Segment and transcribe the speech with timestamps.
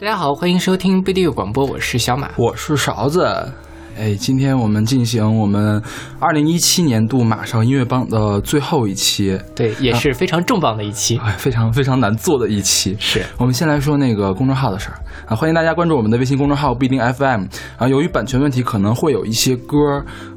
[0.00, 3.22] 大家好，欢迎收听贝蒂广播，我是小马，我是勺子。
[3.98, 5.82] 哎，今天我们进行我们
[6.18, 12.96] 二零一七年度马上音乐榜的最后一期，对，也是非常重磅的一期，哎，非常非常难做的一期。
[12.98, 13.22] 是。
[13.36, 17.44] 我们先来说那个公众号的事儿啊，欢迎大家关注我们的微信公众号不一定 FM
[17.76, 17.88] 啊。
[17.88, 19.76] 由于版权问题，可能会有一些歌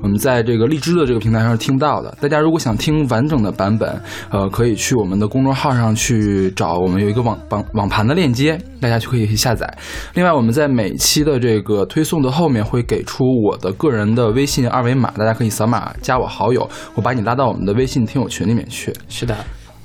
[0.02, 2.16] 我们在这个荔枝的这个平台上是听不到的。
[2.22, 4.02] 大家如果想听完整的版本，
[4.32, 9.72] 呃，可以去我们的公众号上去找，我们有一个网网网盘的链接，大家就可以去下载。
[10.13, 18.94] 另外，我们在每期的这个推送的后面会给出我的个人的微信二维码，大家可以扫码加我好友，我把你拉到我们的微信听友群里面去。
[19.08, 19.35] 是的，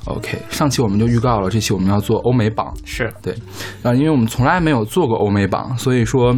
[0.05, 3.13] OK，上期我们就预告了，这期我们要做欧美榜，是。
[3.23, 3.35] 对，
[3.83, 6.35] 啊，因为我们从来没有做过欧美榜，所以说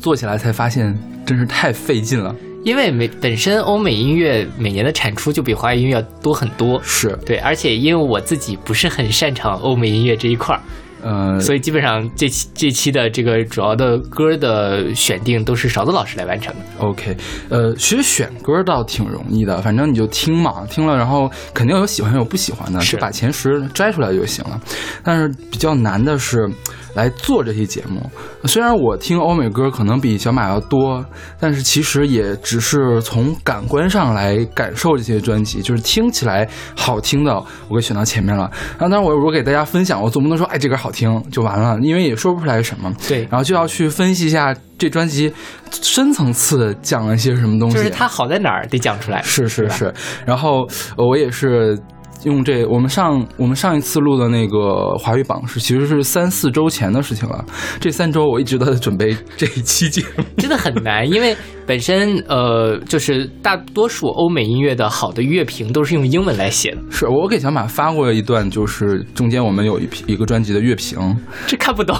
[0.00, 2.34] 做起来才发现真是太费劲了。
[2.64, 10.62] 因为美本身欧美音乐每年的产出就比华语音乐要多很多，是，对，而且因为我自己不是很擅长欧美音乐这一块儿，
[11.04, 16.60] 呃，所以基本上这期这期的这个主要的歌的选定都是勺子老师来完成的。
[16.78, 17.14] OK，
[17.50, 24.58] 呃，其实选歌倒挺容易的，反正你就听嘛，听了然后肯定有喜欢有不喜欢的，就把前十摘出来就行了。
[25.02, 26.50] 但是比较难的是
[26.94, 28.10] 来做这期节目。
[28.44, 31.04] 虽然我听欧美歌可能比小马要多，
[31.38, 37.34] 但是其实也只是从感官上来感受这些专辑，就是听起来好听的，
[37.68, 38.50] 我给选到前面了。
[38.78, 42.92] 然后当然我我给大家分享，我总不能说哎这歌好听就完了，因为也说不出来什么。
[43.08, 45.32] 对，然后就要去分析一下这专辑
[45.70, 47.76] 深层次讲了些什么东西。
[47.76, 49.20] 就是它好在哪儿得讲出来。
[49.22, 49.92] 是是是，
[50.26, 51.78] 然后呃我也是
[52.22, 57.44] 用这我们上我们上一次录的那个华语榜是其实是三四周前的事情了。
[57.80, 60.24] 这三周我一直都在准备这一期节目。
[60.38, 71.16] 真的很难，因为本身呃，就是大多数欧美音乐的好的乐评都是用英文来写的，是我给小马发过一段，就是中间我们有一批一个专辑的乐评，
[71.46, 71.96] 这看不懂。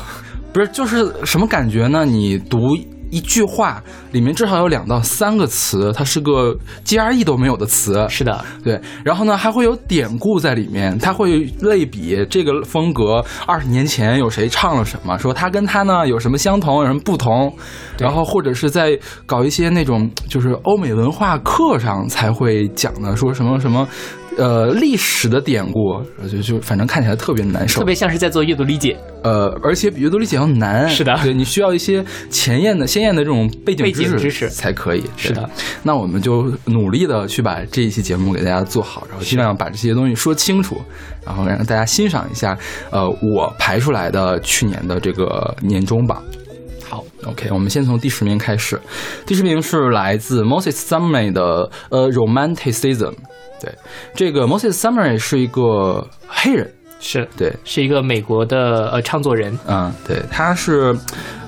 [0.53, 2.05] 不是就是什么感觉呢？
[2.05, 2.77] 你读。
[3.15, 3.81] 一句话
[4.11, 6.53] 里面至少有两到三个词，它是个
[6.85, 17.57] GRE 都没有的词，是的，对，然后呢，还会有典故在里面，它会类比这个风格二十年前有谁唱了什么，说他跟他呢有什么相同，有什么不同，
[17.99, 23.87] 然后或者是在搞一些那种就是欧美文化课上才会讲的，说什么什么。
[24.37, 28.97] 呃，历史的典故，就就反正看起来特别难受，特别像是在做阅读理解。
[29.23, 30.89] 呃，而且比阅读理解要难。
[30.89, 35.05] 是的对你需要一些前沿的、鲜艳的这种背景背景知知识才可以。
[35.17, 35.49] 是的，
[35.83, 40.77] 那我们就努力的去把这一期节目给大家做好，然后尽量把这些东西说清楚，
[41.25, 42.59] 然后让大家欣赏一下。
[42.91, 46.23] 呃，我排出来的去年的这个年终榜。
[46.87, 48.79] 好，OK，我们先从第十名开始。
[49.25, 53.15] 第十名是来自 Moses Summer 的呃 Romanticism。
[53.61, 53.73] 对，
[54.15, 56.71] 这个 Moses Summer 是一个黑人。
[57.01, 60.97] 是对，是一个美国的呃唱作人，嗯，对，他是，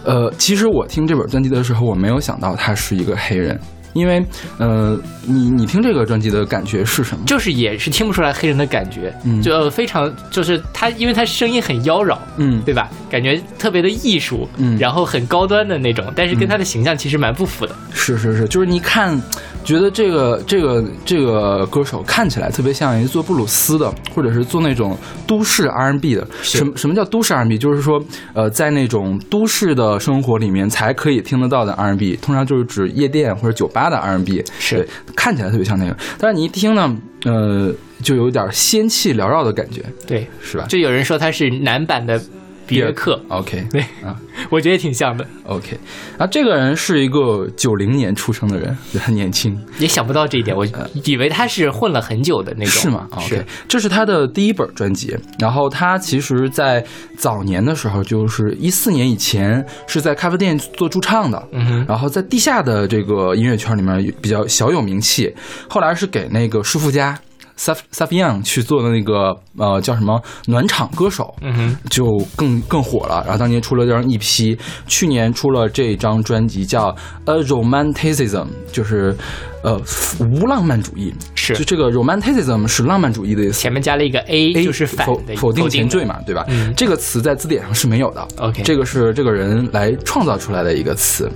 [0.05, 3.59] 呃，其实我听这本专辑的时候，我没有想到他是一个黑人，
[3.97, 4.25] 因为，
[4.59, 7.25] 呃，你你听这个专辑的感觉是什么？
[7.27, 12.89] 就是也是听不出来黑人的感觉，嗯就呃非常就是他，因为他声音很妖娆，嗯，对吧？
[13.11, 17.75] 感觉特别的艺术，嗯然后很高端的那种，但是跟他的形象其实蛮不符的。
[17.93, 19.21] 是是是，就是你看，
[19.65, 24.97] 觉得这个这个这个歌手看起来特别像一做布鲁斯的，或者是做那种
[25.27, 26.27] 都市 R&B 的。
[26.43, 27.57] 什么什么叫都市 R&B？
[27.59, 28.03] 就是说，
[28.35, 34.45] 呃，在那种都市的生活里面才可以听得到的 R&B，通常就是指夜店或者酒吧的 R&B。
[34.59, 40.67] 是对，看起来特别像那个，但是你一听呢，呃，就有点仙气缭绕的感觉，对，是吧？
[40.69, 42.21] 就有人说他是男版的
[42.67, 44.17] 比约克，OK 对啊
[44.51, 45.79] 我觉得挺像的，OK，
[46.19, 49.59] 啊，这个人是一个九零年出生的人，也 很年轻。
[49.79, 50.67] 也想不到这一点，我
[51.05, 55.17] 以为他是混了很久的那种，呃是吗是？OK，这是他的第一本专辑。
[55.39, 56.85] 然后他其实，在
[57.17, 61.43] 早年的时候，就是一四年以前，是在咖啡店做驻唱的。
[61.53, 65.33] 嗯哼，然后在地下的这个音乐圈里面比较小有名气。
[65.69, 67.19] 后来是给那个舒肤佳
[67.59, 72.05] Saf Saf Yang 去做的那个呃叫什么暖场歌手，嗯哼，就
[72.37, 73.23] 更更火了。
[73.25, 76.93] 然后当年出了这张 EP，去年出了这张专辑叫
[77.25, 79.17] 《A Romanticism》，就是
[79.63, 79.81] 呃
[80.21, 81.15] 无浪漫主义。
[81.35, 83.53] 是就这个 Romanticism 是浪漫主义的意思。
[83.61, 86.45] 前面加了一个 A，A 就是反否否定前缀嘛，对吧？
[86.49, 88.27] 嗯这个词在字典上是没有的。
[88.39, 91.31] OK 这个是这个人来创造出来的一个词。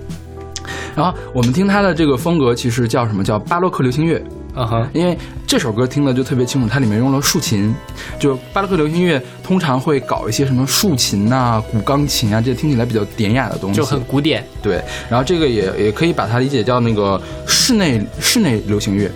[0.95, 4.23] 然后我们听他的这个风格，其实叫什么叫巴洛克流行乐。
[4.53, 5.17] 啊哈，因为
[5.47, 7.73] 这首歌听的就特别清楚，它里面用了竖琴，
[8.19, 14.45] 就巴洛克流行乐通常会搞一些什么竖琴呐、古钢琴啊，这听起来比较典雅的东西，就很古典。
[14.61, 14.83] 对。
[15.09, 19.09] 然后这个也也可以把它理解叫那个室内室内流行乐。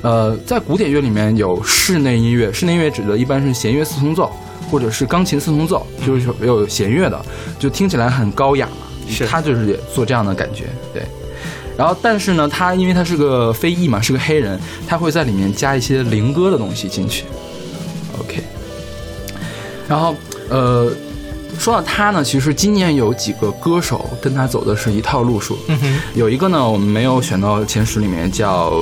[0.00, 4.32] 呃，在古典乐里面有室内音乐，室内音乐指的一般是弦乐四重奏，
[4.70, 7.20] 或者是钢琴四重奏，就是有弦乐的，
[7.58, 8.86] 就听起来很高雅嘛。
[9.10, 10.64] 是他就是也做这样的感觉，
[10.94, 11.02] 对。
[11.76, 17.24] 然后，但是呢，他因为他是个非裔嘛，是个黑人，他会在里面加一些灵歌的东西进去。
[18.20, 18.42] OK。
[19.88, 20.14] 然后，
[20.50, 20.92] 呃，
[21.58, 25.58] 说到他呢，其实今年有几个歌手跟他走的是一套路数。
[25.68, 28.72] 嗯哼，有一个呢，我们没有选到前十里面，叫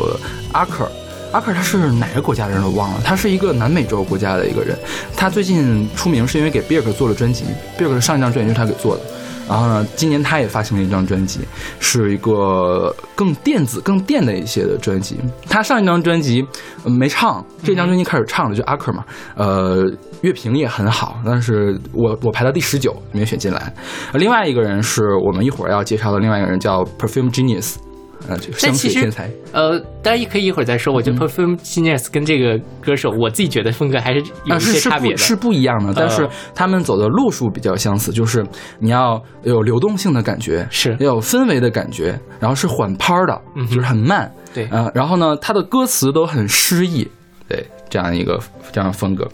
[0.52, 0.90] 阿克。
[1.30, 4.76] 阿克他是哪个国家的人都忘了，他是一个南美洲国家的一个人。
[5.14, 7.44] 他最近出名是因为给比尔克做了专辑，
[7.76, 9.02] 比尔克上一张专辑就是他给做的。
[9.49, 11.41] 然后呢，今年他也发行了一张专辑，
[11.81, 15.17] 是一个更电子、更电的一些的专辑。
[15.49, 16.47] 他上一张专辑、
[16.85, 19.03] 没唱，这张专辑开始唱了，就阿克嘛，
[19.37, 19.83] 呃，
[20.21, 23.73] 乐评也很好，但是我我排到第十九，没选进来。
[24.12, 27.77] 另外一个人是我们一会儿要介绍的另外一个人，叫 Perfume Genius，
[28.28, 29.30] 但其实水天才。
[29.52, 30.92] 呃，当然也可以一会儿再说。
[30.92, 38.44] 我觉得 Perfume Genius 跟这个歌手，我自己觉得风格还是有些差别是不一样的，但是呃他们走的路数比较相似，就是
[38.78, 47.08] 你要有流动性的感觉，是要有氛围的感觉，然后是缓拍儿的，嗯就是很慢，对啊、然后呢，他的歌词都很诗意，
[47.48, 48.38] 对，这样一个
[48.70, 49.26] 这样的风格。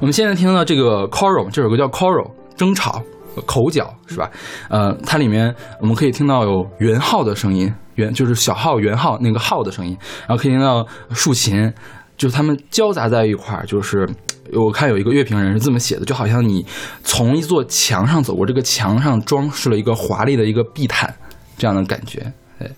[0.00, 3.02] 我们现在听到这个 choral 这首歌叫 choral 争吵
[3.42, 4.30] 口角是吧？
[4.68, 9.96] 呃，它里面我们可以听到有圆号的声音，圆就是小号圆号那个号的声音，
[10.26, 11.72] 然后可以听到竖琴，
[12.16, 14.08] 就是它们交杂在一块儿，就是。
[14.52, 16.66] 我看有一个乐评人是这么写的，就好像你
[17.04, 21.14] 从一座墙上走过，这个墙上装饰了一个华丽的一个地毯，
[21.56, 22.20] 这样的感觉。
[22.58, 22.68] 对，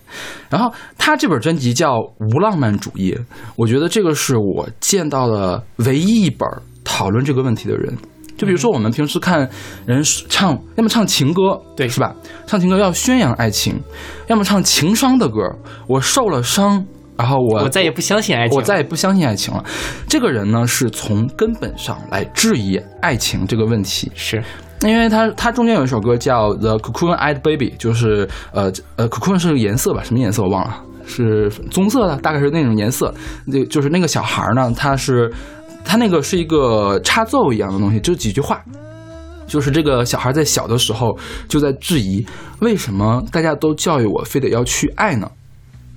[0.51, 3.11] 然后他这本专辑叫《无浪漫主义》，
[3.55, 6.47] 我觉得这个是我见到的唯一一本
[6.83, 7.97] 讨论这个问题的人。
[8.43, 9.49] 就比如说我们平时看
[9.85, 12.13] 人唱，要么唱情歌，对是吧？
[12.45, 13.81] 唱情歌要宣扬爱情，
[14.27, 15.39] 要么唱情商的歌，
[15.87, 16.85] 我受了伤，
[17.15, 18.57] 然后我我再也不相信爱情。
[18.57, 19.63] 我再也不相信爱情了。
[20.09, 24.11] 这个人呢，是从根本上来质疑爱情这个问题。
[24.13, 24.43] 是
[24.81, 30.03] 因为他他中间有一首歌叫《The Cocoon Eyed Baby》，就是呃呃，cocoon 是个颜色吧？
[30.03, 33.13] 什么颜色我忘了，是棕色的，大概是那种颜色。
[33.45, 35.31] 那就是那个小孩呢，他是
[35.83, 38.63] 他那个是一个插奏一样的东西，就几句话。
[39.45, 41.15] 就是这个小孩在小的时候
[41.47, 42.25] 就在质疑，
[42.59, 45.29] 为什么大家都教育我非得要去爱呢？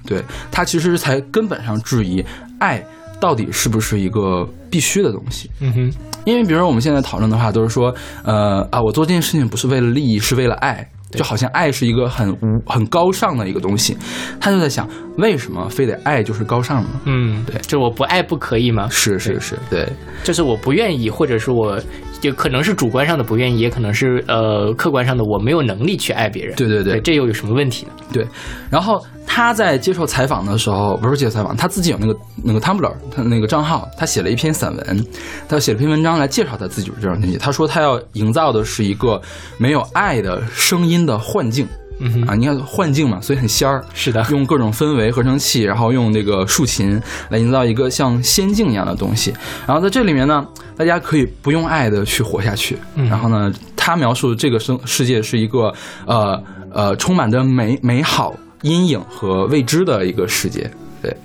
[0.05, 2.23] 对他其实才根本上质疑
[2.59, 2.85] 爱
[3.19, 5.49] 到底是不是一个必须的东西。
[5.61, 5.93] 嗯哼，
[6.25, 7.95] 因为比如说我们现在讨论的话，都是说，
[8.25, 13.97] 呃啊，我做这件事情不是为了利益，是为了爱，就好像爱是一个很无很高尚的一个东西。
[14.41, 14.89] 他就在想，
[15.19, 16.89] 为什么非得爱就是高尚呢？
[17.05, 18.89] 嗯，对就我不爱不可以吗？
[18.91, 19.89] 是是是，对，
[20.25, 21.81] 就是我不愿意，或者是我
[22.21, 26.55] 就可能是主观上的不愿意，也可能是呃客观上的我没有能力去爱别人。
[26.57, 27.93] 对对对这又有什么问题呢？
[28.13, 28.27] 对，
[28.71, 35.07] 然后他在接受采访的时候，不是接受采访，他自己有那个那个 Tumblr，他那个账号，他写了一篇散文，
[35.49, 37.37] 他写了篇文章来介绍他自己这张专辑。
[37.37, 39.21] 他说他要营造的是一个
[39.59, 41.67] 没有爱的声音的幻境。
[41.99, 43.85] 嗯，啊，你看幻境嘛，所以很仙儿。
[43.95, 47.01] 是的，用各种氛围、合成器，然后用那个竖琴
[47.31, 49.33] 来营造一个像仙境一样的东西。
[49.67, 50.47] 然后在这里面呢，
[50.77, 52.77] 大家可以不用爱的去活下去。
[52.95, 55.73] 嗯然后呢，他描述这个生世界是一个
[56.07, 60.71] 呃呃充满着美美好、阴影和未知的一个世界。
[61.01, 61.17] 对，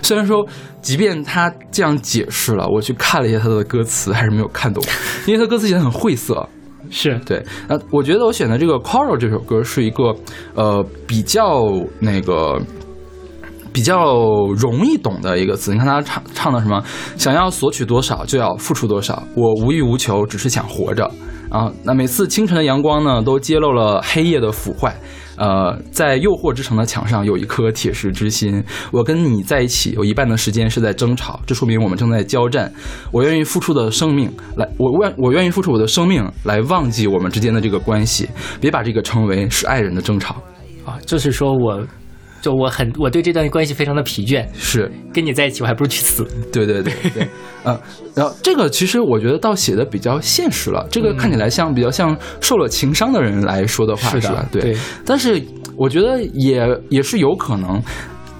[0.00, 0.46] 虽然说，
[0.80, 4.82] 即便他这样解释了，我去看了一下他的歌词，还是没有看懂，
[5.26, 6.48] 因为他歌词写的很晦涩。
[6.90, 10.14] 是对，呃，我觉得我选的这个《Coral》这首歌是一个
[10.54, 11.64] 呃比较
[11.98, 12.60] 那个
[13.72, 14.14] 比较
[14.56, 15.72] 容易懂的一个词。
[15.72, 16.82] 你看他唱唱的什么？
[17.16, 21.10] 想要索取多少就要付出多少，我无欲无求，只是想活着。
[21.50, 24.94] 啊，那每次清晨的阳光呢，都揭露了黑夜的腐坏。
[25.36, 28.62] 呃，在诱惑之城的墙上有一颗铁石之心。
[28.90, 32.72] 我跟你在一起，有一半的时间是在争吵，这说明我们正在交战。
[33.10, 38.28] 我愿意付出的生命来，我愿我愿意付出我的生命来忘记我们之间的这个关系，
[38.60, 40.36] 别把这个称为是爱人的争吵。
[40.84, 41.82] 啊，就是说我，
[42.44, 46.22] 就我很我对这段关系非常的疲倦，是，跟你在一起我还不如去死。
[46.52, 47.26] 对对对对，
[47.64, 47.80] 嗯，
[48.14, 54.46] 然后这个其实我觉得倒写的比较现实了，这个看起来像比较像受了情伤的人来说的话，是的吧？
[54.52, 54.76] 对。
[55.06, 55.42] 但是
[55.74, 57.82] 我觉得也也是有可能，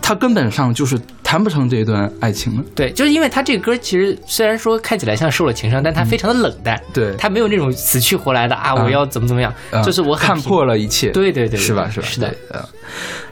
[0.06, 2.62] 他根本上就是谈不成这一段爱情了。
[2.74, 7.16] 对，就是因为他这个歌其实虽然说看起来像受了情伤，但他非常的冷淡，对。
[7.16, 8.84] 他没有那种死去活来的啊，啊。
[8.84, 11.88] 我要怎么怎么样，呃就是我很看破了一切，对对对对是吧？
[11.88, 12.06] 是吧？
[12.06, 12.34] 是的。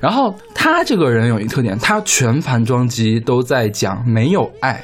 [0.01, 4.83] 然后他这个人有一特点，他全盘专辑都在讲没有爱，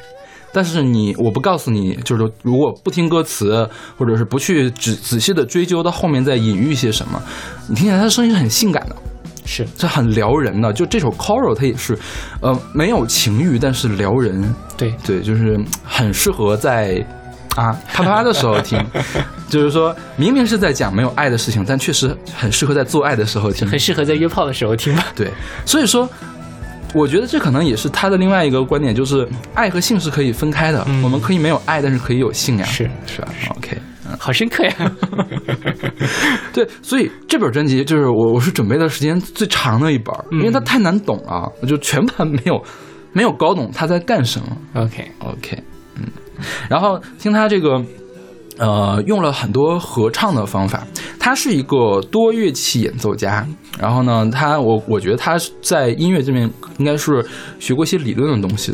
[0.52, 3.66] 但是你我不告诉你，就是说如果不听歌词，
[3.96, 7.20] 或者是不去仔仔细的追究到后面在隐喻些什么，
[7.66, 8.96] 你听起来他的声音是很性感的，
[9.48, 10.70] 是这很撩人的。
[10.72, 11.98] 就这首《Coral》，它也是，
[12.40, 14.54] 呃，没有情欲，但是撩人。
[14.76, 17.04] 对对，就是很适合在
[17.56, 18.78] 啊，啪啪啪的时候听，
[19.48, 25.06] 就是说明明是在讲没有爱的事情，但确实很适合在做爱的时候听，很适合在约炮的时候听吧。
[25.16, 25.32] 对，
[25.64, 26.08] 所以说。
[26.94, 30.82] 我觉得这可能也是他的另外一个观点，就是爱和性是可以分开的。
[31.04, 33.28] 我们可以没有爱，但是可以有性呀，是是吧
[33.58, 33.76] ？OK，
[34.18, 34.74] 好深刻呀。
[36.52, 42.62] 对，所以这本专辑就是我我是准备的时间最长的一本，因为它太难懂了，我就全盘没有
[43.12, 44.46] 没有搞懂他在干什么。
[44.74, 45.62] OK OK，
[45.96, 46.04] 嗯，
[46.68, 47.84] 然后听他这个。
[48.60, 50.84] 呃，用了很多合唱的方法。
[51.16, 53.46] 他是一个多乐器演奏家，
[53.78, 57.24] 然后呢，他我我觉得他在音乐这边应该是
[57.60, 58.72] 学过一些理论的东西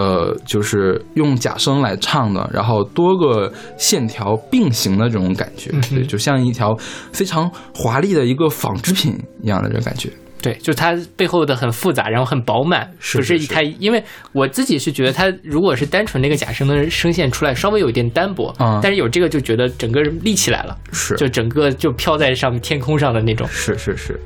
[0.00, 6.74] 呃，就是用假声来唱的，然后多个线条并行的这种感觉，对，就像一条
[7.12, 10.08] 非常华丽的一个纺织品一样的这种感觉。
[10.40, 13.62] 对，就是它背后的很复杂，然后很饱满，不是它。
[13.78, 14.02] 因为
[14.32, 24.18] 我自己是觉得，它如果是单纯那个假声的声线出来，稍微有一点单薄，嗯，但是有这个就觉得整个人立起来了，是，就整个就飘在上面天空上的那种，是是是。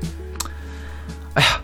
[1.33, 1.59] 哎呀。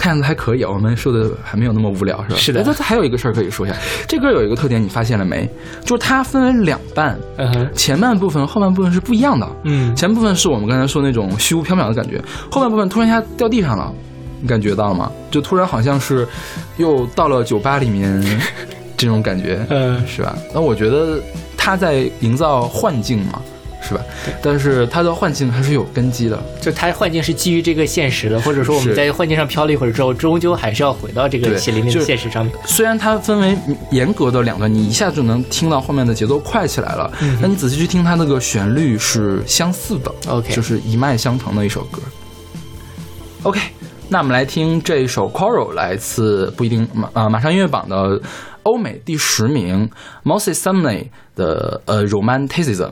[0.00, 2.36] 看样子还可以啊，我们说的还没有那么无聊，是吧？
[2.36, 2.64] 是的。
[2.64, 3.76] 它还有一个事儿可以说一下，
[4.08, 5.46] 这歌有一个特点，你发现了没？
[5.84, 7.18] 就是它分为两半，
[7.74, 9.46] 前半部分、后半部分是不一样的。
[9.64, 12.18] 嗯，前部分是我们刚才说那种虚无缥缈的感觉，
[12.50, 13.92] 后半部分突然一下掉地上了，
[14.40, 15.12] 你感觉到了吗？
[15.30, 16.26] 就突然好像是
[16.78, 18.40] 又到了酒吧里面
[18.96, 20.34] 这种感觉， 嗯，是吧？
[20.54, 21.20] 那我觉得
[21.58, 23.42] 他在营造幻境嘛。
[23.90, 24.04] 是吧？
[24.40, 32.54] 但是它的幻境还是有根基的，就它幻境是基于这个现实的，或者说我们在幻境上飘了一会儿之后，终究还是要回到这个血淋淋的现实上面。
[32.64, 33.58] 虽然它分为
[33.90, 42.00] 严格的两段，你一下就能听到后面的节奏快起来了，那你仔细去听它那个旋律是相似的，OK，就是一脉相承的一首歌。
[43.42, 43.58] OK，
[44.08, 48.20] 那我们来听这一首《Coral》，来自不一定马啊马上音乐榜的
[48.64, 49.88] 欧美第十名
[50.24, 52.90] Moses Sumney 的呃 Romanticism。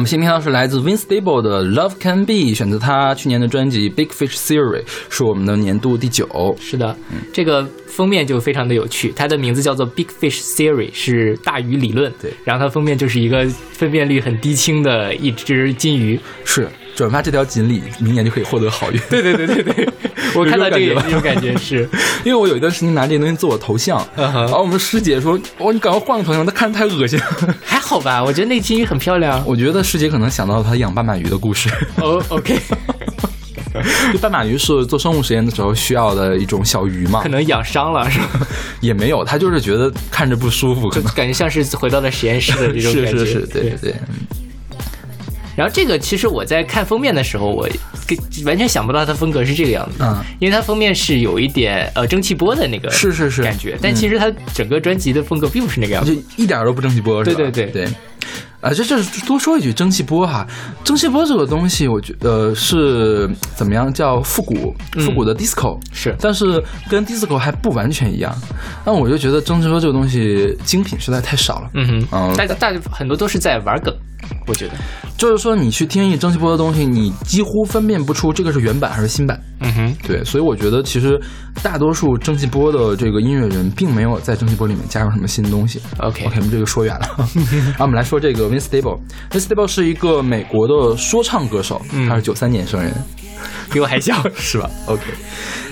[0.00, 6.26] 我们先听到是来自 Vince Stable 的 Love Can Be，选择他去年的专辑 Big Fish Theory，是我们的年度第九。
[6.58, 6.96] 是的，
[7.34, 12.10] 这个封面就非常的有趣，它的名字叫做 Big Fish Theory，是大鱼理论。
[12.18, 16.18] 对，然后它封面就是一个分辨率很低清的一只金鱼。
[16.46, 16.66] 是，
[17.00, 19.00] 转发这条锦鲤，明年就可以获得好运。
[19.08, 19.88] 对对对对对，
[20.36, 21.88] 我看到这个这种感觉是，
[22.24, 27.18] 因为我有一段时间拿这个东西做我头像，然后我们师姐说：“哦，你赶快换个头像，他看着太恶心。
[27.64, 29.42] ”还好吧，我觉得那金鱼很漂亮。
[29.46, 31.70] 我觉得师姐可能想到了她养斑马鱼的故事。
[31.96, 32.58] 哦，OK。
[34.12, 37.22] 就斑马鱼是做生物实验的时候需要的一种小鱼嘛？
[37.22, 38.46] 可能养伤了是吧？
[38.82, 43.18] 也没有，他就是觉得看着不舒服，就感觉像是回到了实验室的这种感觉。
[43.20, 43.94] 是是是，对对对。
[45.60, 47.68] 然后这个其实我在看封面的时候，我
[48.46, 57.86] 完全想不到它风格是这个样子，嗯，因为它封面是有一点呃蒸汽波的那个是是是感觉，但其实它整个专辑的风格并不是那个样子，就一点都不蒸汽波，对对对对。
[58.62, 60.46] 啊，这这多说一句，蒸汽波哈，
[60.84, 68.34] 蒸汽波这个东西，我觉得是怎么样叫复古复古的 disco 是，但是跟 disco 还不完全一样。
[68.84, 71.70] 那我就觉得蒸汽波这个东西精品实在太少了。
[71.74, 73.94] 嗯哼，嗯，大大很多都是在玩梗，
[74.46, 74.74] 我觉得。
[75.16, 79.38] 就是说，你去听一蒸汽波的东西，你几乎分辨不出这个是原版还是新版。
[79.60, 81.20] 嗯哼，对，所以我觉得其实
[81.62, 85.80] 大多数蒸汽波的这个音乐人，并没有在蒸汽波里面加入什么新东西。
[85.98, 87.06] OK，OK，我们这个说远了。
[87.76, 88.98] 然后，我们来说这个 Vince Stable。
[89.30, 92.92] Vince Stable 是一个美国的说唱歌手，他是九三年生人。
[93.72, 95.02] 比我还小 是吧？OK，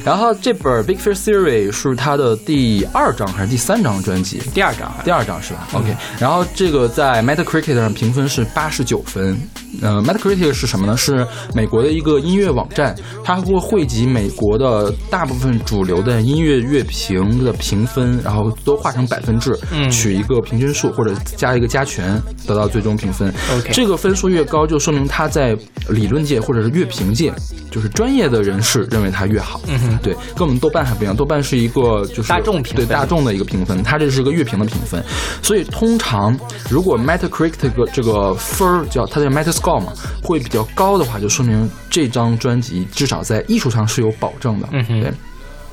[0.05, 4.39] 然后这本 Big Fish Theory 是他的第二张还是第三张专辑？
[4.55, 9.39] 第二张，第二张是吧？OK，然后这个在 Metacritic 上评分是八十九分。
[9.83, 10.97] 呃，Metacritic 是什么呢？
[10.97, 19.59] 是美国的一个音乐网站，它会汇集美国的大部分主流的音乐乐评的评分，然后都化成百分制，
[19.91, 23.33] 取一个平均数或者加一个加权，得到最终评分。
[23.55, 25.57] OK，这个分数越高，就说明它在
[25.91, 27.33] 理论界或者是乐评界。
[27.71, 35.05] 就是专业的人士认为它越好，嗯哼，对，跟我们豆瓣还不一样，豆瓣是一个就是大众评对大众的一个评分，它这是个乐评的评分，
[35.43, 36.35] 所以通常
[36.71, 39.93] 如果 Metacritic 这个分儿叫它叫 Metascore 嘛，
[40.23, 45.13] 会比较高的话，就说明这张专辑至少在艺术上是有保证的，嗯哼，对。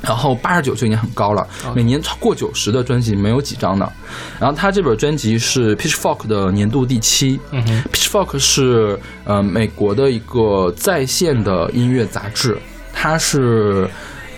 [0.01, 3.91] 然后八十九就已经很高了，每年超过九十的专辑没有几张的。
[4.39, 12.55] 然后他这本专辑是 Pitchfork 的年度第七嗯，Pitchfork 是呃美国的一个在线的音乐杂志，
[12.93, 13.89] 它是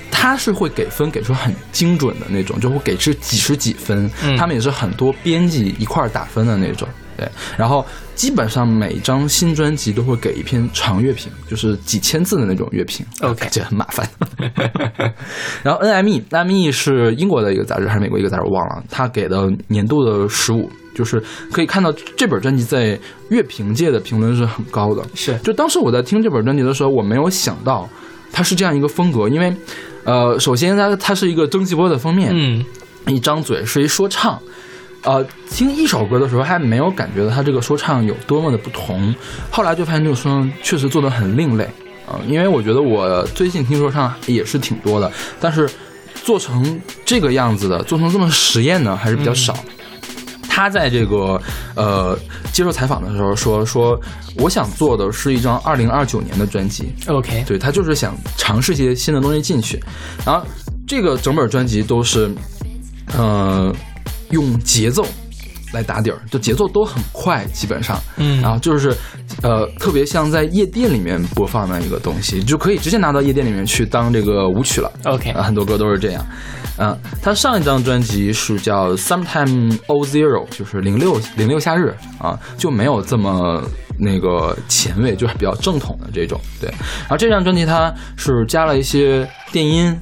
[0.09, 6.87] 它是会给分给出很精准的那种，就会给出几十几分，他们也是很多编辑一块打分的那种。
[7.17, 7.85] 对，然后
[8.17, 13.05] 基本上每张新专辑都会给一篇长乐评，就是几千字的那种乐评。
[13.21, 14.09] OK，这很麻烦。
[15.61, 18.43] 然后 NME，NME 是英国的一个杂志还是美国一个杂志？
[18.43, 18.83] 我忘了。
[18.89, 22.99] 他给的年度的十五，就是可以看到这本专辑在
[23.29, 25.05] 乐评界的评论是很高的。
[25.13, 27.87] 是，就当时我在听这本专辑的时候，我没有想到
[28.33, 29.55] 它是这样一个风格，因为
[30.05, 32.65] 呃，首先它它是一个蒸汽波的封面，嗯，
[33.05, 34.41] 一张嘴是一说唱。
[35.07, 39.15] 呃，听一首歌的时候还没有感觉到他这个说唱有多么的不同，
[39.49, 41.63] 后来就发现这个说唱确实做的很另类
[42.05, 42.19] 啊。
[42.27, 45.69] 因为我觉得我最近听说唱也是挺多的，但是
[46.25, 49.55] 做成这个样子的，做成这么实验的还是比较少。
[50.49, 51.41] 他在这个
[51.73, 52.19] 呃
[52.51, 53.97] 接受采访的时候说说，
[54.35, 56.91] 我想做的是一张二零二九年的专辑。
[57.07, 59.81] OK，对他就是想尝试一些新的东西进去，
[60.25, 60.45] 然后
[60.85, 62.29] 这个整本专辑都是，
[63.15, 63.73] 呃。
[64.31, 65.05] 用节奏
[65.73, 68.95] 来打底儿，就节奏都很快，基本上，嗯，然后就是，
[69.41, 74.91] 呃，特别像在夜店里面播放的一个东西，就可以直接拿到夜店里面去当这个舞曲了。
[75.03, 76.25] OK，很多歌都是这样。
[76.79, 83.61] 嗯，他上一张专辑是叫《Sometime O Zero》，就是零六零六夏日啊，就没有这么
[83.99, 86.39] 那个前卫，就是比较正统的这种。
[86.61, 89.93] 对，然后这张专辑它是加了一些电音。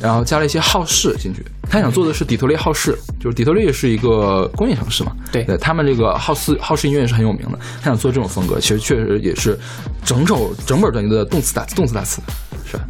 [0.00, 9.58] 然后加了一些好事进去，他想做的是底特律好事，就是底特律是一个工业城市嘛，对，他们这个好事好事音乐是很有名的，他想做这种风格，其实确实也是
[10.04, 12.22] 整首整本专辑的动词打词，动词打词，
[12.64, 12.84] 是吧？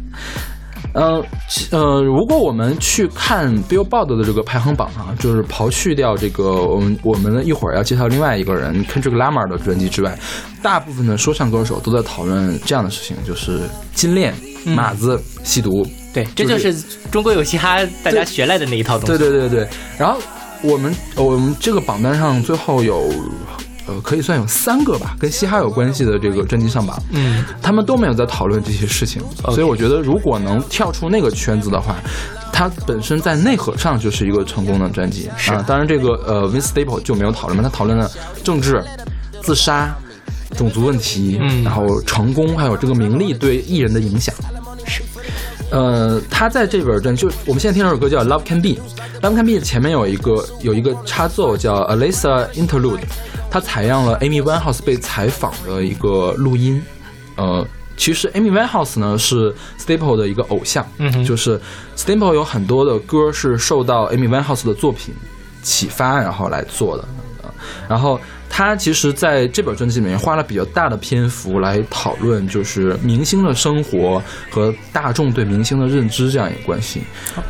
[0.91, 1.23] 呃
[1.69, 10.17] 呃，如果我们去看 Billboard 的这个排行榜啊，就是刨去掉这个我们我们一会儿要介绍另外一个人 Kendrick Lamar 的专辑之外，
[10.63, 13.61] 大部分的说唱歌手都在讨论这样的事情，就是
[13.93, 14.33] 金链、
[14.65, 15.85] 马子、吸毒。
[16.13, 16.73] 对，这就是
[17.11, 19.17] 中国有嘻哈大家学来的那一套东西。
[19.17, 19.67] 对对对对。
[19.97, 20.19] 然后
[20.61, 23.11] 我们我们这个榜单上最后有，
[23.85, 27.01] 呃，可以算有三个吧，跟嘻哈有关系的这个专辑上榜。
[27.11, 27.43] 嗯。
[27.61, 31.95] 他们都没有在讨论这些事情，所以我觉得如果能跳出那个圈子的话，
[32.51, 35.29] 它本身在内核上就是一个成功的专辑。
[35.37, 35.51] 是。
[35.67, 38.09] 当然，这个呃，Vince Staples 就没有讨论嘛，他讨论了
[38.43, 38.83] 政治、
[39.43, 39.95] 自杀。
[40.57, 44.33] 种族问题，嗯然后成功，还有这个名利对艺人的影响。
[44.83, 45.03] 是，
[45.71, 48.69] 呃，他在这本专辑，就我们现在听这首歌叫《Love Can Be》，
[49.21, 53.01] 《Love Can Be》前面有一个有一个插奏叫 Alisa Interlude，
[53.51, 56.81] 他采样了 Amy Winehouse 被采访的一个录音。
[57.35, 61.59] 呃，其实 Amy Winehouse 呢是 Staple 的一个偶像，嗯就是
[61.95, 65.13] Staple 有很多的歌是受到 Amy Winehouse 的作品
[65.61, 67.03] 启发，然后来做的。
[67.43, 67.49] 呃
[67.87, 77.01] 然后他其实在这本专辑里面花了比较大的篇幅来讨论，就是明星的生活和大众对明星的认知这样一个关系。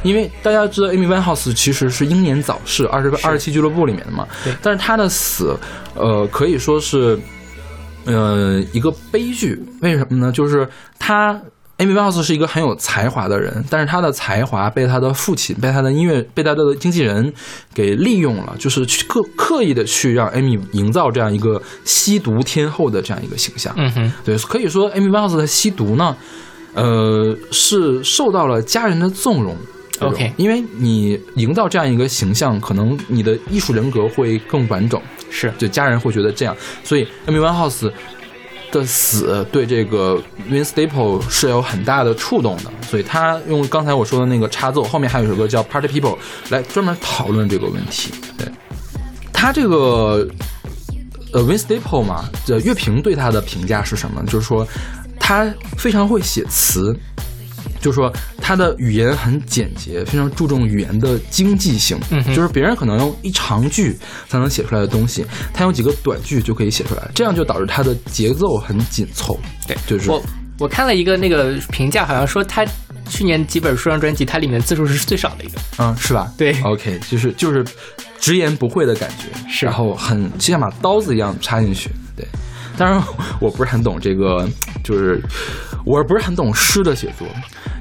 [0.03, 5.57] 因为大家知道 Amy Winehouse 其实是英年早逝，二十二十七俱乐部里面的嘛对，但是他的死，
[5.95, 7.17] 呃，可以说是，
[8.05, 9.59] 呃，一个悲剧。
[9.81, 10.31] 为什么呢？
[10.31, 10.67] 就是
[10.99, 11.41] 他。
[11.79, 17.33] Amy Winehouse 是一个很有才华的人，但是他的才华被他的父亲、被他的音乐、被他的经纪人
[17.73, 23.73] 给利用了，就是去刻刻意的去让 Amy 营造这样一个吸毒天后的这样一个形象。
[23.77, 26.15] 嗯哼，对，可以说 Amy Winehouse 的吸毒呢，
[26.73, 29.55] 呃，是受到了家人的纵容。
[30.01, 35.51] OK 因为你营造这样一个形象，可能你的艺术人格会更完整，是。
[35.57, 37.91] 就家人会觉得这样，所以 Amy Winehouse
[38.71, 46.17] 的死对这个 Vin Staple 是有很大的触动的，所以他用刚才我说的那个插奏，后面还有一首歌叫 Party People
[46.49, 48.11] 来专门讨论这个问题。
[48.37, 48.47] 对，
[49.33, 50.27] 他这个
[51.33, 54.23] 呃 Vin Staple 嘛，这乐评对他的评价是什么？
[54.25, 54.67] 就是说
[55.19, 56.97] 他非常会写词。
[57.79, 58.11] 就是说，
[58.41, 61.97] 他的语言很简洁，非常注重语言的经济性。
[62.11, 69.39] 嗯就是别人可能用一长句才能写出来的东西，他用几个短句就可以写出来，这样就导致他的节奏很紧凑。
[69.67, 70.21] 对，就是我
[70.59, 72.65] 我看了一个那个评价，好像说他
[73.09, 75.59] 去年几本书上专辑，它里面字数是最少的一个。
[75.79, 76.31] 嗯，是吧？
[76.37, 77.65] 对，OK，就是就是
[78.19, 81.89] 直言不讳的感觉，是然后很就像把刀子一样插进去。
[82.79, 83.03] 对，当然
[83.39, 84.47] 我不是很懂这个，
[84.83, 85.21] 就是
[85.85, 87.27] 我不是很懂诗的写作，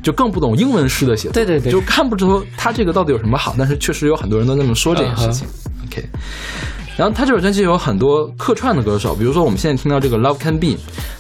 [0.03, 1.33] 就更不懂英文诗的写作。
[1.33, 5.47] 对对对就看不出他这个到底有什么好，但是确实有很多人都那么说这件事情。
[5.87, 6.05] OK。
[6.97, 10.67] 然后他这首专辑有很多客串的歌手，比如说我们现在听到这个《Love Can Be》，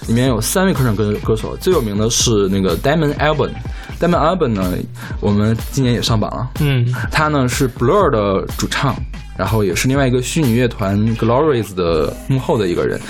[0.08, 3.52] 里面有三位客串歌歌手，最有名的是那个 Damon Albarn。
[4.00, 4.76] Damon Albarn 呢，
[5.20, 6.50] 我们今年也上榜了。
[6.58, 8.96] 嗯，他呢是 Blur 的主唱，
[9.36, 13.00] 然后也是另外一个虚拟乐团 Glorious 的幕后的一个人，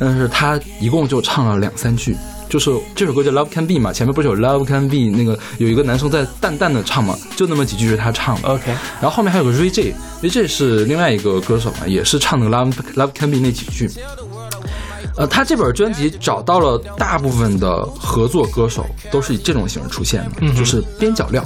[0.00, 2.16] 但是他一共就唱了两三句。
[2.48, 8.48] 就是这首歌叫《Love Can Be》嘛，前面不是有《Love Can Be》那个有一个男生在淡淡的唱嘛，就那么几句是他唱的。
[8.48, 13.88] OK，然后后面还有个 Ray J，Ray J 是另外一个歌手嘛，也是唱的 Love Love Can Be 那几句。
[15.16, 21.44] 呃，他这本专辑找到了大部分的合作歌手都是以这种形式出现的，嗯就是边角料。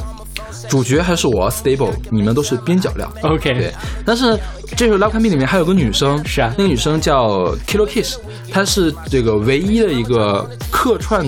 [0.69, 3.11] 主角还是我 Stable，你们都是边角料。
[3.23, 3.73] OK 对，
[4.05, 4.39] 但是
[4.77, 8.19] 这首《Love Can Be》里面还有个女生，是啊那个女生叫 Kilo Kiss，
[8.51, 11.25] 她是这个唯一的一个客串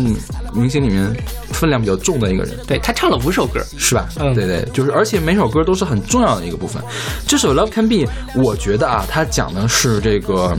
[0.55, 1.15] 明星里面
[1.53, 2.57] 分量比较重的一个人。
[2.67, 3.61] 对她唱了五首歌。
[3.79, 4.09] 是吧？
[4.19, 6.83] 嗯对对，就是而且每首歌都是很重要的一个部分。
[7.27, 7.97] 这首《Love Can Be》，
[8.35, 10.57] 我觉得啊，它讲的是这个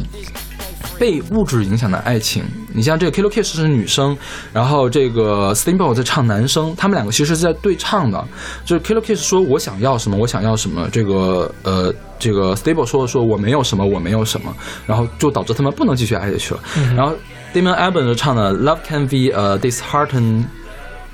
[0.99, 2.43] 被物质影响的爱情。
[2.73, 4.17] 你像这个 Kilo Kiss 是女生，
[4.53, 8.23] 然后这个 Steamboat 在唱男生，他们两个其实是在对唱的。
[8.65, 11.93] 就是 Kilo Kiss 说我想要什么，我想要什么，这个呃。
[12.19, 14.51] 这个 Stable 说说我没有什么，我没有什么，
[14.87, 16.59] 然后就导致他们不能继续爱下去了。
[16.95, 17.15] 然后
[17.53, 20.43] Damon Albarn 就唱的 Love can be 呃 dishearten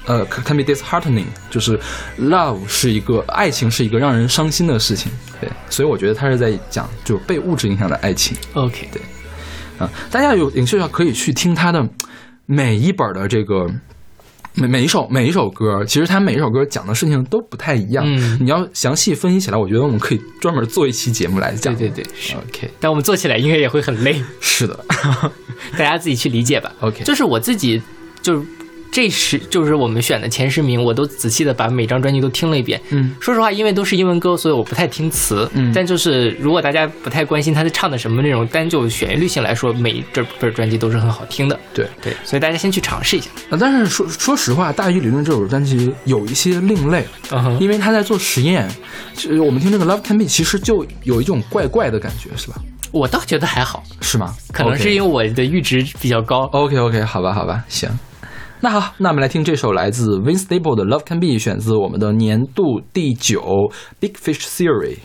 [0.06, 1.78] 呃，can be disheartening，就是
[2.17, 9.02] love 是一个爱情是一个让人伤心的事情，对，所以我觉得他是在讲就被物质影响的爱情 OK，对
[9.84, 11.88] 啊、大家有兴趣的话可以去听他的
[12.46, 13.67] 每一本的这个。
[14.56, 18.06] 每每一首每一首歌，其实他每一首歌讲的事情都不太一样。
[18.06, 21.76] 嗯你要详细分析起来，我觉得我们可以专门做一期节目来讲。
[21.76, 24.80] 对对对是 OK，但我们做起来应该也会很累，是的。
[25.76, 26.72] 大家自己去理解吧。
[26.82, 27.82] OK 就是我自己
[28.22, 28.46] 就是
[28.93, 32.79] 这十就是我们选的前十名，我都仔细的把每张专辑都听了一遍。
[32.91, 35.49] 嗯，说实话，因为都是英文歌，所以我不太听词。
[35.56, 41.60] 嗯但就是如果大家不太关心他在唱的什么内容，单就旋律性来说，每一这本专辑都是很好听的。
[41.73, 41.88] 对。
[42.03, 43.32] 对，所以大家先去尝试一下。
[43.49, 47.03] 啊，但是说说实话，《大鱼理论》这首专辑有一些另类，
[47.60, 48.69] 因为他在做实验。
[49.43, 52.58] 我们听这个《Love Can Be》，其实就有一种怪怪的感觉，是吧？
[52.91, 54.36] 我倒觉得还好，是吗？
[54.51, 56.43] 可能是因为我的阈值比较高。
[56.51, 57.89] OK OK，好吧好吧，行。
[58.63, 64.99] 那好，那我们来听这首来自 Vin Staple 的《Love Can Be》，选自我们的年度第九 Big Fish Theory。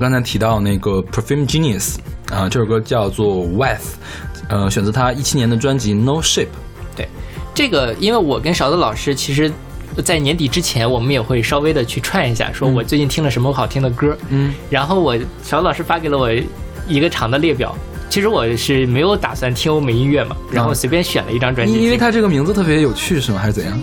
[0.00, 1.96] 们刚才提到那个 Perfume Genius
[2.32, 3.98] 啊，这首歌叫做 Wealth，
[4.48, 6.48] 呃，选择他一七年的专辑 No Shape。
[6.96, 7.06] 对，
[7.54, 9.52] 这个因为我跟勺子老师其实。
[10.04, 16.30] 在年底之前，我们也会稍微的去串一下，说我最近听了什么好听的歌，嗯，然后我勺子老师发给了我
[16.86, 17.76] 一个长的列表。
[18.08, 23.38] 其实我是没有打算听欧美音乐嘛，然后随便选了一张专辑听，因为它这个名字特别有趣，是吗？
[23.38, 23.78] 还是怎样？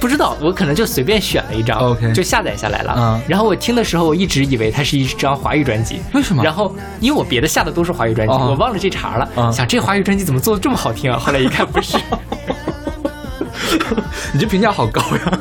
[0.00, 2.94] 不知道，我可能就随便选了一张，OK，就下载下来了。
[2.96, 6.42] 嗯，然后我听的时候，我一直以为它是一张华语专辑，为什么？
[6.42, 11.18] 然后因为我别的下的都是华语专辑，我忘了这茬了，想这华语专辑怎么做的这么好听啊？
[11.18, 11.98] 后来一看不是，
[14.32, 15.38] 你这评价好高呀！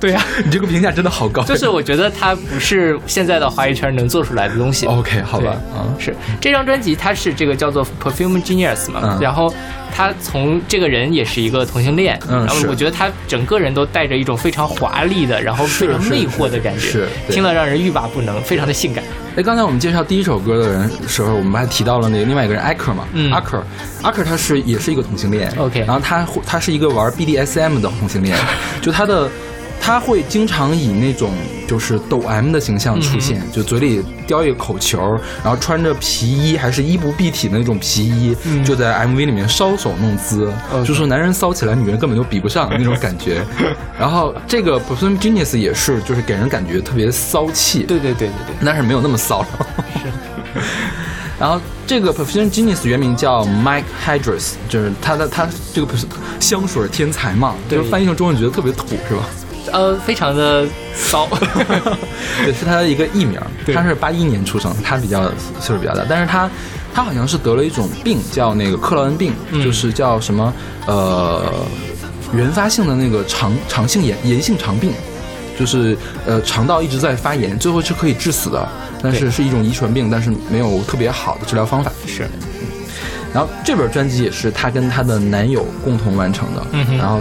[0.00, 1.42] 对呀，你这个评价真的好高。
[1.42, 4.86] 就是我觉得它不是现在的华语圈能做出来的东西。
[4.86, 9.52] OK，好吧，嗯，是这张专辑，它是这个叫做 Perfume Genius 嘛，嗯、然后
[9.94, 19.02] 他从这个人也是一个同性恋，嗯，然后我觉得他整个人都带着一种非常华丽的，然后非常魅惑的感觉，是听了让人欲罢不能，非常的性感。
[19.34, 23.64] 哎，刚才我们介绍第一首歌的人时候，我们还提到了那个另外一个人艾克嘛，嗯，阿克，
[24.02, 28.36] 阿克他是也是一个同性恋，OK，然后他他是一个玩 BDSM 的同性恋，
[28.80, 29.28] 就他的。
[29.80, 31.32] 他会经常以那种
[31.66, 43.42] 就是抖 M 的形象出现，嗯、就嘴里叼一个口球，然后穿着皮衣，还是衣不蔽体的那种皮衣，嗯、就在 MV 里面搔首弄姿，嗯、就说男人骚起来，女人根本就比不上那种感觉。
[43.98, 47.84] 然后这个 Perfume Genius 也是，就是给人感觉特别骚气。
[47.84, 49.42] 对对对对对，但是没有那么骚。
[49.94, 50.60] 是。
[51.40, 55.94] 然后这个 Perfume Genius 原名叫 Mike Hydrus，就是他的他这个
[56.40, 59.22] 香水天才嘛，就是翻译成中文觉得特别土，是吧？
[59.72, 61.28] 呃，非常的骚，
[62.44, 63.38] 对，是他的一个艺名。
[63.74, 65.24] 他是八一年出生，他比较
[65.60, 66.48] 岁数比较大，但是他
[66.94, 70.52] 他好像是得了一种病，叫那个克劳恩病，嗯、就是叫什么
[70.86, 71.42] 呃
[72.32, 74.92] 原发性的那个肠肠性炎炎性肠病，
[75.58, 78.68] 就是呃肠道一直在发炎，最后是可以致死的，
[79.02, 81.92] 但是是一种遗传病，但是没有特别好的治疗方法。
[82.06, 82.26] 是。
[83.34, 87.20] 然后这本专辑也是她跟她的男友共同完成的，嗯、然后。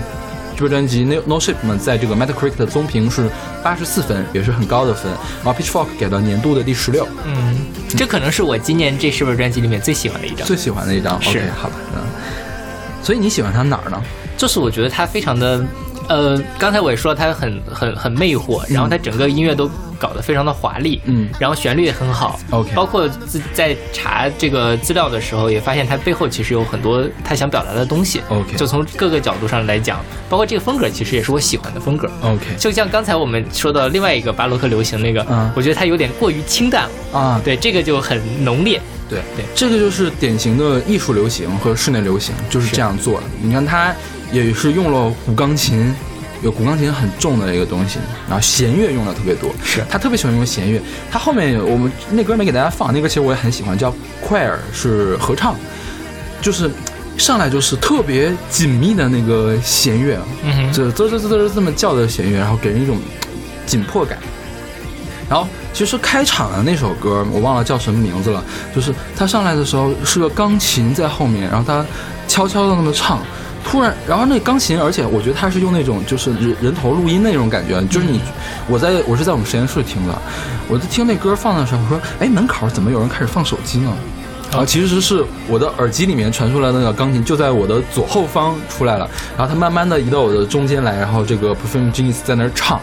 [0.57, 3.29] 这本专辑《No No Shape》嘛，在这个 Metacritic 的综评是
[3.63, 5.11] 八十四分，也是很高的分。
[5.43, 7.07] 然后 Pitchfork 给到年度的第十六。
[7.25, 7.55] 嗯，
[7.95, 10.47] 这可能是我今年这十本专辑里面最喜欢的一张。
[10.47, 11.21] 最喜欢的一张。
[11.21, 12.01] 是 OK，好吧，嗯。
[13.03, 14.01] 所以你喜欢它哪儿呢？
[14.35, 15.63] 就是我觉得它非常的，
[16.09, 22.39] 呃，刚才我也说它很很很魅惑，然后它整个音乐都搞得非常的华丽，嗯，然后旋律也很好。
[22.51, 28.21] OK，包括自在查这个资料的时候，也发现它背后其实有很多他想表达的东西。
[28.29, 32.09] OK，就从各个角度上来讲，包括这个风格其实也是我喜欢的风格。
[32.21, 38.81] OK，就像刚才我们说的另外一个巴洛克流行那个，嗯，我觉得它有点过于清淡啊，对，这个就很浓烈。
[39.09, 43.27] 对对，这个就是典型的艺术流行和室内流行就是这样做的。
[43.41, 43.95] 你看，它
[44.33, 45.95] 也是用了古钢琴。
[46.47, 50.81] 有古钢琴很重的一个东西，然后弦乐用的特别多，是他特别喜欢用弦乐。
[51.11, 53.93] 他后面我们那歌没给大家放，那歌其实我也很喜欢，叫
[54.25, 55.57] choir 是合唱，
[56.41, 56.71] 就是
[57.17, 62.97] 上来就是特别紧密的那个弦乐，嗯，这啧啧啧啧这么叫的弦乐，然后给人一种
[63.65, 64.17] 紧迫感。
[65.29, 68.41] 然后其实开场的那首歌我忘了叫什么名字了，
[68.73, 71.85] 就是他上来的时候是个钢琴在后面，然后他
[72.25, 73.19] 悄悄的那么唱。
[73.63, 78.21] 突然，然后那钢琴，而且我觉得他是用那种就是人人头录音那种感觉，就是你，
[78.67, 80.21] 我在我是在我们实验室听的，
[80.67, 83.91] 我在听那歌放的时候，我说，哎，门口怎么有人开始放手机呢？
[84.49, 92.79] 然后其实是我的耳机里面传出来的那个钢琴就在我的左后方出来了，然后它慢慢的移到我的中间来，然后这个 Perfume Genius 在那儿唱，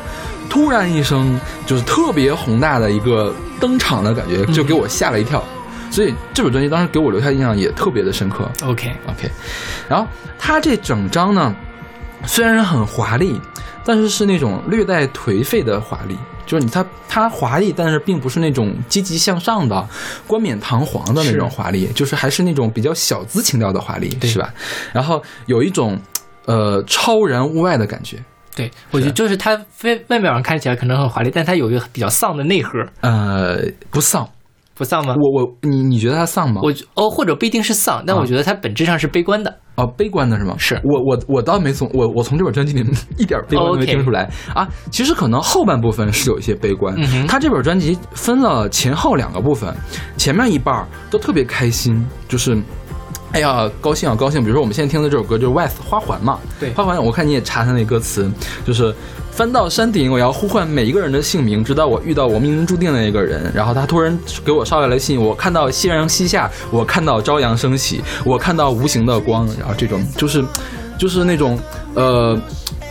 [0.51, 5.43] 突然一声就是特别宏大的一个登场的感觉，就给我吓了一跳。
[5.95, 8.51] 所以这本专辑当时给我留下印象也特别的深刻。
[8.65, 9.31] OK，OK，
[9.89, 10.05] 然后
[10.37, 11.55] 它这整张呢，
[12.27, 13.41] 虽然很华丽，
[13.85, 19.89] 但是是那种略带颓废的华丽，就是你它它华丽，但是并不是那种积极向上的、
[20.27, 24.53] 冠冕堂皇的那种华丽，就是还是那种比较小资情调的华丽，是吧？
[24.93, 25.97] 然后有一种
[26.47, 28.19] 呃超然物外的感觉。
[28.57, 34.29] 对我觉得就是它外外面上看起来可能很华丽，但它有一个比较丧的内核，呃，不丧，
[34.75, 35.15] 不丧吗？
[35.17, 36.61] 我我你你觉得他丧吗？
[36.63, 39.55] 我哦，或者不一定是丧，但啊我觉得他本质上是悲观的。
[39.77, 40.55] 哦，悲观的是吗？
[40.59, 44.69] 是我我我倒没从我我从这本专辑里面 一点悲观都没听出来啊。
[44.91, 46.95] 其实可能后半部分是有一些悲观。
[46.99, 49.73] 嗯他这本专辑分了前后两个部分，
[50.17, 52.61] 前面一半都特别开心，就是。
[53.33, 54.41] 哎呀，高兴啊，高兴！
[54.41, 58.31] 比如说我们现在听的这首歌就是《West 花环》嘛，对花环，我看你也查他那歌词，
[58.65, 58.95] 就是
[59.35, 63.51] 翻到山顶，我要呼唤每一个人的姓名，直到我遇到我命中注定的那个人。
[63.53, 69.45] 然后他突然给我捎来了信，我看到夕阳西下，我看到朝阳升起，我看到无形的光。
[69.59, 70.45] 然后这种就是，
[70.97, 71.59] 就是那种
[71.95, 72.41] 呃，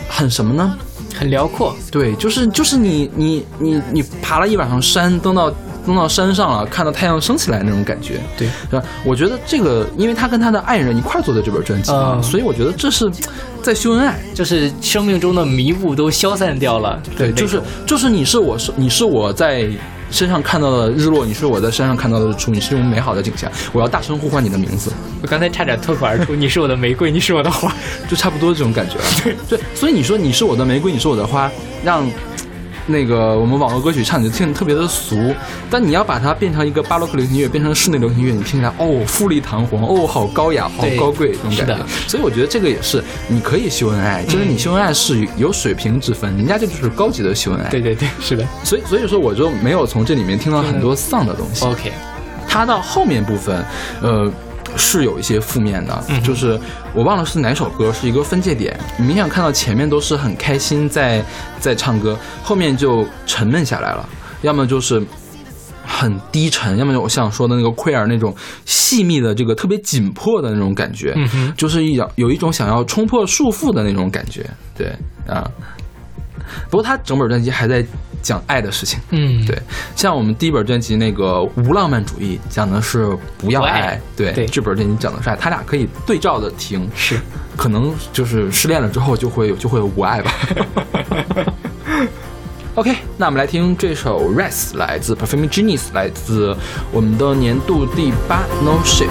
[0.06, 0.76] 很什么呢？
[1.14, 5.50] 很辽阔，对，就是就是你你你你爬了一晚上山，登到
[5.86, 8.82] 登到山上了，看到太阳升起来那种感觉，对是吧？
[9.04, 11.90] 我觉得这个，因为他跟他的爱人一块做的这本专辑
[12.20, 13.08] 所以我觉得这是
[13.64, 14.16] 在秀恩爱。
[14.34, 17.02] 就是生命中的迷雾都消散掉了。
[17.16, 19.66] 对，就是就是你是我是你是我在
[20.10, 24.92] 身上看到的日落，你是我在山上看到的日出，你是一种美好的景象，我要大声呼唤你的名字，
[25.22, 27.74] 我刚才差点脱口而出：“你是我的玫瑰，你是我的花。
[28.08, 28.96] 就差不多这种感觉。
[29.24, 31.50] 对对，所以你说你是我的玫瑰，你是我的花，
[31.82, 32.06] 让。
[32.86, 35.34] 那个我们网络歌曲唱起来听着特别的俗，
[35.70, 41.86] 但你要把它变成一个巴洛克流行乐，变成室内流行乐，你听起来哦富丽堂皇，哦好高雅，好高贵这种感觉。
[42.06, 47.70] 所以我觉得这个也是你可以秀恩爱，就是你秀恩爱是有水平之分，人家这就是高级的秀恩爱。
[47.70, 48.46] 对对对，是的。
[48.62, 51.64] 所以所以说我就没有从这里面听到很多丧的东西。
[51.64, 51.92] OK，
[52.46, 53.64] 它到后面部分，
[54.02, 54.30] 呃，
[54.76, 56.58] 是有一些负面的，就是
[56.94, 58.78] 我忘了是哪首歌，是一个分界点。
[58.98, 61.24] 你明显看到前面都是很开心在
[61.58, 64.08] 在唱歌，后面就沉闷下来了，
[64.42, 65.02] 要么就是。
[65.86, 74.90] 很低沉，要么就我想说的那个奎尔那种细密的这个特别紧迫的那种感觉，嗯就是一有一种想要冲破束缚的那种感觉，对
[75.28, 75.46] 啊。
[76.70, 77.84] 不过他整本专辑还在
[78.22, 79.60] 讲爱的事情，嗯，对，
[79.94, 84.46] 像我们第一本专辑那个无浪漫主义讲的是不要爱爱，对，对。
[84.46, 87.18] 这本专辑讲的是爱，他俩可以对照的听，是。
[87.56, 90.32] 可能就是失恋了之后就会有就会有无爱吧。
[92.74, 96.56] OK，那我们来听这首《Rest》，来自 Perfume Genius，来自
[96.90, 99.08] 我们的年度第八 No Ship。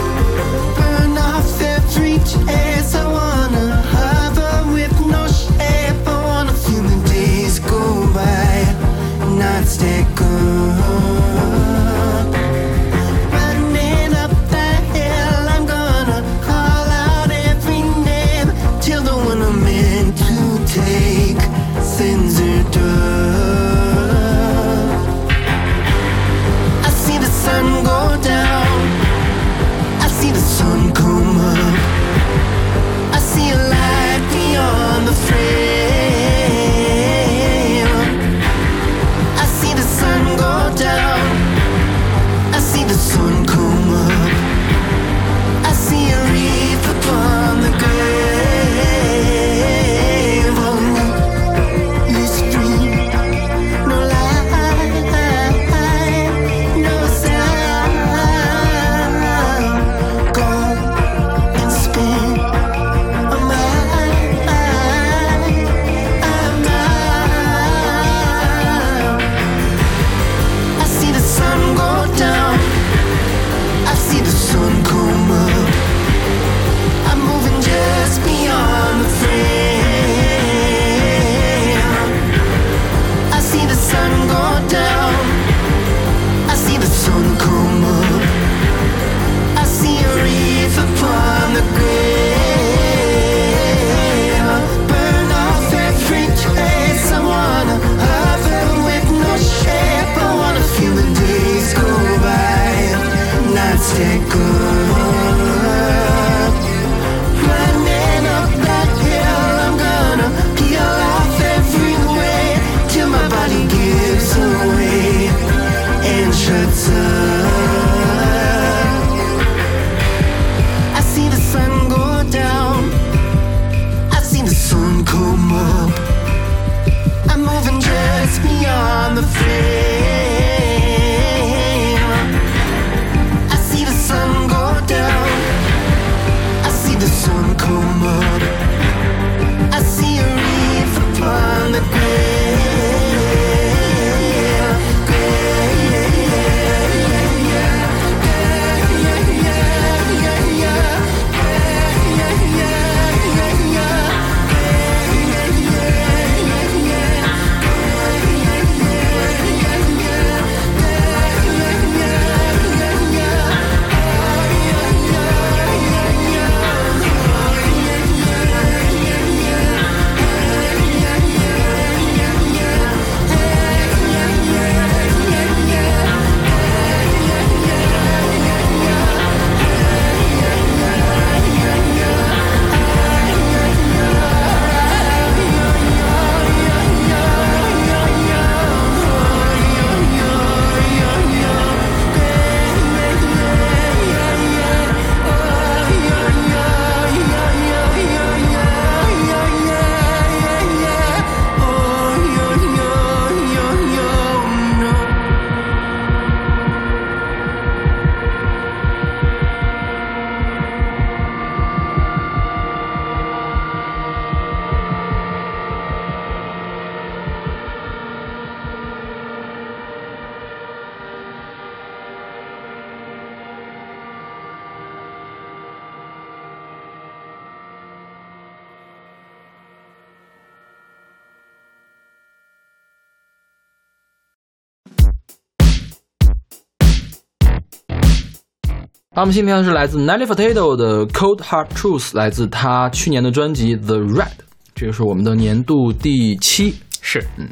[239.16, 244.26] 好，我们今天的是来自 Nelly Furtado 的 Cold Hard Truth，来自他去年的专辑 The Red，
[244.74, 246.74] 这个是我们的年度第七。
[247.00, 247.48] 是，嗯，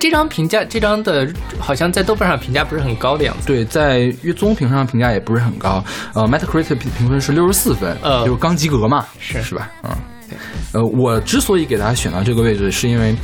[0.00, 3.46] 这张评价，这张的好像在豆瓣上评价不是很高的样子。
[3.46, 9.70] 对，在月综评上评价也不是很高，呃，Metacritic 评分是六十四分，呃就是刚及格嘛，是是吧？
[9.84, 9.90] 嗯。
[10.72, 13.14] 呃，我之所以给大家选到这个位置，是因为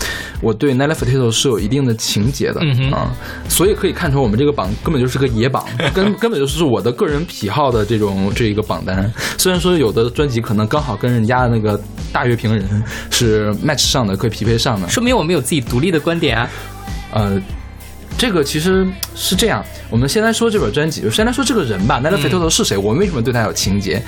[0.40, 3.10] 我对 Nelly Furtado 是有一定的情节的，啊，
[3.48, 9.12] 所以可以看出我们这个榜根本就是个野榜，根根本就是我的个人癖好的这种这一个榜单。
[9.36, 11.80] 虽然说有的专辑可能刚好跟人家的那个
[12.12, 16.50] 大乐评人是 match 上的，可以匹配上的，说明我们有自己独立的观点啊。
[17.10, 17.40] 呃，
[18.18, 19.64] 这个其实是这样。
[19.88, 22.00] 我们先来说这本专辑，先来说这个人吧。
[22.02, 22.76] Nelly Furtado 是谁？
[22.76, 24.02] 我们为什么对他有情节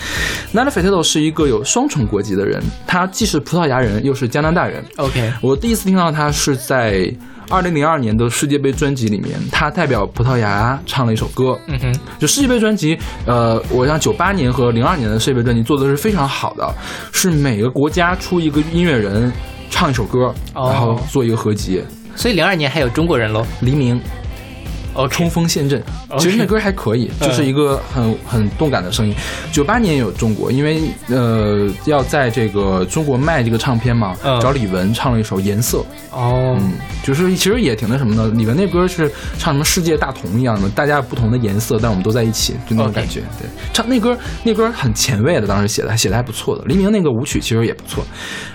[0.53, 4.85] ？Nelly Furtado 是一个有双重国籍的人，他既是葡萄牙人，又是加拿大人。
[4.97, 7.09] OK，我第一次听到他是在
[7.49, 11.57] 二零零二年的世界杯专辑里面，他代表葡萄牙唱了一首歌。
[11.69, 16.69] 嗯哼，就世界杯专辑，呃，我像九八年和零二年的世界杯专辑做的是非常好的，
[17.13, 19.33] 是每个国家出一个音乐人
[19.71, 21.81] 唱一首歌，哦然后做一个合集。
[22.21, 23.47] 所以零二年还有中国人喽。
[23.63, 23.99] 黎明。
[24.95, 25.83] OK，冲锋陷阵，
[26.19, 29.15] 其实那歌还可以，就是一个很很动感的声音。
[29.53, 35.79] 九八年有中国，因为呃要在这个中国卖这个唱片嘛，嗯找李玟唱了一首《颜色》，
[36.11, 36.73] 哦，嗯，
[37.05, 38.29] 就是其实也挺那什么的。
[38.29, 43.21] 李玟那歌是唱什么世界大同一样的，大家有不同的颜色，但我们都在一起，就那种感觉。
[43.39, 46.65] 对，唱那歌那歌很前卫的，当时写的写的还不错的。
[46.67, 48.05] 黎明那个舞曲其实也不错。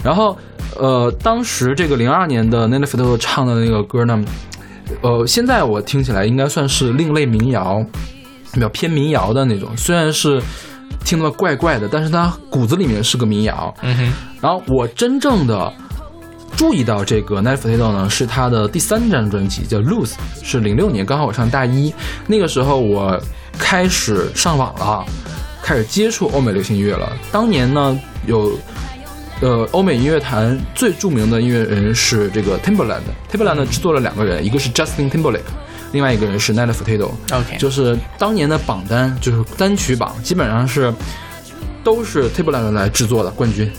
[0.03, 0.38] 然后
[0.77, 4.23] 呃，当时这个零二年的 Furtado 唱的那个歌呢，
[5.05, 7.85] 呃，现在我听起来应该算是另类民谣，
[8.51, 10.41] 比较偏民谣的那种，虽然是。
[11.03, 13.71] 听得怪怪的，但是它骨子里面是个民谣。
[13.83, 15.71] 嗯哼，然后我真正的
[16.57, 21.93] 注意到这个 Furtado 呢，是他的第三张专辑叫《Lose》，是零六年，刚好我上大一，
[22.25, 23.19] 那个时候我
[23.59, 25.05] 开始上网了，
[25.61, 27.15] 开始接触欧美流行音乐了。
[27.31, 28.57] 当年呢，有
[29.41, 35.41] 呃欧美音乐坛最著名的音乐人是这个 Timberland，Timberland 制作了两个人，一个是 Justin Timberlake。
[35.91, 40.93] 另外一个人是 Nelly Furtado，OK 就是当年的榜单，就是单曲榜，基本上是
[41.83, 43.71] 都是 Timberland 来制作的冠军。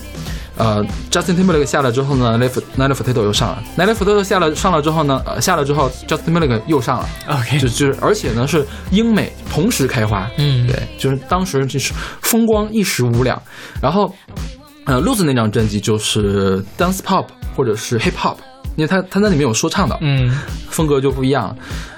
[0.55, 2.39] 呃，Justin Timberlake 下了之后呢
[2.75, 13.39] Nelly Furtado 又上了，Nelly Furtado 下了上了之后呢，呃，下了之后，Justin Timberlake 又上了，OK，就就是而且呢是英美同时开花，嗯对，就是当时就是风光一时无两。
[13.79, 14.11] 然后，
[14.87, 17.25] 呃，Lose 那张专辑就是 dance pop
[17.55, 18.37] 或者是 hip hop，
[18.75, 20.31] 因为他他那里面有说唱的，嗯
[20.69, 21.55] 风格就不一样。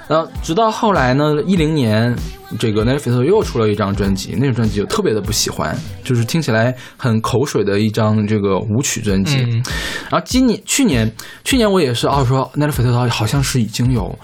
[0.08, 2.12] 然后直到后来呢，一零年，
[2.58, 9.36] 这个 Netflix 又出了一张专辑，那张专辑我特别的不喜欢，就是听起来很口水的一张这个舞曲专辑。
[9.36, 9.62] 嗯
[10.10, 11.08] 然后今年、去年、
[11.44, 14.18] 去年我也是哦，说 Netflix 好像是已经有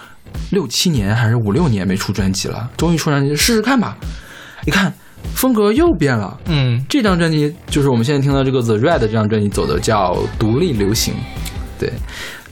[0.50, 3.96] 六七年还是五六年没出专辑了，终于出专辑，试试看吧。
[4.64, 4.92] 一看
[5.34, 6.84] 风格又变了，嗯。
[6.88, 11.14] 这张专辑就是我们现在听到这个 The Red 这张专辑走的叫独立流行，
[11.78, 11.92] 对。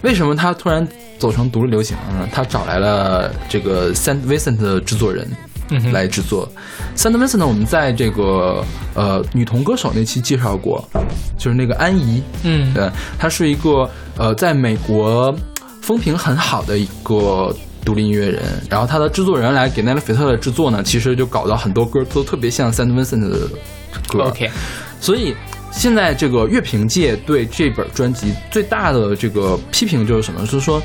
[0.02, 0.86] 为什么他突然
[1.18, 2.28] 走成独立流行了呢？
[2.30, 5.26] 他找来了这个 Saint Vincent 的制作人，
[5.70, 6.46] 嗯来制作。
[6.94, 8.62] Saint Vincent 呢，我们在这个
[8.94, 10.86] 呃女童歌手那期介绍过，
[11.38, 12.74] 就是那个安怡，嗯。
[12.74, 13.88] 对，她是一个
[14.18, 15.34] 呃在美国
[15.80, 23.48] 风评很好的一个独立音乐人，然后他的制作人来给奈勒菲特的制作呢，其实就搞到很多歌都特别像 Saint Vincent 的
[24.08, 24.24] 歌。
[24.24, 24.50] ，OK，
[25.00, 25.34] 所以
[25.70, 30.40] 现在这个乐评界对这本专辑最大的这个批评就是什么？
[30.40, 30.82] 就是说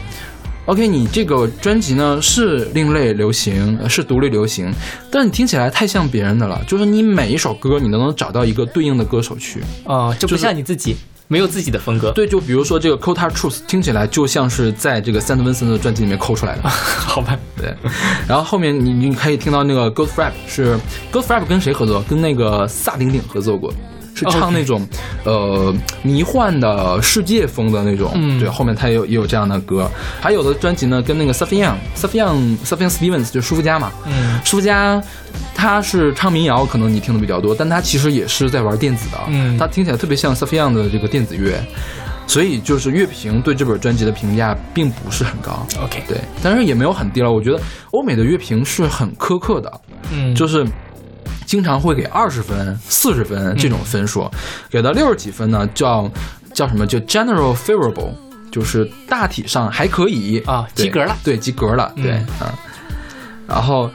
[0.66, 4.72] ，OK，你这个专辑呢是另类流行，呃是独立流行，
[5.10, 6.62] 但是你听起来太像别人的了。
[6.68, 9.62] 就是你每一首歌你都能找到一个对应的歌手去。
[9.86, 10.96] 哦，这不像你自己，
[11.32, 16.64] 没有自己的风格，对，就比如说这个 Cold Hard Truth 听起来就像是在这个 Saint Vincent 的专辑里面抠出来的。
[16.68, 17.38] 好吧？
[17.56, 17.72] 对，
[18.28, 20.76] 然后后面你你可以听到那个 Ghost Rap 是
[21.12, 22.02] Ghost Rap 跟谁合作？
[22.10, 23.72] 跟那个萨顶顶合作过，
[24.20, 24.88] 是唱那种
[25.24, 28.12] 呃迷幻的世界风的那种。
[28.16, 29.90] 嗯对，后面他也有也有这样的歌。
[30.22, 35.02] 还有的专辑呢，跟那个 Safian Safian Safian Stevens 就舒肤佳嘛，嗯舒肤佳。
[35.54, 41.62] 他是唱民谣，可能你听的比较多，但他其实也是在玩电子的，嗯他听起来特别像 Safian 的这个电子乐，
[42.26, 45.68] 所以就是乐评对这本专辑的评价并不是很高。
[45.84, 47.30] ，OK，对，但是也没有很低了。
[47.30, 47.60] 我觉得
[47.92, 49.82] 欧美的乐评是很苛刻的，
[50.14, 50.66] 嗯，就是
[51.50, 54.30] 经常会给二十分、四十分这种分数，
[54.70, 56.08] 给到六十几分呢，叫
[56.54, 56.86] 叫什么？
[56.86, 58.12] 就 general favorable，
[58.52, 60.38] 就是大体上还可以。
[60.46, 61.18] 啊对及格了。
[61.24, 62.54] 对，及格了，对嗯啊。
[63.48, 63.90] 然后，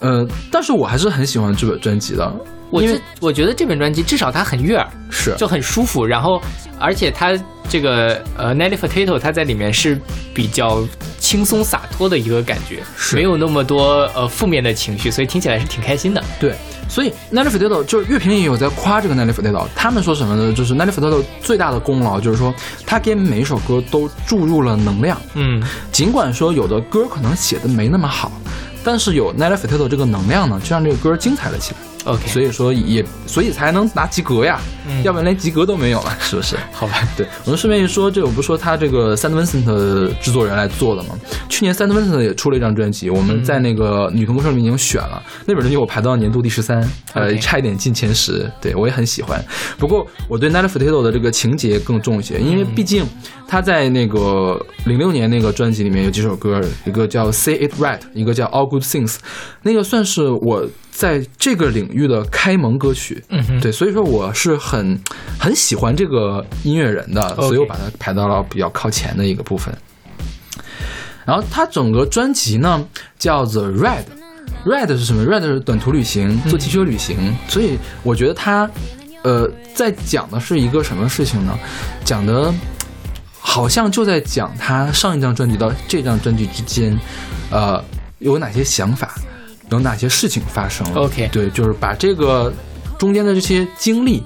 [0.00, 2.34] 呃，但是我还是很喜欢这本专辑的，
[2.72, 5.32] 因为我觉得这本专辑至少它很悦耳，是。
[5.38, 6.42] 就很舒服，然后
[6.80, 7.38] 而且它
[7.68, 9.96] 这个呃 Nelly Potato 它在里面是
[10.34, 10.84] 比较
[11.20, 13.14] 轻松洒脱的一个感觉，是。
[13.14, 16.20] 没有那么多呃负面的情绪，所以听起来是挺开心的。
[16.40, 16.56] 对，
[16.88, 20.52] 所以 Nelly Furtado 就是乐评也有在夸这个 Nelly Furtado，他们说什么呢？
[20.52, 22.54] 就是 Nelly Furtado 最大的功劳就是说，
[22.86, 25.20] 他给每一首歌都注入了能量。
[25.34, 25.62] 嗯
[25.92, 28.30] 尽管说有的歌可能写的没那么好，
[28.84, 31.78] 但是有 Nelly Furtado 这个能量呢，就让这个歌精彩了起来。
[32.06, 36.56] ，OK，所以说也，所以才能拿及格呀，嗯要不然连及格都没有了， 是不是？
[36.72, 41.10] 好吧，对，我们顺便一说，这我不是说他这个 Saint Vincent 的制作人来做的嘛？
[41.48, 46.82] 去年 Saint Vincent 也出了一张专辑，我们在那个女童歌手里面已经选了，那本专辑我排到年度第十三，
[47.14, 49.44] 呃差一点进前十，对我也很喜欢。
[49.78, 53.04] 不过我对 Nelly Furtado 的这个情节更重一些，因为毕竟
[53.48, 59.16] 他在那个零六年那个专辑里面有几首歌，一个叫 Say It Right，一个叫 All Good Things，
[59.62, 60.66] 那个算是我
[60.96, 63.22] 在这个领域的开蒙歌曲。
[63.28, 64.98] 嗯哼，对，所以说我是很
[65.38, 69.76] 很喜欢这个音乐人的所以我把它排到了比较靠前的一个部分。
[71.26, 72.82] 然后他整个专辑呢
[73.18, 74.04] 叫 The Red。
[74.64, 77.36] Red 是什么？Red 是短途旅行，坐汽车旅行。
[77.46, 78.68] 所以我觉得他，
[79.22, 81.56] 呃，在讲的是一个什么事情呢？
[82.04, 82.52] 讲的
[83.38, 86.98] 好像就在讲他上一张专辑到这张专辑之间，
[87.50, 87.84] 呃，
[88.18, 89.14] 有哪些想法，
[89.70, 91.02] 有哪些事情发生了。
[91.02, 92.52] OK 对，就是把这个
[92.98, 94.22] 中间的这些经历，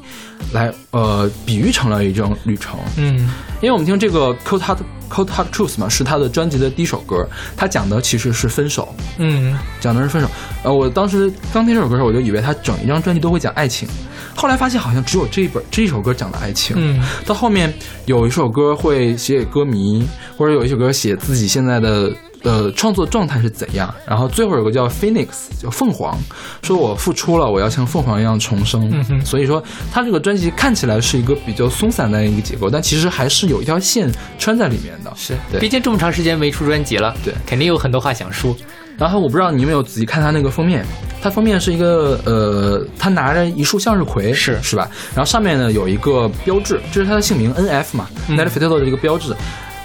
[0.52, 2.78] 来呃比喻成了一种旅程。
[2.96, 3.30] 嗯
[3.60, 4.78] 因为我们听这个 Cold Hard
[5.10, 10.28] Cold Hard Truth 嘛，是他的专辑的第一首歌，他讲的其实是分手，嗯讲的是分手。
[10.62, 13.86] 呃，我当时刚听这首歌的时候，我就以为他整一张专辑都会讲爱情，
[14.34, 16.74] 后来发现好像只有这一本这一首歌讲的爱情。
[16.78, 17.72] 嗯到后面
[18.06, 20.06] 有一首歌会写给歌迷，
[20.38, 22.10] 或者有一首歌写自己现在的
[22.42, 23.92] 呃创作状态是怎样。
[24.06, 25.26] 然后最后有个叫 Phoenix，
[25.60, 26.16] 叫凤凰，
[26.62, 28.90] 说我复出了，我要像凤凰一样重生。
[28.92, 29.62] 嗯所以说，
[29.92, 35.12] 他这个专辑看起来是一个比较松散的一个结构，但其实还是有一条线穿在里面的。
[35.16, 38.56] 是，对毕竟这么长时间没出专辑了，对肯定有很多话想说。
[38.96, 40.84] 然后我不知道你有没有仔细看他那个封面，
[41.22, 44.90] 他封面是一个呃，他拿着一束向日葵，是是吧？
[45.14, 49.34] 然后上面呢有一个标志，这是他的姓名 N.F 嘛、嗯 n e l l y Furtado 的一个标志。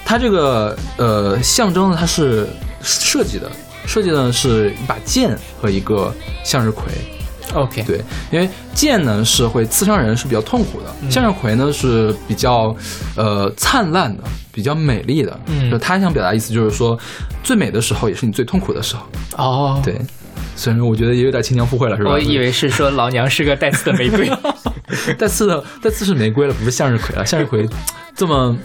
[0.06, 2.48] 它这个呃象征呢，它是
[2.82, 3.52] 设计的，
[3.88, 6.84] 设计呢是一把剑和一个向日葵。
[7.54, 8.02] OK，对，
[8.32, 12.76] 因为剑呢是会刺伤人，是比较痛苦的；嗯向日葵呢是比较
[13.16, 15.40] 呃灿烂的，比较美丽的。
[15.48, 16.98] 嗯就他想表达意思就是说，
[17.44, 19.08] 最美的时候也是你最痛苦的时候。
[19.38, 20.00] 哦，对，
[20.56, 22.12] 虽然我觉得也有点牵强附会了，是吧？
[22.12, 24.30] 我以为是说老娘是个带刺的玫瑰。
[25.18, 27.26] 带刺的带刺是玫瑰了，不是向日葵了。
[27.26, 27.68] 向日葵
[28.16, 28.56] 这么，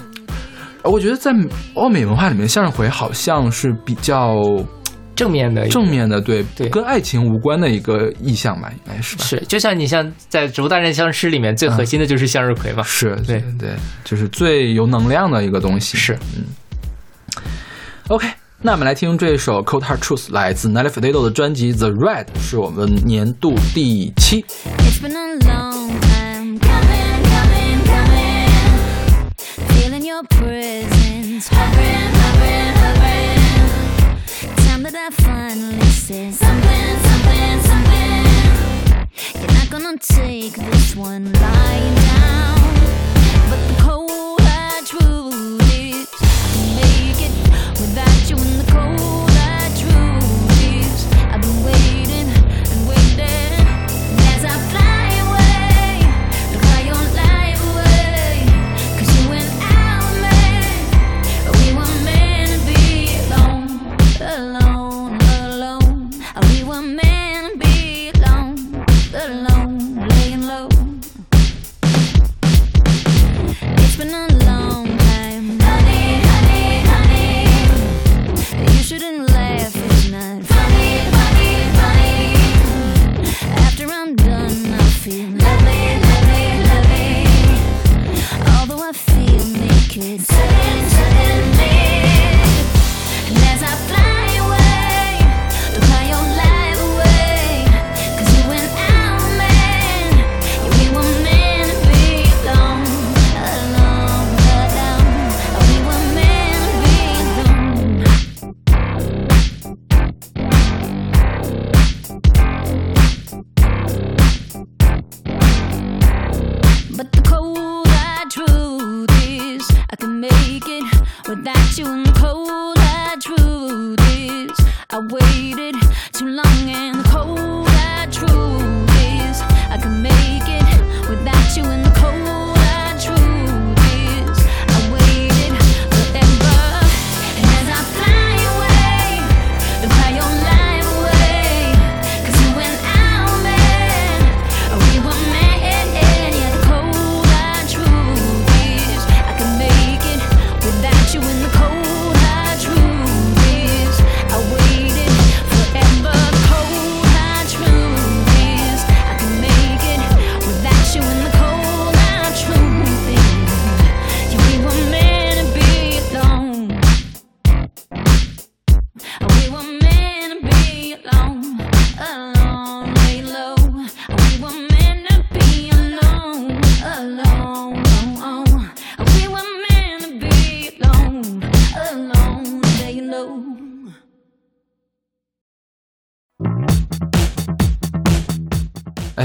[0.85, 1.35] 我觉得在
[1.75, 4.37] 欧美文化里面，向日葵好像是比较
[5.15, 9.25] 正面的正面的，对，对跟爱情无关的一个意象吧，应该是吧？
[9.25, 12.83] 是，就像你像在《植物大战僵尸》里面最核心的就是向日葵嘛。
[12.83, 15.99] 是，对对对，就是最有能量的一个东西。
[15.99, 16.45] 是，嗯。
[18.09, 18.27] OK，
[18.63, 24.43] 那我们来听这首《Cold Hard Truth》，来自 Nelly Furtado 的专辑《The Red》，是我们年度第七。
[24.79, 26.20] It's been a long time
[30.11, 31.47] your presence.
[31.47, 33.43] Hovering, hovering, hovering.
[34.65, 38.27] Time that I finally said something, something, something.
[39.41, 42.59] You're not gonna take this one lying down,
[43.51, 45.40] but the cold hard truth.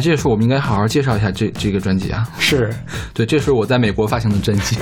[0.06, 2.24] 这个时候我们应该好好介绍一下这这个专辑啊。
[2.38, 2.72] 是，
[3.12, 4.78] 对，这是我在美国发行的专辑。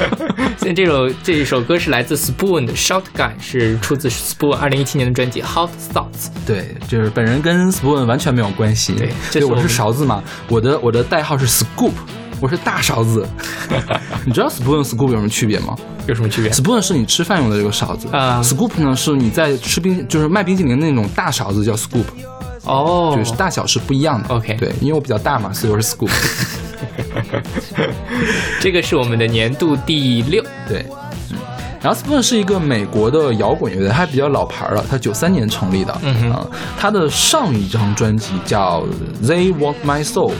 [0.60, 6.28] 现在这首这一首歌是来自 Spoon 的 Shotgun，是出自 Spoon 二零一七年的专辑 Hot Thoughts。
[6.44, 8.92] 对，就是本人跟 Spoon 完全没有关系。
[8.92, 11.92] 对这对我是是勺子嘛，我的我的代号是 Scoop，
[12.40, 13.26] 我是大勺子。
[14.26, 15.74] 你知道 Spoon Scoop 有什么区别吗
[16.06, 22.04] 有什么区别？？Spoon 是你吃饭用的这个勺子啊，Scoop 呢是你在吃冰，就是卖冰淇淋的那种大勺子叫 Scoop，
[22.66, 24.34] 哦，就是大小是不一样的。
[24.34, 26.10] OK 对，因为我比较大嘛，所以我是 school。
[28.60, 30.42] 这个是我们的年度第六。
[30.68, 30.84] 对，
[31.30, 31.38] 嗯，
[31.80, 35.96] 然后 Spoon 是一个美国的摇滚乐队，它比较老牌了，它九三年成立的。
[36.02, 36.46] 嗯哼啊
[36.78, 38.84] 它的上一张专辑叫
[39.26, 40.30] 《They Want My Soul》。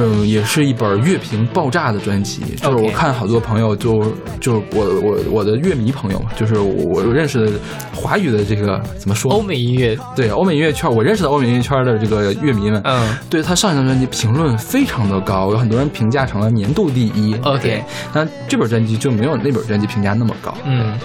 [0.00, 4.00] 嗯，也是一本乐评爆炸的专辑，就是我看好多朋友就
[4.40, 7.52] 就我我我的乐迷朋友，就是我我认识的
[7.92, 9.32] 华语的这个怎么说？
[9.32, 17.34] 欧美音乐，对欧美音乐圈，我认识的欧美音乐圈的这个乐迷们，嗯，对他上一张专辑评论非常的高，有很多人评价成了年度第一。
[17.42, 17.82] OK
[18.12, 20.54] 那这本专辑就没有那本专辑评价那么高。
[20.64, 20.96] 嗯，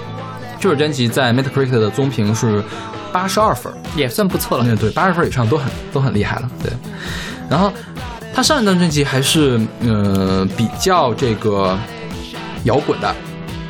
[0.60, 2.62] 这本专辑在 Metacritic 的综评是
[3.12, 4.66] 八十二分，也算不错了。
[4.68, 6.50] 嗯，对，八十分以上都很都很厉害了。
[6.62, 6.72] 对，
[7.50, 7.72] 然后
[8.34, 11.77] 他上一张专辑还是呃比较这个
[12.63, 13.15] 摇滚的。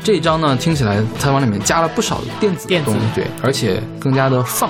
[0.03, 4.70] 这一张呢，听起来他往里面加了不少电子东西，对，而且更加的 funk，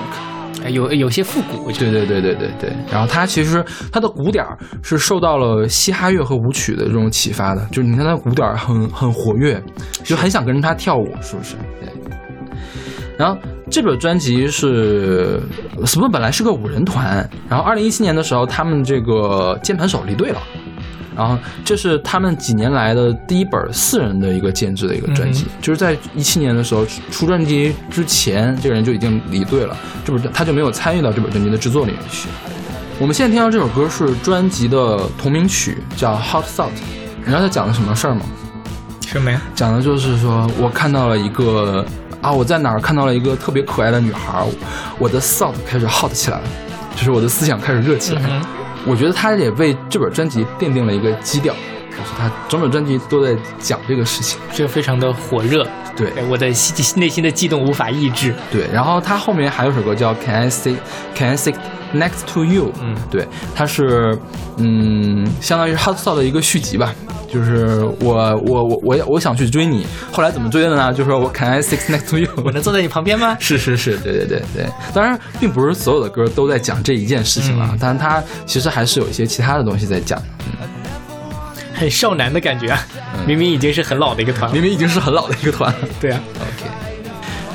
[0.64, 1.72] 哎有有些复古。
[1.72, 2.72] 对对对对对对。
[2.88, 9.60] 然后它其实它的鼓点儿是受到了嘻哈乐和舞曲的这种启发的，就是你看它鼓点儿很很活跃，
[10.04, 11.56] 就很想跟着它跳舞，是不是？
[11.80, 11.88] 对。
[13.18, 13.36] 然后
[13.70, 15.40] 这本专辑是
[15.84, 20.40] Spoon 本来是个五人团，然后二零一七年的时候，他们这个键盘手离队了。
[21.16, 32.28] 然后这是他们几年来的第一本四人的一个监制的一个专辑，嗯就是在一七年的时候出专辑之前，这个人就已经离队了，这本他就没有参与到这本专辑的制作里面去。
[32.98, 36.66] 我们现在听到这首歌是专辑的同名曲，叫《Hot Thought》。
[37.20, 38.22] 你知道他讲的什么事儿吗？
[39.06, 39.40] 什么呀？
[39.54, 41.86] 讲的就是说我看到了一个
[42.24, 44.46] 啊，我在哪儿看到了一个特别可爱的女孩儿，
[44.98, 46.44] 我的 thought 开始 hot 起来了，
[46.96, 48.28] 就是我的思想开始热起来了。
[48.30, 51.54] 嗯我觉得他也为这本专辑奠定了一个基调。
[51.96, 54.38] 就是他整本专辑都在讲这个事情。
[54.52, 55.66] 这个非常的火热，
[55.96, 58.34] 对哎我的心内心的悸动无法抑制。
[58.50, 60.76] 对，然后他后面还有首歌叫《Can I Sit
[61.14, 61.54] Can I Sit
[61.94, 64.18] Next to You》，嗯对，它是
[64.56, 66.92] 嗯，相当于 Hot Sauce 的一个续集吧。
[67.32, 68.14] 就是我
[68.46, 70.92] 我我我我想去追你，后来怎么追的呢？
[70.92, 72.28] 就说我 Can I sit next to you？
[72.44, 73.36] 我能坐在你旁边吗？
[73.40, 74.66] 是是是，对对对对。
[74.92, 80.20] 当然，并不是所有的歌都在讲这一件事情了，嗯但它其实还是有一些其他的东西在讲。
[81.74, 82.78] 很少男的感觉啊，
[83.26, 84.62] 明明已经是很老的一个团了明。
[84.62, 85.78] 明已经是很老的一个团了。
[86.00, 86.70] 对啊，OK，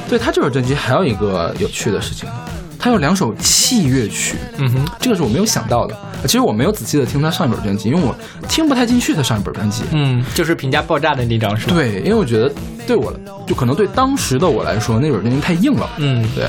[0.10, 2.30] 对他这本专辑还有一个有趣的事情，
[2.78, 5.98] 他有两首器乐曲，嗯哼，这个是我没有想到的。
[6.24, 8.14] 其实我没有仔细的听他上一本专辑，因为我
[8.50, 9.84] 听不太进去他上一本专辑。
[9.92, 11.74] 嗯，就是评价爆炸的那张是吧？
[11.74, 12.52] 对，因为我觉得
[12.86, 13.14] 对我
[13.48, 15.90] 就可能对当时的我来说，那本专辑太硬了。
[15.96, 16.44] 嗯，对，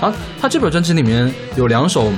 [0.00, 2.12] 然后他这本专辑里面有两首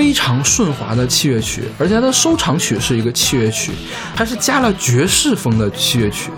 [0.00, 3.70] 非常顺滑的器乐曲，而且它的收场曲是一个器乐曲，
[4.16, 6.30] 它是加了爵士风的器乐曲。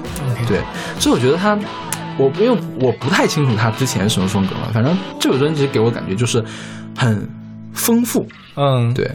[0.48, 0.58] 对，
[0.98, 1.56] 所以我觉得它，
[2.18, 6.44] 我因为我不太清楚他之前什么风格了，反正这首专辑给我感觉就是
[6.98, 7.30] 很
[7.72, 8.26] 丰富。
[8.56, 9.08] 嗯，对。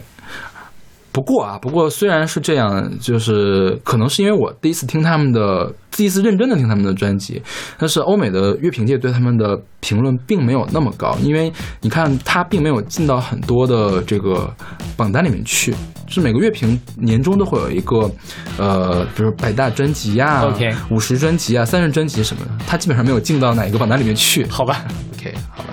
[1.10, 7.42] 不过啊，不过虽然是这样，就是可能是因为我第一次听他们的，第一次认真的听他们的专辑，
[7.78, 14.54] 但是欧美的乐评界对他们的评论并没有那么高，因为你看他并没有进到很多的这个
[14.96, 15.74] 榜单里面去，
[16.06, 18.10] 是每个乐评年终都会有一个，
[18.58, 24.46] 呃，比如百大专辑呀、OK 五十专辑啊、三十专辑什么的，他基本上没有进到哪一个榜单里面去。
[24.46, 24.84] 好吧
[25.14, 25.70] ，OK，好吧。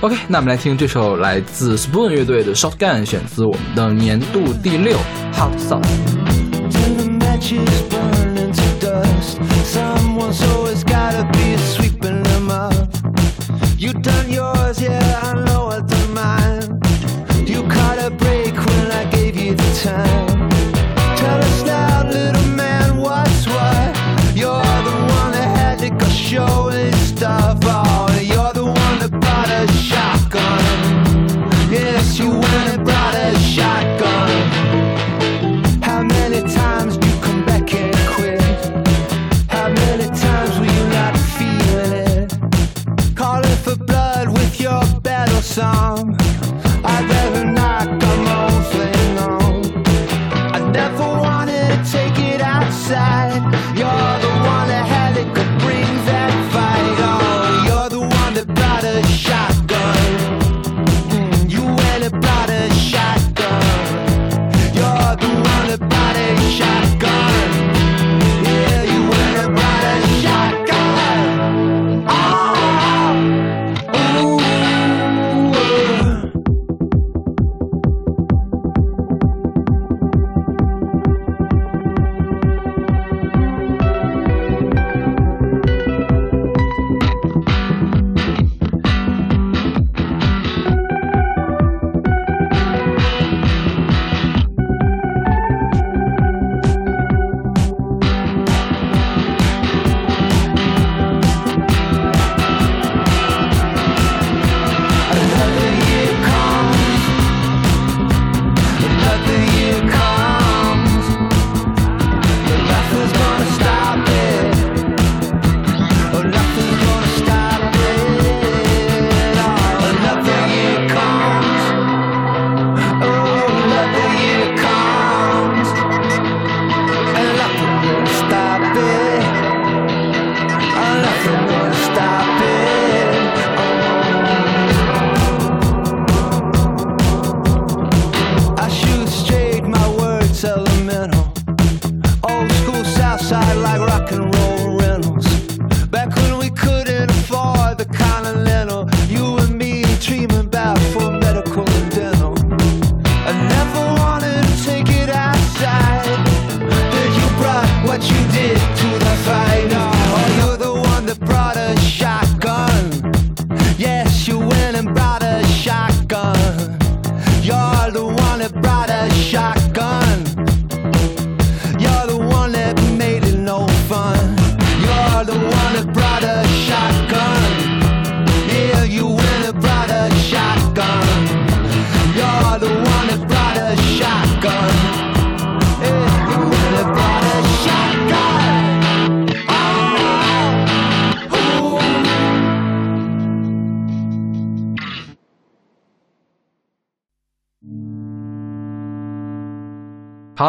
[0.00, 4.96] OK，那我们来听这首来自 Spoon 乐队的 Shotgun，选自我们的年度第六
[5.32, 5.82] hotshot
[6.70, 12.72] tendencies burning to dust someone's always gotta be sweeping them up.
[13.76, 15.47] You done yours, yeah, I
[32.18, 34.30] you went and brought a shotgun.
[35.80, 38.40] How many times do you come back and quit?
[39.48, 43.14] How many times were you not feeling it?
[43.14, 46.16] Calling for blood with your battle song.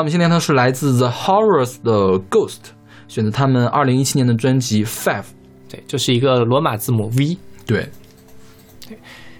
[0.10, 2.72] 好，我们先听的是来自 The Horrors 的 Ghost，
[3.08, 5.26] 选择他们二零一七年的专辑 Five。
[5.70, 7.38] 对，就是一个罗马字母 V。
[7.68, 7.88] 对，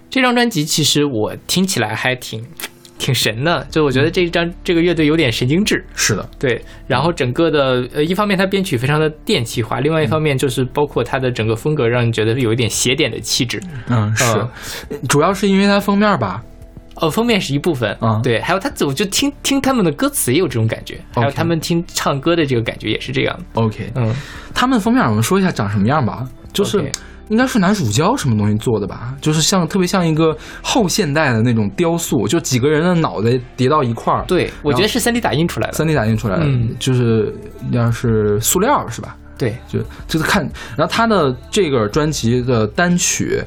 [0.08, 2.44] 这张专辑其实我听起来还挺
[2.98, 5.84] 挺神的，就我觉得这张这个乐队有点神经质。
[5.96, 13.60] 是的，对，然后整个的呃，一方面它编曲非常的电气化，另外一方面就是包括它的整个风格，让你觉得有一点邪典的气质。
[13.88, 14.24] 嗯，是
[14.90, 16.40] 嗯，主要是因为它封面吧。
[17.00, 23.62] 呃，封面是一部分，啊对，还有他，我就听听他们的歌词也有这种感觉，还有他们听唱歌的这个感觉也是这样的。
[23.62, 24.14] OK，嗯，
[24.54, 26.90] 他们封面我们说一下长什么样吧，就是
[27.28, 35.72] 应该是拿乳胶什么东西做的吧，就是像特别像一个后现代的那种雕塑，就几个人的脑袋叠到一块儿，对，我觉得是三 D 打印出来的。
[35.72, 37.34] 三 D 打印出来的，嗯就是
[37.70, 39.16] 要是塑料是吧？
[39.38, 40.42] 对，就就是看，
[40.76, 43.42] 然后他的这个专辑的单曲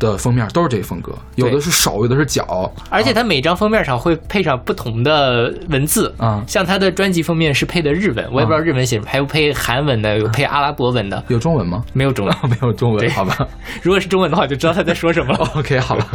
[0.00, 11.84] 的封面都是这个风格，有的是手，有的是脚，而且它每张封面上会配上不同的文字啊像他的专辑封面是配的日文，我也不知道日文写什么，还有配韩文的，有配阿拉伯文的，有中文吗？
[11.92, 12.36] 没有中文。
[12.48, 13.36] 没有中文，好吧
[13.82, 15.38] 如果是中文的话，就知道他在说什么了。
[15.54, 16.06] OK，好吧。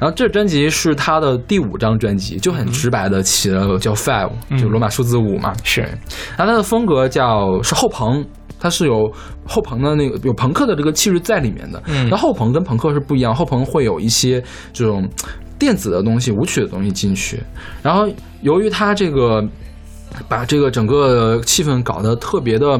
[0.00, 5.52] 然后这专辑是他的第五张专辑，就很直白的起了叫 Five，、就罗马数字五嘛。
[5.62, 5.82] 是
[6.36, 8.24] 然后他的风格叫是后朋，
[8.60, 9.10] 它是有
[9.44, 11.82] 后朋的那个有朋克的这个气质在里面的。
[11.86, 14.40] 嗯然后后朋跟朋克是不一样，后朋会有一些
[14.72, 15.08] 这种
[15.58, 17.42] 电子的东西、舞曲的东西进去。
[17.82, 18.06] 然后
[18.42, 19.42] 由于它这个
[20.28, 22.78] 把这个整个气氛搞得特别的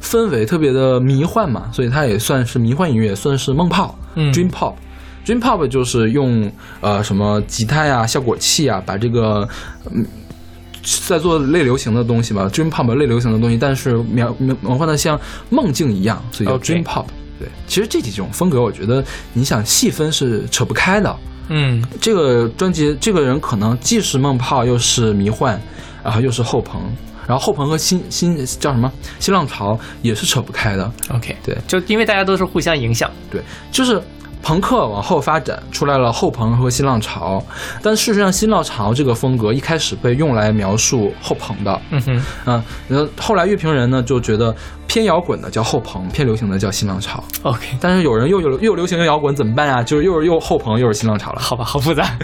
[0.00, 4.74] 氛围特别的迷幻嘛，所以它也算是迷幻音乐，算是梦泡、嗯 dream pop。
[5.24, 6.52] Dream Pop 就是用
[6.82, 9.48] 呃什么吉他呀、效果器啊，把这个
[9.90, 10.04] 嗯
[11.06, 15.18] 在做类流行的东西吧，Dream Pop 类流行的东西，但是描描描画的像
[15.50, 17.06] 梦境一样，所以叫 Dream Pop。
[17.38, 21.16] 对，其实这几种风格，我觉得你想细分是扯不开的。
[21.48, 25.60] 嗯，这个专辑，这个人可能既是梦泡，又是迷幻，
[26.02, 26.80] 然后又是后朋，
[27.26, 30.90] 然后后朋和新新叫什么新浪潮也是扯不开的。
[31.10, 33.10] OK，对就因为大家都是互相影响。
[33.30, 34.00] 对，就是
[34.44, 37.42] 朋克往后发展出来了后朋和新浪潮，
[37.82, 44.54] 但事实上新浪潮这个风格一开始被用来描述后朋的，嗯哼，嗯，然后后来乐评人呢就觉得
[44.86, 49.82] 偏摇滚的叫后朋，偏流行的叫新浪潮，OK，但是有人又有又流行又摇滚怎么办啊？
[49.82, 51.40] 就是又是又后朋又是新浪潮了。
[51.40, 52.14] 好吧，好复杂。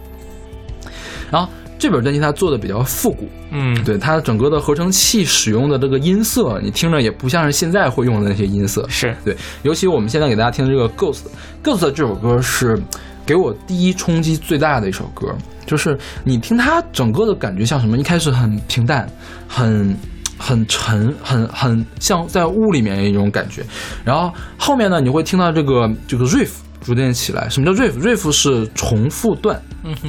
[1.30, 1.46] 然后
[1.78, 9.16] 这本专辑它做的比较复古，嗯，对它整个的合成器使用的这个音色，你听着也不像是现在会用的那些音色，是。
[9.24, 11.20] 对，尤其我们现在给大家听的这个《Ghost》，
[11.62, 12.76] 《Ghost》这首歌是
[13.24, 15.28] 给我第一冲击最大的一首歌，
[15.66, 17.96] 就是你听它整个的感觉像什么？
[17.96, 19.08] 一开始很平淡，
[19.46, 19.96] 很
[20.36, 23.62] 很沉，很很像在雾里面一种感觉，
[24.04, 26.50] 然后后面呢，你会听到这个这个 riff
[26.80, 27.48] 逐渐起来。
[27.48, 29.60] 什么叫 riff？riff 是重复段，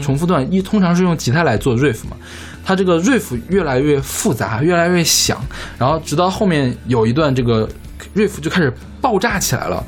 [0.02, 2.16] 重复段一通常是用吉他来做 riff 嘛。
[2.64, 5.42] 它这个 riff 越来越复杂，越来越响，
[5.78, 7.68] 然后直到后面有一段这个
[8.16, 9.84] riff 就开始爆炸起来了。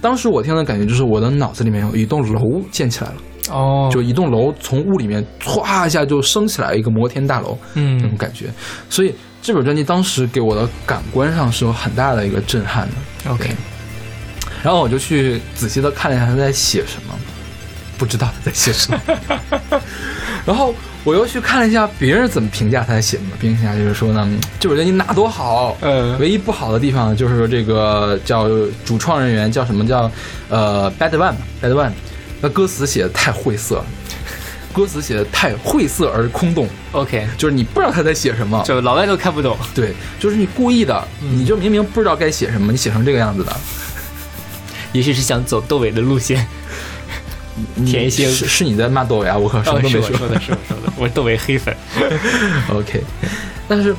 [0.00, 3.16] 当时我听的感觉就是我的脑子里面有一栋楼建起来了，
[3.50, 8.46] 哦，就一栋楼从雾里面歘一下就升起来一个摩天大楼嗯那种嗯感觉。
[8.90, 13.30] 所以这本专辑当时给我的感官上是有很大的一个震撼的。
[13.32, 13.50] ，OK，
[14.62, 17.14] 然后我就去仔细的看了一下他在写什么，
[17.96, 19.00] 不知道他在写什么。
[20.46, 28.48] 然后我又去看了一下别人怎么评价他在写什么，别人评价就是说呢，嗯这本专辑哪多好，嗯唯一不好的地方就是说这个叫
[28.84, 30.10] 主创人员叫什么叫
[30.48, 31.92] 呃 Bad One Bad One，
[32.40, 33.84] 那歌词写的太晦涩了，
[34.72, 39.56] 歌词写的太晦涩而空洞，，OK，就是你不知道他在写什么，就老外都看不懂。
[39.74, 43.54] 对，就是你故意的，你就明明不知道该写什么，你写成这个样子的。
[44.92, 46.46] 也许是想走窦唯的路线。
[47.84, 50.02] 填一些是是你在骂窦唯啊，我可什么哦，都没说。
[50.02, 51.76] 是我说的，是我说的，我是窦唯黑粉。
[52.72, 53.02] OK，
[53.66, 53.92] 但是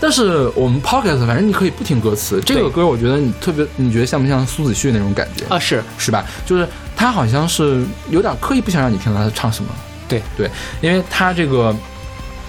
[0.00, 6.24] 但是我们 Pocket 反正你可以不听歌词，这个歌我觉得你特别，你觉得像不像苏子旭那种感觉啊，是是吧？
[6.44, 6.66] 就是
[6.96, 9.70] 他好像是有点刻意不想让你听到他唱什么。
[10.08, 11.72] 对对，因为他这个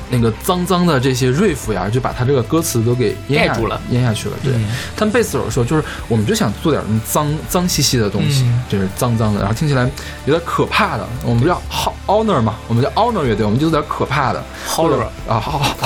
[0.10, 4.36] 那个脏脏的这些 riff 呀，就把他这个歌词都给淹住了，淹下去了。
[4.43, 9.89] 对，嗯他们贝斯手说，就是我们就想做点脏脏兮兮的东西，嗯就是脏脏的，然后听起来
[10.26, 11.08] 有点可怕的。
[11.24, 15.78] 我们不叫 ho- honor 嘛，我们叫 honor 乐队，我们就有点可怕的 Horror 啊，好好好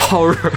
[0.00, 0.50] ，horror。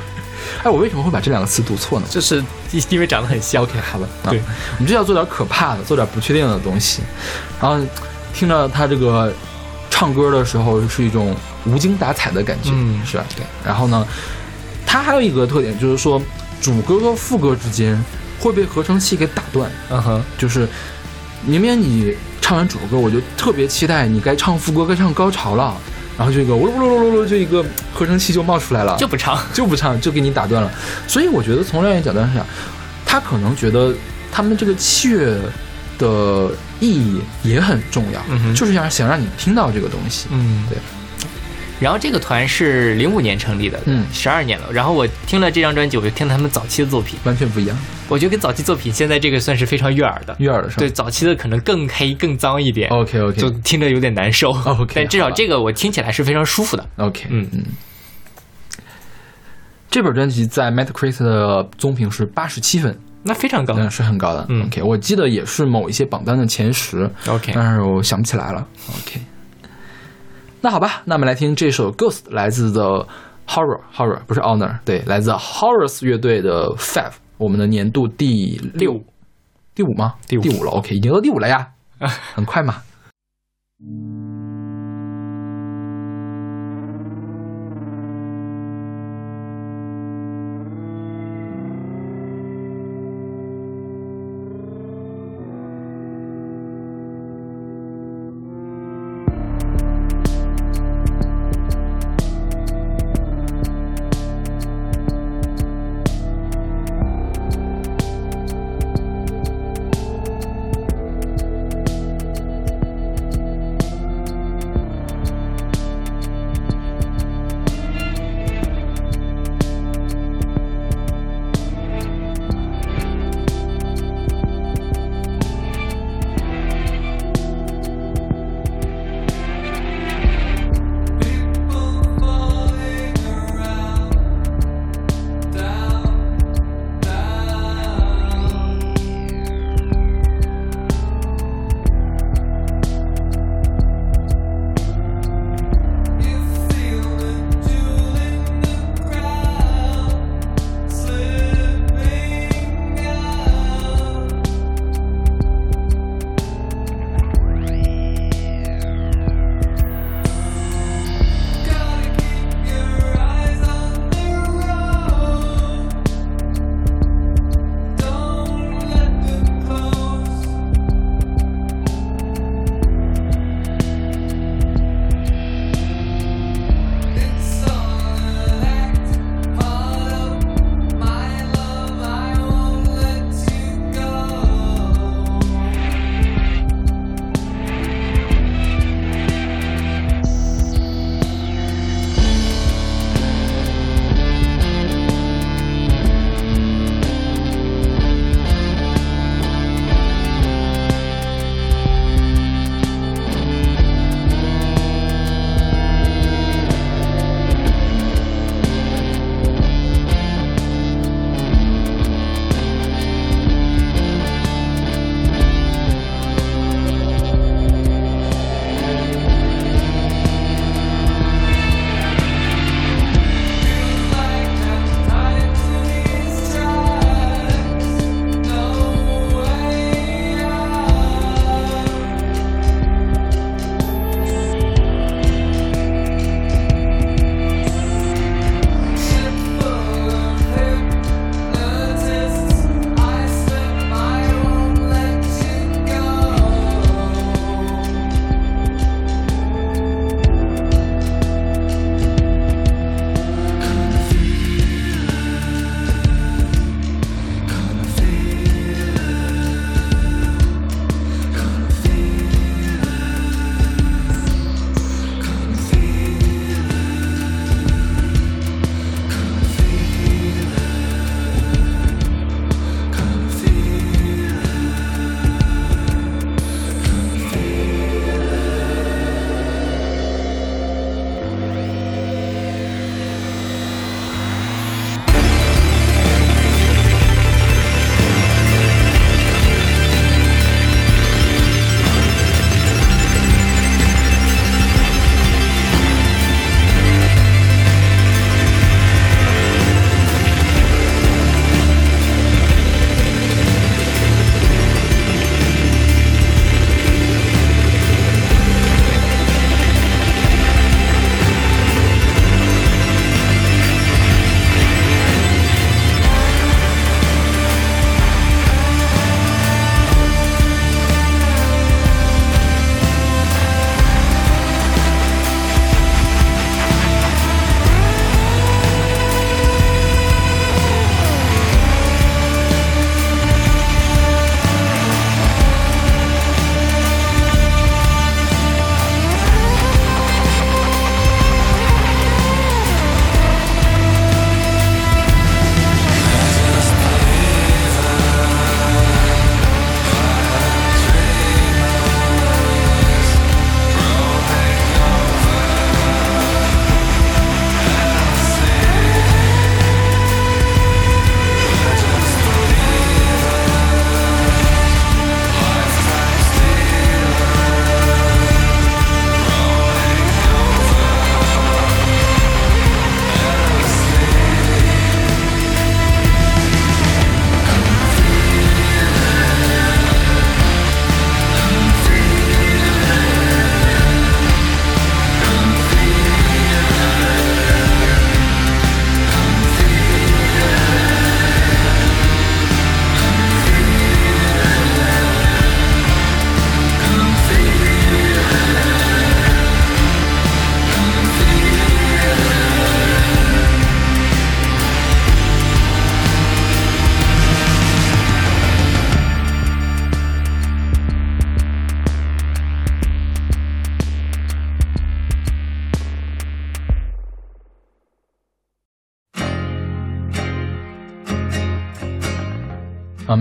[0.63, 2.05] 哎，我为什么会把这两个词读错呢？
[2.07, 2.43] 就是
[2.89, 3.63] 因为长得很像。
[3.63, 4.39] OK，好了，啊对，
[4.77, 7.01] 我们就要做点可怕的，做点不确定的东西。
[7.59, 7.83] 然后
[8.31, 9.33] 听着他这个
[10.01, 13.25] 唱歌的时候，是一种无精打采的感觉，嗯是吧？
[13.35, 13.45] 对。
[13.63, 14.03] 然后呢，
[14.83, 16.19] 他还有一个特点就是说，
[16.59, 18.03] 主歌和副歌之间
[18.39, 20.67] 会被合成器给打断，嗯哼，就是
[21.45, 25.77] 明明你唱完主歌，我就特别期待你该唱副歌，该唱高潮了。
[26.17, 29.35] 然然后这个呜噜呜噜噜噜噜，就一个合成器就冒出来了，就不唱。
[29.51, 30.71] 就不唱，就给你打断了。
[31.07, 32.45] 所以我觉得从另一个角度上讲，
[33.03, 33.91] 他可能觉得
[34.31, 35.35] 他们这个器乐
[35.97, 40.27] 的意义也很重要，嗯就是想想让你听到这个东西。
[40.31, 40.77] 嗯，对。
[41.79, 44.71] 然后这个团是零五年成立的，嗯十二年了。
[44.71, 47.75] 然后我听了这张专辑，我就听了他们早期的作品，完全不一样，
[48.07, 50.35] 我觉得跟早期作品现在这个算是非常悦耳的。
[50.37, 50.79] 悦耳的是吧？
[50.79, 52.87] 对，早期的可能更黑、更脏一点。
[52.91, 54.51] OK OK，就听着有点难受。
[54.51, 56.87] OK，但至少这个我听起来是非常舒服的。
[56.97, 57.63] OK，嗯嗯。
[59.89, 63.75] 这本专辑在 Metacritic 的综评是八十七分，那非常高。
[63.77, 64.45] 嗯，是很高的。
[64.49, 68.67] 嗯 OK，我记得也是某一些榜单的前十 OK，但是我想不起来了。
[68.89, 69.21] OK，
[70.61, 72.81] 那好吧，那我们来听这首 Ghost 来自的
[73.47, 79.01] Horror Horror 不是 Honor，对，来自 Horrors 乐队的 Five，我们的年度第六
[79.75, 80.15] 第五吗？
[80.27, 80.71] 第五第五了。
[80.71, 81.67] OK，已经到第五了呀，
[82.33, 82.81] 很快嘛。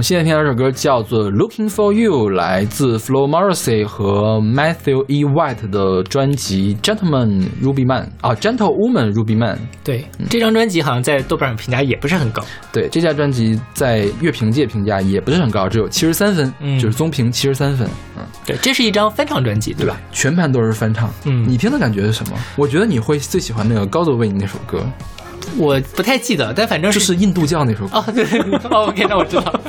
[0.01, 5.27] 们现在听到这首歌叫做《Looking for You》，来自 Flo Morrissey 和 Matthew E.
[5.27, 9.57] White 的专辑《Gentleman Ruby Man》啊，《Gentlewoman Ruby Man》。
[9.85, 12.43] 对，这张专辑好像在豆瓣上评价也不是很高。
[12.73, 17.87] 对，这家专辑在乐评界评价也不是很高，只有七十三分，嗯就是综评七十三分，
[18.17, 20.01] 嗯，对，这是一张翻唱专辑，对吧？
[20.13, 21.11] 全盘都是翻唱。
[21.27, 22.39] 嗯你听的感觉是什么？
[22.57, 24.83] 我觉得你会最喜欢那个高泽为你那首歌，
[25.59, 27.99] 我不太记得，但反正就是是印度教那首歌。
[27.99, 28.25] 哦，对
[28.71, 29.61] 哦，OK，那我知道。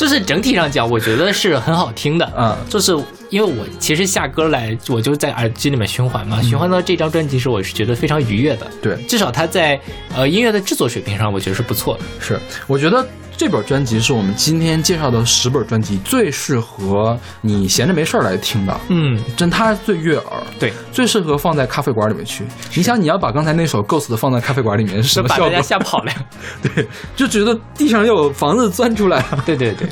[0.00, 2.32] 就是整体上讲，我觉得是很好听的。
[2.34, 2.96] 嗯就是
[3.28, 8.66] 因为我其实下歌来，我就在耳机里面循环嘛，循环到这张专辑时，我是觉得非常愉悦的。
[8.80, 9.78] 对，至少它在
[10.16, 12.04] 呃音乐的制作水平上，我觉得是不错的。
[12.18, 13.06] 是，我觉得
[13.40, 18.80] 这本专辑是我们今天介绍的十本专辑最适合你闲着没事儿来听的。
[18.90, 22.44] 嗯，真它最悦耳，对，最适合放在咖啡馆里面去。
[22.74, 25.62] 你想，你要把刚才那首《Ghost》放在咖啡馆里面是什么效果把大家？
[25.62, 26.12] 吓跑了。
[26.62, 26.86] 对，
[27.16, 29.42] 就觉得地上又有房子钻出来了。
[29.46, 29.88] 对 对对，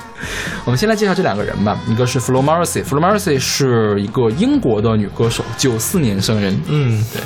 [0.64, 7.20] 我们先来介绍这两个人吧，一个是 Flo Morrissey，Flo Morrissey 是一个英国的女歌手，九四年生人，嗯，对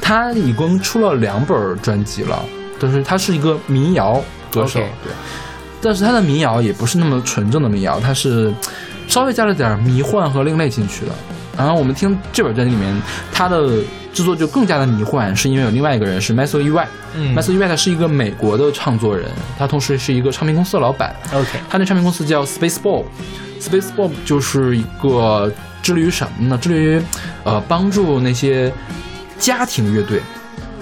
[0.00, 2.42] 她一共出了两本专辑了，
[2.80, 4.18] 就是她是一个民谣
[4.54, 5.12] 歌手对，
[5.80, 8.52] 但是他的民谣也不是那么纯正的民谣，他是
[9.08, 11.12] 稍微加了点迷幻和另类进去的。
[11.56, 13.02] 然后我们听这本专辑里面，
[13.32, 13.80] 他的
[14.12, 16.70] 制作就更加的迷幻，是因为有另外一个人是 Matthew E.
[16.70, 17.58] White，嗯 Matthew E.
[17.58, 21.14] White 是一个美国的唱作人，他同时是一个唱片公司的老板。
[21.32, 23.04] ，OK，他那唱片公司叫 Space Bob。
[23.60, 25.50] Space Bob 就是一个
[25.80, 26.58] 致力于什么呢？
[26.60, 27.02] 致力于
[27.44, 28.72] 呃帮助那些
[29.38, 30.20] 家庭乐队，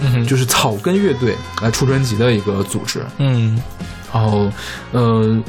[0.03, 3.05] 嗯，就是草根乐队来出专辑的一个组织。
[3.19, 3.61] 嗯
[4.13, 4.51] 然后，
[4.93, 5.43] 呃，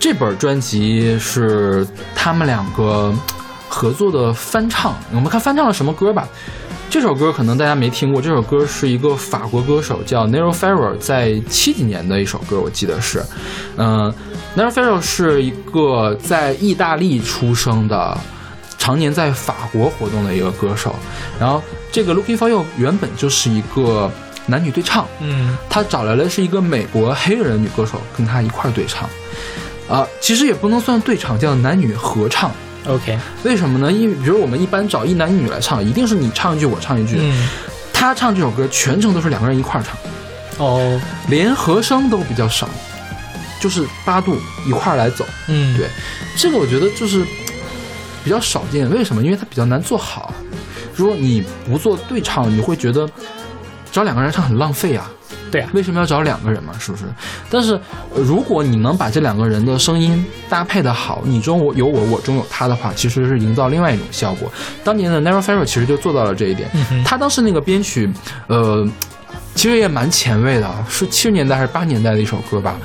[0.00, 3.12] 这本专辑是他们两个
[3.68, 4.94] 合作的翻唱。
[5.12, 6.26] 我们看翻唱了什么歌吧。
[6.88, 13.22] 这首歌可能大家没听过，这首歌是一个法国歌手叫 Nero Ferrer 在七几年的一首歌，我记得是，
[13.76, 14.12] 嗯、
[14.54, 18.18] n e r o Ferrer 是一个在意大利出生的，
[18.82, 20.96] 常年在法国活动的一个歌手。
[21.38, 24.10] 然后这个 Looking for You 原本就是一个
[24.46, 29.08] 男女对唱，嗯他找来的是一个美国黑人女歌手跟他一块儿对唱，
[29.88, 32.50] 啊、其实也不能算对唱，叫男女合唱。
[32.88, 33.92] ，OK，为什么呢？
[33.92, 37.18] 因为比如我们一般找一男一女来唱，一定是你唱一句，我唱一句。
[37.20, 37.48] 嗯，
[37.92, 39.96] 他唱这首歌全程都是两个人一块儿唱，
[40.58, 42.68] 哦，连和声都比较少，
[43.60, 44.36] 就是八度
[44.66, 45.24] 一块儿来走。
[45.46, 45.86] 嗯，对，
[46.36, 47.24] 这个我觉得就是
[48.24, 48.88] 比较少见。
[48.90, 49.22] 为什么？
[49.22, 50.32] 因为它比较难做好。
[50.94, 53.08] 如果你不做对唱，你会觉得
[53.90, 55.10] 找两个人唱很浪费啊。
[55.50, 56.72] 对啊，为什么要找两个人嘛？
[56.78, 57.04] 是不是？
[57.50, 57.74] 但是
[58.14, 64.50] 呃如果你能把这两个人的声音搭配的好，你中我有我，我中有他的话，其实是营造另外一种效果。
[64.82, 66.70] 当年的 Never Ferrer 其实就做到了这一点。
[66.72, 68.10] 嗯哼他当时那个编曲，
[68.46, 68.88] 呃，
[69.54, 72.76] 其实也蛮前卫的，啊是七十年代还是八十年代的一首歌吧。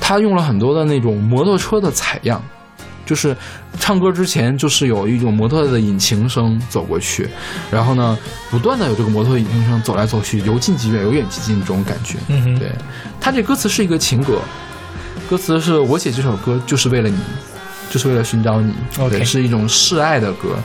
[0.00, 2.40] 他用了很多的那种摩托车的采样，
[3.06, 3.34] 就是
[3.78, 7.26] 唱歌之前就是有一种模特的引擎声走过去，
[7.70, 8.18] 然后呢，
[8.50, 12.18] 不断的有这个模特引擎声走来走去，由近及远，由远及近这种感觉。
[12.28, 12.70] 嗯哼，对，
[13.18, 14.40] 他这歌词是一个情歌，
[15.30, 17.18] 歌词是我写这首歌就是为了你，
[17.88, 18.74] 就是为了寻找你
[19.08, 20.56] 对，是一种示爱的歌。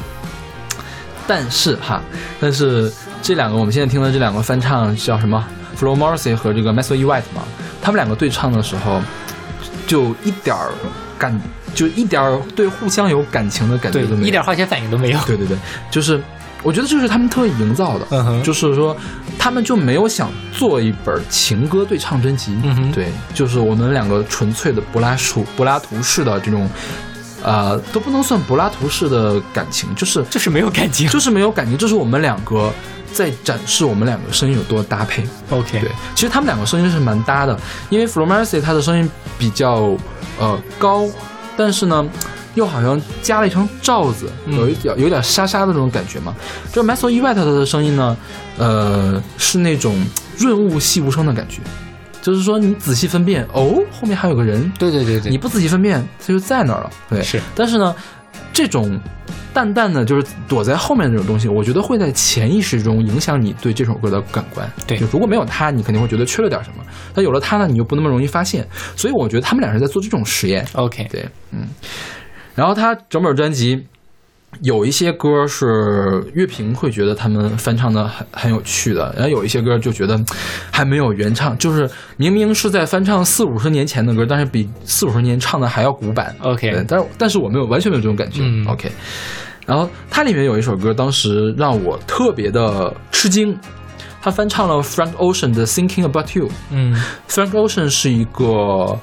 [1.27, 2.01] 但是哈，
[2.39, 2.91] 但是
[3.21, 5.41] 这两个我们现在听的这两个翻唱叫什么
[5.79, 7.05] ？Flo Morrissey 和这个 Matthew E.
[7.05, 7.43] White 嘛，
[7.81, 8.99] 他们两个对唱的时候，
[9.87, 10.71] 就一点儿
[11.21, 11.39] 感，
[11.75, 15.19] 就一点儿对互相有感情的感觉都，没有，一点化学反应都没有。
[15.27, 15.55] 对对对，
[15.91, 16.19] 就是
[16.63, 18.97] 我觉得这是他们特意营造的，嗯哼就是说
[19.37, 26.67] 他们就没有想做一本情歌对唱专辑，嗯哼对，就是我们两个纯粹的柏拉图柏拉图式的这种，
[27.43, 31.07] 呃，都不能算柏拉图式的感情，就是就是没有感情。
[31.07, 32.73] 就是没有感情，这是我们两个。
[33.13, 37.59] 在展示我们两个声音有多搭配，OK，对，其实他们两个声音是蛮搭的，
[37.89, 39.95] 因为 Flo Morrissey 他的声音比较
[40.39, 41.07] 呃高，
[41.57, 42.07] 但是呢
[42.55, 44.57] 又好像加了一层罩子，嗯。
[44.57, 46.35] 有一点有点沙沙的那种感觉嘛。
[46.71, 47.21] 这 Matthew E.
[47.21, 48.17] White 他的声音呢，
[48.57, 49.95] 呃是那种
[50.37, 51.61] 润物细无声的感觉，
[52.21, 56.89] 就是说你仔细分辨，哦，后面还有个人，对对对对，你不仔细分辨，他就在那儿了。
[57.09, 57.95] 对，是，但是呢，
[58.51, 58.99] 这种
[59.53, 64.69] 淡淡的，就是躲在后面的这种东西，我觉得会在潜意识中影响你对这首歌的感官。
[64.87, 66.83] 对就如果没有它，你肯定会觉得缺了点什么；
[67.13, 68.67] 但有了它呢，你又不那么容易发现。
[68.95, 70.65] 所以我觉得他们俩是在做这种实验。
[70.73, 71.67] OK，对，嗯。
[72.53, 73.87] 然后他整本专辑
[74.59, 80.19] 有一些歌是乐评会觉得他们翻唱的很很有趣的，然后有一些歌就觉得
[80.69, 86.35] 还没有原唱，就是明明是在翻唱四五十年前的歌，但是比四五十年唱的还要古板。
[86.41, 88.41] OK 但是但是我没有完全没有这种感觉。
[88.43, 88.91] 嗯 OK，
[89.65, 93.57] 然后它里面有一首歌，当时让我特别的吃惊，
[94.21, 96.47] 他翻唱了 Frank Ocean 的《Thinking About You》。
[96.69, 98.99] 嗯 Frank Ocean 是一个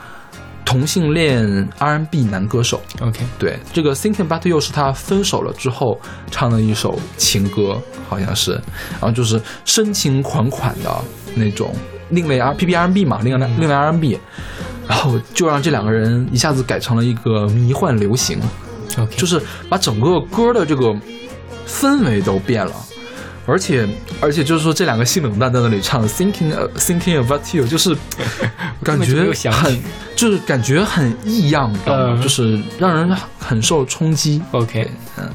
[0.68, 2.82] 同性恋 R&B 男歌手。
[3.00, 5.98] OK，对，这个 Thinking About You 是他分手了之后
[6.30, 8.52] 唱的一首情歌，好像是，
[9.00, 10.94] 然后就是深情款款的
[11.34, 11.74] 那种
[12.10, 14.18] 另类 R P P R B 嘛，另类另类 R B，
[14.86, 18.38] 然后就让这两个人一下子改成了一个迷幻流行
[18.98, 19.40] ，OK，就是
[19.70, 20.94] 把整个歌的这个
[21.66, 22.72] 氛围都变了。
[23.48, 23.88] 而且，
[24.20, 27.96] 而且就是说，这两个性冷淡在那里唱 "Thinking、uh, Thinking About You"，就是
[28.84, 29.82] 感觉很，
[30.14, 32.14] 就是感觉很异样，你知道吗？
[32.16, 34.42] 嗯就是让人很受冲击。
[34.52, 35.28] OK，嗯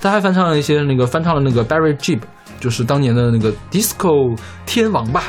[0.00, 2.20] 他还翻唱了一些那个翻唱了那个 Barry Gibb，
[2.58, 5.24] 就是当年的那个 disco 天王吧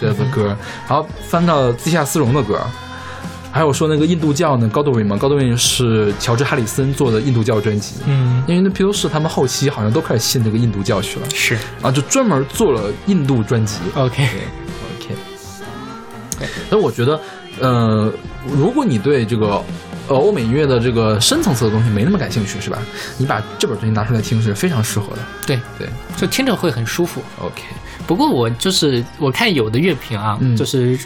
[0.00, 0.56] 的的歌，
[0.88, 2.60] 然后翻到地下丝绒的歌。
[3.54, 11.56] 还有说那个印度教呢，Godwin 嘛，Godwin 是乔治哈里森做的印度教专辑，嗯，因为那披头士他们后期好像都开始信这个印度教去了，是。
[11.80, 13.78] 啊，就专门做了印度专辑。
[13.94, 15.14] OK，OK，
[16.68, 17.20] 所以我觉得，
[17.60, 18.12] 呃，
[18.50, 19.62] 如果你对这个
[20.08, 22.78] 呃欧美音乐的这个深层次的东西没那么感兴趣，是吧？
[23.18, 25.22] 你把这本东西拿出来听是非常适合的。
[25.46, 25.60] 对。
[25.78, 25.88] 对。
[26.16, 27.22] 就听着会很舒服。
[27.40, 27.62] ，OK，
[28.06, 30.98] 不过我就是我看有的乐评啊，嗯就是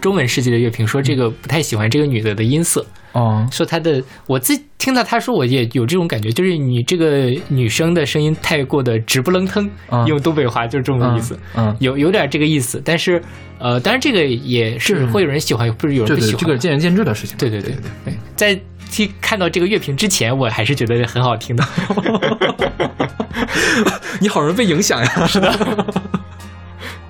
[0.00, 12.80] 中文世界的乐评说这个不太喜欢这个女的的音色，哦，说她的我自己听到她说我也有这种感觉，就是你这个女生的声音太过的直不楞腾，啊用东北话就是这种意思，嗯，有有点这个意思。
[12.84, 13.20] 但是
[13.58, 16.40] 呃，当然这个也是是会有人喜欢，不是有人对对，不喜欢。
[16.40, 17.36] 这个是见仁见智的事情。
[17.36, 17.74] 对对对
[18.04, 18.60] 对，在
[18.90, 21.64] 听看到这个乐评之前，我还是觉得很好听的。
[24.20, 25.26] 你好容易被影响呀。
[25.26, 25.52] 是的。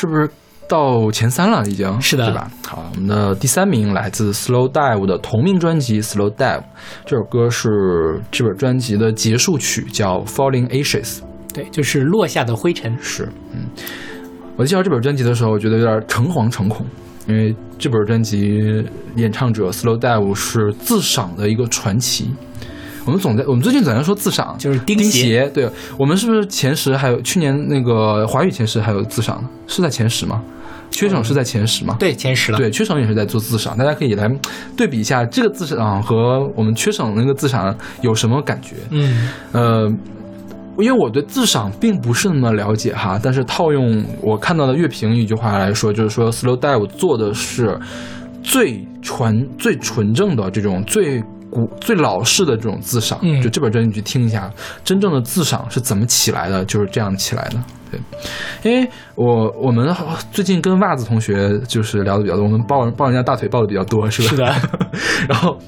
[0.00, 0.30] 是不是
[0.68, 1.66] 到前三了？
[1.66, 2.48] 已经是的对吧？
[2.68, 6.60] 好，我们的第三名来自 Slow Dive 的同名专辑《Slow Dive》，
[7.04, 11.16] 这首歌是这本专辑的结束曲，叫《Falling Ashes》。
[11.52, 12.96] 对，就是落下的灰尘。
[13.00, 13.66] 是，嗯，
[14.54, 16.86] 我在介绍这本专辑的时候，我觉得有点诚惶诚恐，
[17.26, 22.30] 因为这本专辑演唱者 Slow Dive 是自赏的一个传奇。
[23.08, 25.50] 我们总在我们最近总在说自赏，就是钉鞋。
[25.54, 25.66] 对
[25.96, 26.94] 我们是不是前十？
[26.94, 29.48] 还有去年那个华语前十还有自赏呢？
[29.66, 30.42] 是在前十吗？
[30.90, 31.96] 缺省是在前十吗？
[31.98, 32.58] 对，前十了。
[32.58, 34.30] 对，缺省也是在做自赏，大家可以来
[34.76, 38.76] 对比一下这个自赏和我们缺省那个自赏有什么感觉？
[38.90, 39.88] 嗯，呃，
[40.76, 47.78] 因为我对自赏并不是那么了解哈，但是套用我看到的乐评一句话来说，就是说 Slow Dive 做的是
[48.42, 51.24] 最纯、最纯正的这种最。
[51.50, 54.50] 古最老式的这种自赏，嗯就这本专辑你去听一下，
[54.84, 57.56] 真正的自赏是怎么起来的，就是这样起来的。
[57.90, 59.94] 对，因为我我们
[60.30, 64.28] 最近跟袜子同学就是聊的比较多，我们抱抱人家大腿抱的比较多，是吧？
[64.28, 64.44] 是的。
[65.28, 65.58] 然后，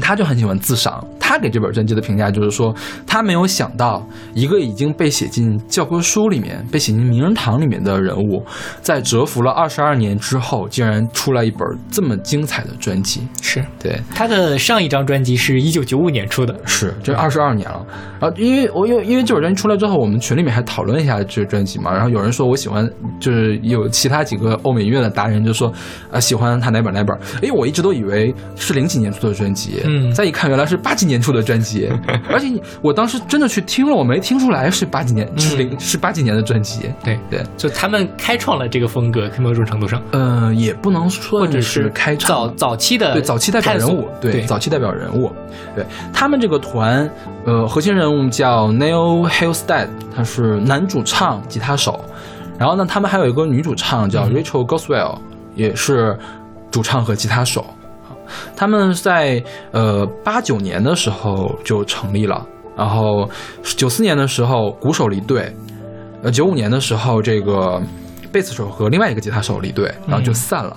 [0.00, 2.74] 他就很喜欢自赏，他给这本专辑的评价就是说，
[3.06, 8.44] 他没有想到一个已经被写进教科书里面、被写进名人堂里面的人物，
[8.80, 11.60] 在蛰伏了二十二年之后，竟然出来一本
[11.90, 13.20] 这么精彩的专辑。
[13.40, 16.54] 是对，他的上一张专辑是一九九五年出的。
[16.64, 17.84] 是，这二十二年了。
[18.20, 21.92] 然后，因为我因为因为这本专辑出来之后，我们群里面还讨论一下这个专辑嘛。
[21.92, 22.88] 然后有人说我喜欢，
[23.20, 25.72] 就是有其他几个欧美音乐的达人就说
[26.10, 27.16] 啊、喜欢他哪本哪本。
[27.42, 30.12] 哎，我一直都以为是零几年出的专辑，嗯。
[30.12, 31.90] 再一看原来是八几年出的专辑。
[32.30, 32.48] 而且
[32.80, 36.90] 我当时真的去听了，我没听出来是八几年，是零是八几年的专辑。
[37.04, 37.18] 对。
[37.30, 42.56] 对，就他们开创了这个风格，某种程度上，呃，也不能说或者是开早场。
[42.56, 45.32] 早期的对早期代表人物，对早期代表人物，
[45.74, 47.08] 对他们这个团，
[47.46, 52.04] 呃，核心人物叫 Neil Halstead，他是男主唱、吉他手，
[52.58, 55.18] 然后呢，他们还有一个女主唱叫 Rachel Goswell，、
[55.54, 56.18] 也是
[56.70, 57.64] 主唱和吉他手。
[58.56, 62.46] 他们在呃八九年的时候就成立了，
[62.76, 63.28] 然后
[63.62, 65.54] 九四年的时候鼓手离队，
[66.22, 67.80] 呃九五年的时候这个
[68.30, 70.76] 贝斯手和另外一个吉他手离队，然后就散了。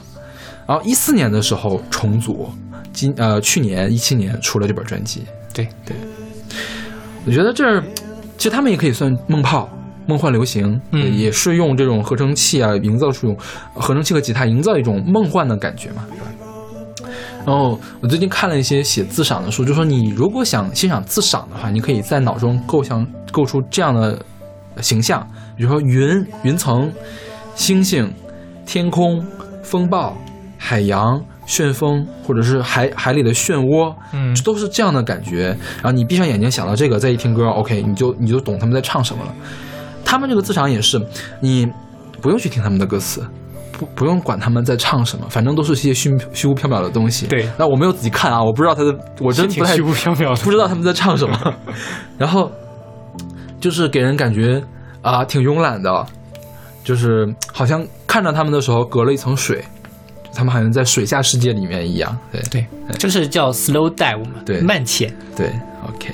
[0.68, 2.50] 然后一四年的时候重组，
[2.92, 5.24] 今呃去年一七年出了这本专辑。
[5.54, 5.96] 对对，
[7.26, 7.84] 我觉得这儿
[8.38, 9.70] 其实他们也可以算梦泡。
[10.08, 13.36] 梦幻流行，嗯也是用这种合成器啊，营造出
[13.74, 16.28] 合成器和吉他营造一种梦幻的感觉嘛，对吧？
[17.46, 24.20] 然后我最近看了一些写自赏的书，就说你如果想欣赏自赏的话，你可以在脑中构想构出这样的
[24.82, 26.92] 形象，比如说云、云层、
[27.56, 28.12] 星星、
[28.66, 29.24] 天空、
[29.64, 30.18] 风暴、
[30.58, 35.56] 海洋、旋风，或者是海海里的漩涡，嗯这都是这样的感觉。
[35.76, 39.34] 然后你闭上眼睛想到这个，再一听歌，OK，你就你就懂他们在唱什么了。
[40.04, 41.00] 他们这个自赏也是，
[41.40, 41.68] 你
[42.22, 43.26] 不用去听他们的歌词，
[43.78, 47.28] 不不用管他们在唱什么，反正都是一些虚虚无缥缈的东西。
[47.28, 51.54] 对那我没有仔细看啊，我不知道他的，我真不太虚无缥缈的不知道他们在唱什么。
[52.18, 52.52] 然后
[53.60, 54.64] 就是给人感觉
[55.02, 56.06] 啊、挺慵懒的，
[56.84, 59.64] 就是好像看着他们的时候隔了一层水，
[60.34, 62.18] 他们好像在水下世界里面一样。
[62.32, 62.66] 对对，
[62.98, 65.14] 就是叫 slow dive 嘛，对慢潜。
[65.36, 65.52] 对
[65.88, 66.12] ，OK，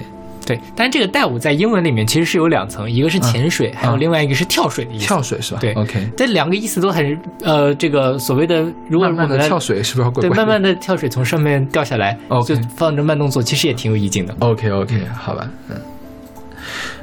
[0.51, 5.05] 对，但是这个 dive 在英文里面其实是有两层，一个是潜水，还有另外一个是跳水的意思。
[5.05, 5.59] 嗯跳水是吧？
[5.59, 6.09] 对，OK。
[6.15, 10.37] 这两个意思都很呃，这个所谓的，如果慢慢的跳水是不是怪对，怪对？
[10.37, 14.35] 慢慢的跳水从上面掉下来就放着慢动作，其实也挺有意境的。
[14.39, 15.75] OK OK，好吧，嗯。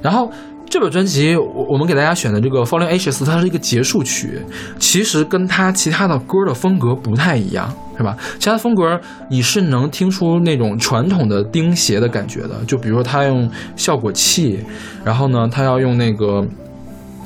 [0.01, 0.31] 然后
[0.71, 4.41] 这本专辑，我我们给大家选的这个《Falling Ashes》，它是一个结束曲，
[4.79, 8.17] 其实跟它其他的歌的风格不太一样，是吧？
[8.39, 9.01] 其他风格
[9.31, 14.61] 你是能听出那种传统的钉鞋的感觉的，就比如说它用效果器，
[15.05, 16.45] 然后呢，它要用那个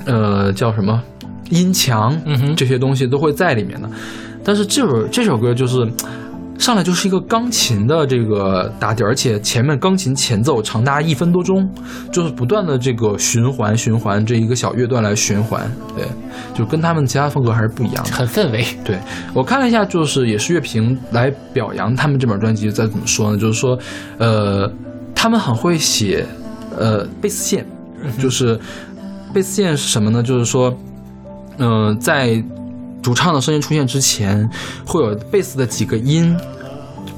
[0.06, 1.02] 呃叫什么
[1.50, 3.88] 音墙，嗯哼这些东西都会在里面的。
[4.44, 5.86] 但是这首这首歌就是
[6.58, 11.68] 上来就是一个钢琴的这个打底，而且前面钢琴前奏长达一分多钟，
[12.12, 16.06] 就是不断的这个循环循环这一个小乐段来循环，对，
[16.54, 18.10] 就跟他们其他风格还是不一样的。
[18.12, 18.96] 很氛围，对
[19.34, 23.36] 我看了一下，就是也是乐评来表扬他们这本专辑，在怎么说呢？
[23.36, 23.76] 就是说，
[24.18, 24.70] 呃，
[25.14, 26.24] 他们很会写，
[26.78, 27.66] 呃，贝斯线，
[28.20, 28.58] 就是
[29.34, 30.22] 贝斯线是什么呢？
[30.22, 30.72] 就是说，
[31.58, 32.42] 嗯、在
[33.02, 34.48] 主唱的声音出现之前，
[34.86, 36.38] 会有贝斯的几个音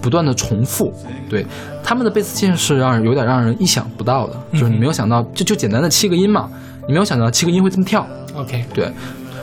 [0.01, 0.93] 不断的重复。
[1.28, 1.44] 对，
[1.82, 6.48] 他们的贝斯线是让人有点让人意想不到的，就是你没有想到，就就简单的七个音嘛，
[6.86, 8.06] 你没有想到七个音会这么跳。
[8.35, 8.90] OK，对，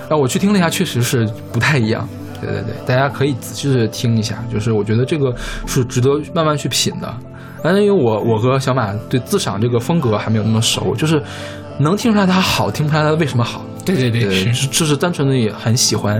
[0.10, 2.08] 那我去听了一下，确实是不太一样。
[2.42, 5.34] 对对对，大家可以仔细的听一下，就是我觉得这个
[5.68, 7.14] 是值得慢慢去品的。
[7.64, 11.22] 但是因为我我和小马对自赏这个风格还没有那么熟，就是
[11.78, 13.64] 能听出来它好，听不出来它为什么好。
[13.86, 16.16] 对对对，对，是就是单纯的也很喜欢。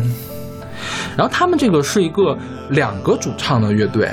[1.16, 2.38] 然后他们这个是一个
[2.70, 4.10] 两个主唱的乐队，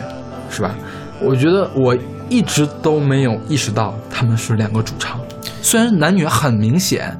[0.50, 0.74] 是吧？
[1.20, 1.96] 我觉得我
[2.28, 5.20] 一直都没有意识到他们是两个主唱，
[5.62, 7.18] 虽然男女很明显，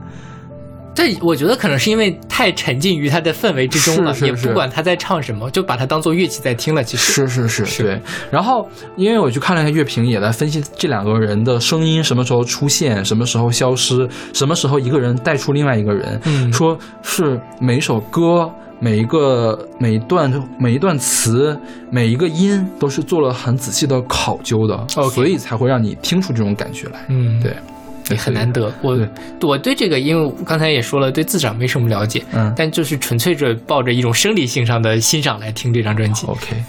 [0.99, 6.83] 这我觉得可能是因为太沉浸于他的氛围之中了，是是是也不管他在唱什么，就把它当做乐器在听了。
[6.83, 8.03] 其实是是是，对。
[8.33, 18.51] 然后，因为我去看了一下乐评，也在分析这两个人的声音什么时候出现，什么时候消失，什么时候一个人带出另外一个人，嗯说是每一首歌。
[18.81, 21.59] 每一个每一段每一段词
[21.91, 27.05] 每一个音都是做了很仔细的考究的 OK 所以才会让你听出这种感觉来。
[27.09, 27.57] 嗯，对，
[28.15, 28.73] 也很难得。
[28.83, 28.99] 我
[29.43, 36.27] 我对这个，因为我刚才也说了，对自长没什么了解，嗯但就是纯粹着抱着一种生理性上的欣赏来听这张专辑。
[36.27, 36.63] OK，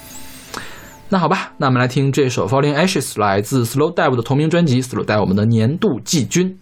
[1.10, 6.58] 那好吧，那我们来听这首《Falling Ashes》，来自 Slow Dive 的同名专辑《Slow Dive》我们的年度季军。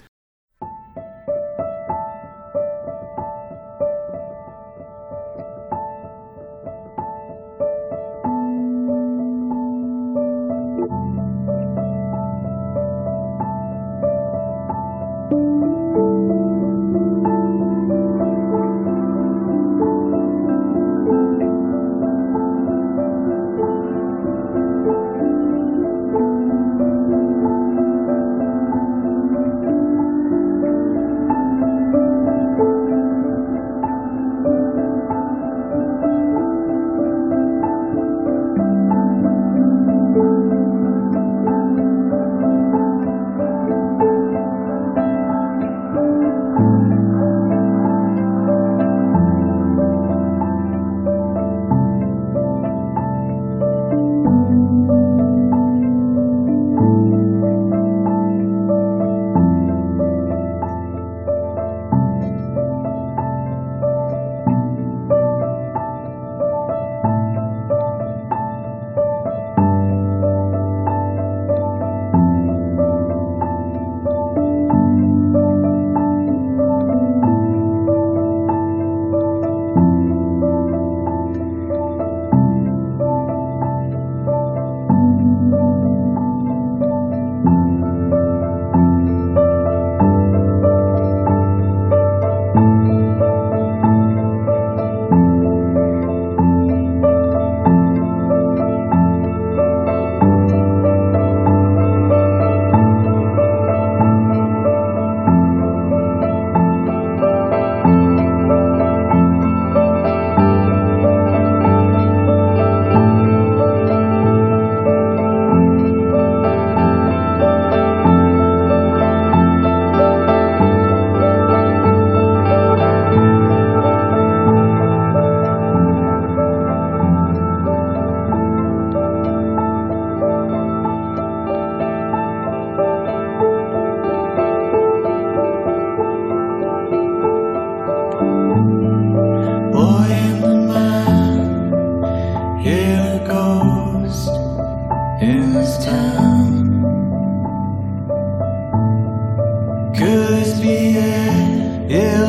[151.90, 152.27] Yeah,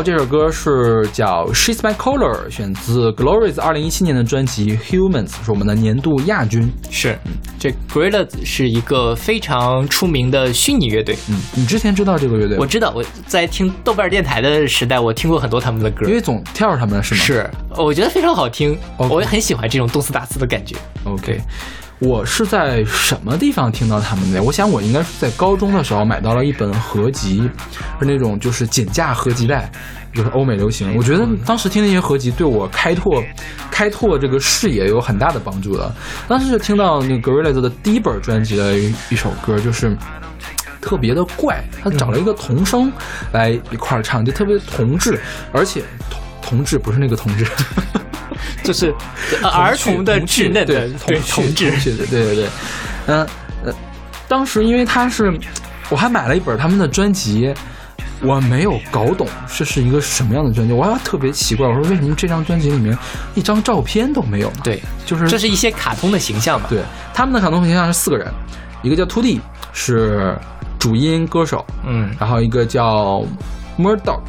[0.00, 6.72] 好，这首歌是叫《She's My Color》，选自 Glorious 二零一七年的专辑《Humans》，是我们的年度亚军。
[6.88, 7.18] 是，
[7.58, 11.14] 这 Gorillaz 是一个非常出名的虚拟乐队。
[11.28, 12.56] 嗯，你之前知道这个乐队？
[12.56, 16.14] 我知道，我在听豆瓣电台的时代，我听过很多他们的歌因。
[16.14, 17.20] 为总跳着他们是吗？
[17.20, 20.74] 是，我觉得非常好听我也很喜欢这种动次打次的感觉。
[21.04, 21.38] OK，
[22.00, 24.42] 我是在什么地方听到他们的？
[24.42, 27.48] 我想我应该是在高中的时候买到了一本合集，
[28.00, 29.70] 是那种就是减价合集带，
[30.14, 30.96] 就是欧美流行。
[30.96, 33.22] 我觉得当时听那些合集对我开拓
[33.70, 35.94] 开拓这个视野有很大的帮助的。
[36.26, 39.96] 当时就听到那个 Gorillaz 的第一本专辑的一一首歌，就是。
[40.82, 42.90] 特别的怪，他找了一个童声
[43.32, 45.14] 来一块儿唱，就特别童稚，
[45.52, 47.44] 而且童童稚不是那个同志，
[48.62, 48.94] 就是
[49.42, 52.48] 呃儿童的稚嫩的童童稚，稚，对对对对，
[53.06, 53.26] 嗯
[53.64, 53.72] 呃，
[54.28, 55.32] 当时因为他是，
[55.88, 57.54] 我还买了一本他们的专辑，
[58.22, 62.96] 我没有搞懂这是一个什么样的专辑，我还特别奇怪，我说为什么这张专辑里面
[63.34, 64.56] 一张照片都没有呢？
[64.62, 66.66] 对，就是这是一些卡通的形象嘛。
[66.68, 66.82] 对
[67.14, 68.30] 他们的卡通形象是四个人，
[68.82, 69.40] 一个叫 Two D
[69.72, 70.36] 是
[70.78, 73.24] 主音歌手，嗯然后一个叫
[73.78, 74.20] Murdoch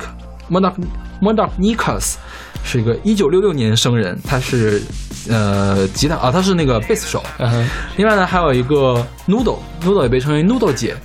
[0.49, 0.73] Murdoch
[1.21, 2.15] Murdoch Nichols
[2.63, 4.81] 是一个一九六六年生人，他是
[5.29, 7.23] 呃吉他啊，他是那个贝斯手。
[7.97, 10.95] 另外呢，还有一个 Noodle，Noodle 也被称为 Noodle 姐，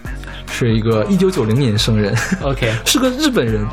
[0.51, 3.67] 是一个一九九零年生人，，OK， 是个日本人，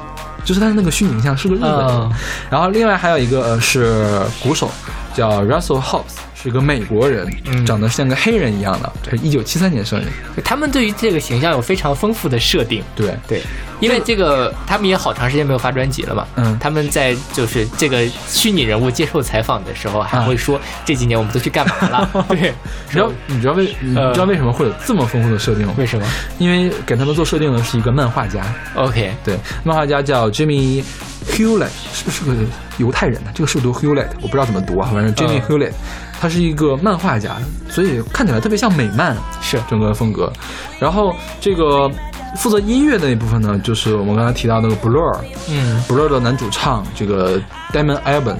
[0.43, 1.88] 就是他的那个虚拟形象是个日本人。
[1.88, 2.11] 嗯
[2.49, 4.69] 然后另外还有一个呃是鼓手，
[5.14, 10.07] 叫 Russell Hobbs，是一个美国人，嗯长得像个黑人一样的，是一九七三年生人。
[10.44, 12.84] 他们对于这个形象有非常丰富的设定。
[12.95, 13.41] 对，对，
[13.80, 16.27] 因为这个他们也好长时间没有发专辑了嘛。
[16.35, 22.10] 嗯他们在就是这个虚拟人物接受采访的时候，还会说这几年我们都去干嘛了？
[22.30, 22.53] 对，
[22.88, 25.73] 你知道你知道为你呃知道为什么会有这么丰富的设定吗？
[25.77, 26.06] 为什么
[26.40, 28.44] 因为给他们做设定的是一个漫画家
[28.76, 30.84] ，？OK，对，漫画家叫 Jimmy
[31.31, 32.45] Hewlett，是不是个
[32.77, 33.31] 犹太人呢？
[33.33, 34.07] 这个是读 Hewlett？
[34.21, 35.71] 我不知道怎么读啊，反正嗯 Hewlett，
[36.19, 37.37] 他是一个漫画家，
[37.69, 40.31] 所以看起来特别像美漫，是整个风格。
[40.79, 41.89] 然后这个
[42.37, 45.17] 负责音乐的那部分呢，就是我们刚才提到那个 Blur，
[45.49, 47.39] 嗯 Blur 的男主唱这个
[47.71, 48.37] Damon Albarn。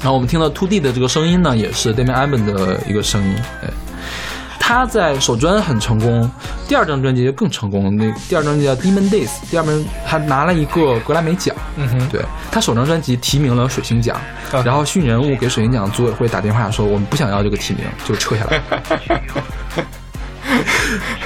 [0.00, 3.34] 然后我们听到 Two D 的这个声音呢，也是 Damon Albarn 的一个声音。
[3.62, 3.68] 哎，
[4.70, 6.30] 他在首专很成功，
[6.68, 7.96] 第二张专辑就更成功。
[7.96, 11.52] 那第二张专辑叫 Demon Days，第二张他拿了一个格莱美奖。
[11.74, 14.16] 嗯哼，对他首张专辑提名了水星奖，
[14.52, 18.62] 啊然后虚拟人物给水星奖组委会打电话说我们不想要这个提名，就撤下来，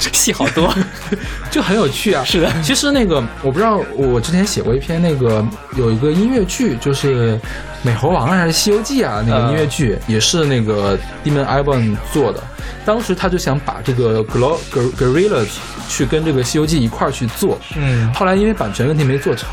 [0.01, 0.75] 这戏好多。
[1.53, 2.25] 就很有趣啊。
[2.27, 5.45] 是的其实那个我不知道，我之前写过一篇那个
[5.77, 7.37] 有一个音乐剧，就是
[7.85, 12.43] 《美猴王》还是《西游记》啊，那个嗯音乐剧、也是那个 Demon Albarn 做的。
[12.85, 15.49] 当时他就想把这个 Glo Gor- Gorillas
[15.89, 19.49] 去跟这个《西游记》一块儿去做，嗯后来因为版权问题没做成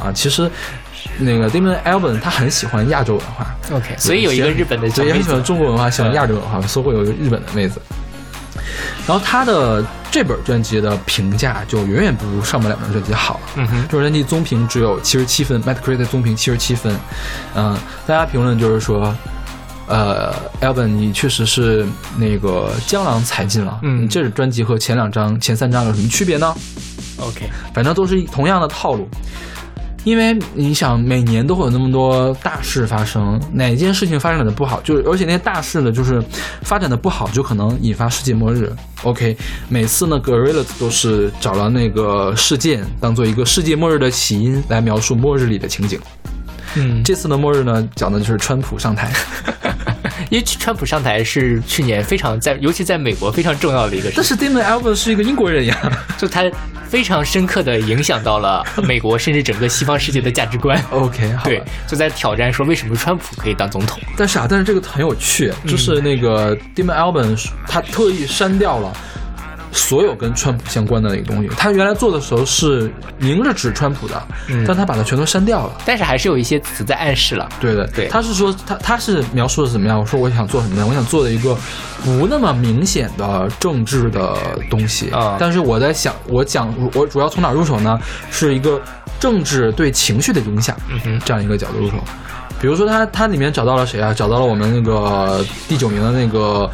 [0.00, 0.10] 啊。
[0.12, 0.50] 其实
[1.18, 7.80] 那个 Damon Albarn 他很喜欢亚洲文化，，OK，所以有一个日本的也很喜欢中国文化，喜欢亚洲文化，所以会有一个日本的妹子。
[9.06, 13.40] 然后他的这本专辑的评价就远远不如上面两张专辑好。
[13.56, 16.96] 嗯哼，这本专辑综评只有七十七分，Metacritic 综评七十七分。
[17.54, 17.76] 嗯、
[18.06, 19.14] 大家评论就是说，
[19.86, 23.78] 呃，Elvin，你确实是那个江郎才尽了。
[23.82, 26.54] 嗯你这本专辑和前两张、前三张有什么区别呢
[27.18, 29.08] ？OK，反正都是同样的套路。
[30.06, 36.22] 因为你想，每年都会有那么多大事发生，哪件事情发展的不好，就是而且那些大事呢，就是
[36.62, 38.72] 发展的不好，就可能引发世界末日。
[39.02, 39.36] OK，
[39.68, 45.98] 每次呢，Gorillaz 都是找了那个事件当做一个世界末日的起因来描述末日里的情景。
[46.76, 49.12] 嗯，这次的末日呢，讲的就是川普上台。
[50.30, 55.76] 因为川普上台是去年非常在，尤其在美国非常重要的一个事但是 Damon Albarn 是一个英国人呀。
[56.16, 56.44] 就他
[56.88, 60.80] 非常深刻的影响到了美国甚至整个西方世界的价值观。
[60.90, 64.00] OK，好对，就在挑战说为什么川普可以当总统。
[64.16, 68.96] 但是啊，但是这个很有趣，就是那个 Damon Albarn 他特意删掉了
[69.76, 71.48] 所有跟川普相关的那个东西。
[71.56, 75.72] 他原来做的时候是明着指川普的，嗯但他把它全都删掉了。
[75.84, 77.48] 但是还是有一些词在暗示了。
[77.60, 80.00] 对的，对他是说他他是描述的怎么样？
[80.00, 80.86] 我说我想做什么呢？
[80.88, 81.56] 我想做的一个
[82.02, 84.36] 不那么明显的政治的
[84.70, 87.98] 东西啊但是我在想，我讲我主要从哪儿入手呢？
[88.30, 88.80] 是一个
[89.20, 91.96] 政治对情绪的影响，嗯哼这样一个角度入手。
[92.58, 94.14] 比如说他他里面找到了谁啊？
[94.14, 96.70] 找到了我们那个第九名的那个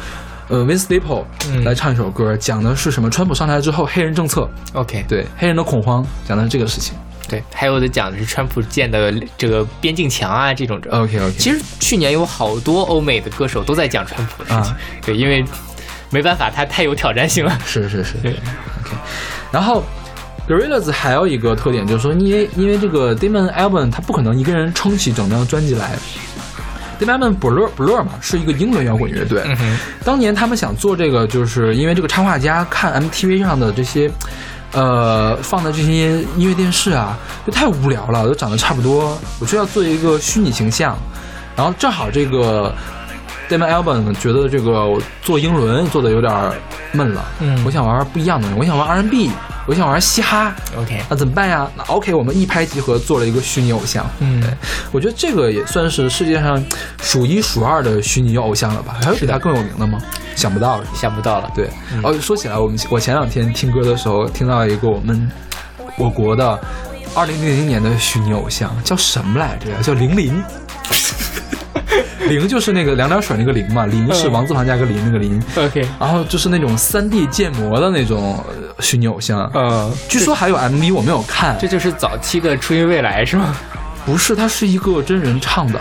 [0.53, 3.09] 呃 Vince Staple、嗯来唱一首歌，讲的是什么？
[3.09, 6.93] 川普上台之后黑人政策，OK，对黑人的恐慌，讲的是这个事情。
[7.27, 10.79] 对，还有的讲的是川普建的这个边境墙啊这种。
[10.91, 15.43] OK OK，其实去年有好多欧美的歌手都在讲川普的事情，啊对，因为
[16.11, 17.57] 没办法，他太有挑战性了。
[17.65, 18.95] 是是是对，OK。
[19.51, 19.83] 然后
[20.47, 25.97] Gorillaz 还有一个特点就是说，因为因为这个 Damon Albarn 他不可能一个人撑起整张专辑来。
[27.07, 29.41] Albarn Blur Blur 嘛，是一个英伦摇滚乐队。
[29.45, 34.09] 嗯，当年他们想做这个，就是因为这个插画家看 MTV 上的这些，
[34.71, 39.17] 呃，放的这些音乐电视啊，就太无聊了，都长得差不多。
[39.39, 40.97] 我就要做一个虚拟形象，
[41.55, 42.73] 然后正好这个
[43.49, 46.33] Damon Albarn 觉得这个我做英伦做的有点
[46.91, 49.29] 闷了，嗯我想玩不一样的，我想玩 R&B，
[49.65, 51.65] 我想玩嘻哈，OK，那怎么办呀？
[51.77, 54.05] 那 OK，我们一拍即合，做了一个虚拟偶像。
[54.19, 54.49] 嗯对，
[54.91, 56.61] 我觉得这个也算是世界上
[57.01, 58.97] 数一数二的虚拟偶像了吧？
[59.01, 59.97] 还有比他更有名的吗？
[60.35, 60.85] 想不到了？
[60.93, 61.49] 想不到了。
[61.55, 61.69] 对，
[62.03, 65.31] 哦，说起来，我们我前两天听歌的时候，听到一个我们
[65.97, 66.59] 我国的
[67.15, 69.77] 二零零零年的虚拟偶像，叫什么来着呀？
[69.81, 70.43] 叫林林。
[72.29, 83.55] 林就是那个两点水那个零嘛，零是王字旁加个零那个零，OK，然后就是那种三 D 建模的那种呃虚拟偶像，呃，据说还有 MV，我没有看这，就是早期的初音未来是吗？
[84.05, 85.79] 不是，它是一个真人唱的，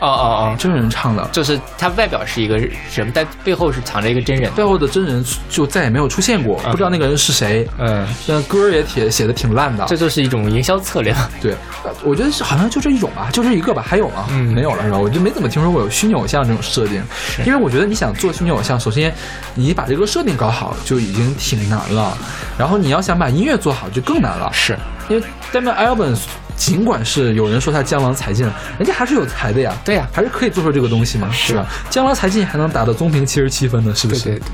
[0.00, 4.50] 哦哦哦，真人唱的，就是他外表是一个人，但背后是藏着一个真人。
[4.52, 7.66] 背后的真人就再也没有出现过，不知道那个人是谁。
[7.78, 11.14] 嗯，那歌也写写的挺烂的，这就是一种营销策略。
[11.40, 11.52] 对，
[11.82, 14.26] 呃我觉得是好像就这一种吧，就这一个吧，还有吗？
[14.30, 14.98] 嗯没有了是吧？
[14.98, 17.02] 我就没怎么听说过有虚拟偶像这种设定，
[17.46, 19.14] 因为我觉得你想做虚拟偶像，首先
[19.54, 22.16] 你把这个设定搞好就已经挺难了，
[22.58, 24.50] 然后你要想把音乐做好就更难了。
[24.52, 24.76] 是，
[25.08, 26.16] 因为 Damon Albarn
[26.56, 28.44] 尽管是有人说他江郎才尽，
[28.78, 31.66] 人家还是有才的呀，对呀还是可以做出这个东西嘛，是吧？
[31.90, 34.24] 江郎才尽还能打到综评七十七分呢，是不是？
[34.24, 34.46] 对对对。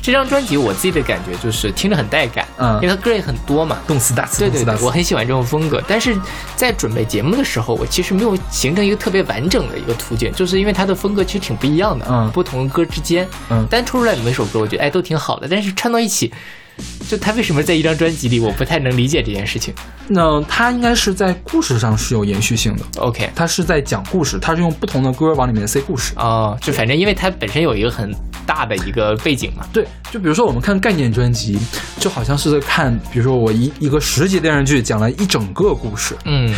[0.00, 3.78] 这张专辑我自己的感觉就是听着很带感，嗯因为它歌也很多嘛。
[3.86, 6.14] 动词大词，对对对，动词大词我很喜欢这种风格，但是
[6.54, 16.30] 在准备节目的时候，我其实没有形成一个特别完整的一个图景，就是因为它的风格其实挺不一样的，嗯不同的歌之间，嗯单抽出来的每首歌，我觉得哎都挺好的，但是串到一起，
[17.08, 19.74] 就他为什么在一张专辑里，我不太能理解这件事情。
[20.08, 26.12] 那他应该是在故事上是有延续性的，OK，他是在讲故事，他是用不同的歌往里面塞故事。
[26.16, 28.14] 哦，就反正因为它本身有一个很
[28.46, 31.58] 大的一个背景嘛，对，就比如说我们看概念专辑，
[31.98, 36.54] 就好像是在看，比如说我一一个十集电视剧讲了一整个故事，嗯，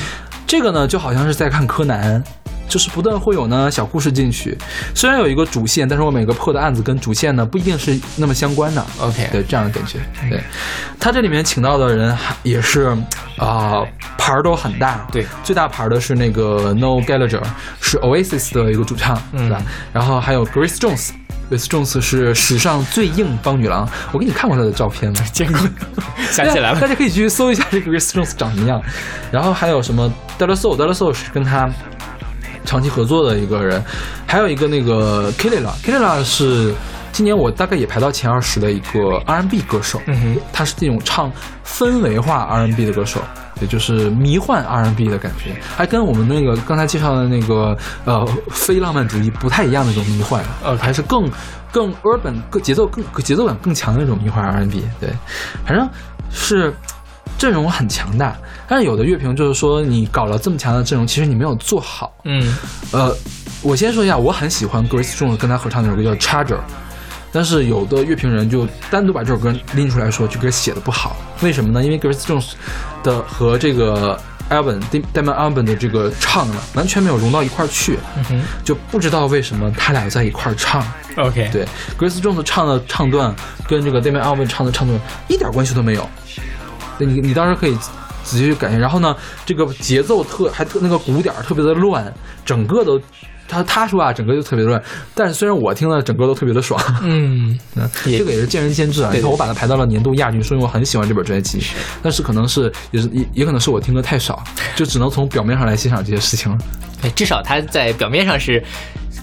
[0.47, 2.23] 这个呢就好像是在看柯南，
[2.69, 4.57] 就是不断会有呢小故事进去，
[4.95, 8.85] 虽然有一个主线，但是我每个破的案子跟主线呢不一定是那么相关的。
[9.01, 9.99] OK 对这样的感觉。
[10.31, 10.41] 对，
[11.01, 12.97] 他这里面请到的人还也是
[13.39, 13.83] 啊、
[14.17, 15.07] 牌儿都很大。
[15.13, 17.43] 对，最大牌儿的是那个 Noel Gallagher，
[17.81, 19.63] 是 Oasis 的一个主唱，嗯对吧？
[19.93, 21.11] 然后还有 Grace Jones。
[21.51, 25.21] Grace Jones 是史上最硬邦女郎，我给你看过她的照片吗？
[25.33, 25.61] 见过，
[26.31, 28.83] 想起来了，大家可以去搜一下这个 Grace Jones 长什么样。
[29.31, 31.69] 然后还有什么 d e l a Soul，d e l a Soul 是跟她
[32.65, 33.83] 长期合作的一个人，
[34.27, 36.75] 还有一个那个 Kilila，Kilila 是
[37.17, 39.99] 今年我大概也排到前二十的一个 R&B 歌手。
[40.07, 41.33] 嗯哼，他是这种唱
[41.65, 43.23] 氛围化 R&B 的歌手，
[43.59, 47.75] 也就是迷幻 R&B 的感觉，还跟我们那个刚才介绍的那个
[48.05, 51.27] 呃非浪漫主义不太一样的那种迷幻，OK 还是更
[51.73, 54.85] 更 urban、更节奏更节奏感更强的那种迷幻 R&B。
[55.01, 55.09] 对，
[55.65, 55.89] 反正
[56.31, 56.71] 是
[57.39, 58.37] 阵容很强大，
[58.69, 62.13] 但是有的乐评就是说你搞了这么强的阵容，其实你没有做好。
[62.25, 62.55] 嗯
[62.93, 63.11] 呃，
[63.63, 66.57] 我先说一下，我很喜欢 Grace Jones 跟他合唱那首歌叫《Charger》，
[67.33, 71.17] 但是有的乐评人就单独把这首歌拎出来说，这歌写的不好。
[71.43, 71.85] 为什么呢？
[71.85, 72.53] 因为 Grace Jones
[73.03, 74.81] 的和这个 Alban
[75.13, 80.83] Damon Alban 的这个唱呢，完全没有融到一块儿去，嗯哼就不知道为什么他俩在一块儿唱。
[81.17, 81.67] ，OK，对
[81.99, 83.35] ，Grace Jones 唱的唱段
[83.69, 84.99] 跟这个 Damon Alban 唱的唱段
[85.29, 86.09] 一点关系都没有。
[86.99, 87.77] 对你你当时可以
[88.25, 92.11] 仔细去感觉，然后呢，这个节奏特还特那个鼓点儿特别的乱，
[92.45, 93.01] 整个都
[93.49, 94.83] 他他说啊，整个就特别乱。
[95.15, 99.11] 但是虽然我听了整个都特别的爽，嗯，嗯这个也是见仁见智啊。
[99.11, 101.61] 对你看我把它排到了年度亚军，说明我很喜欢这本专辑，
[102.03, 104.43] 但是可能是也是也也可能是我听的太少，
[104.75, 106.59] 就只能从表面上来欣赏这些事情了。
[107.01, 108.63] 对，至少他在表面上是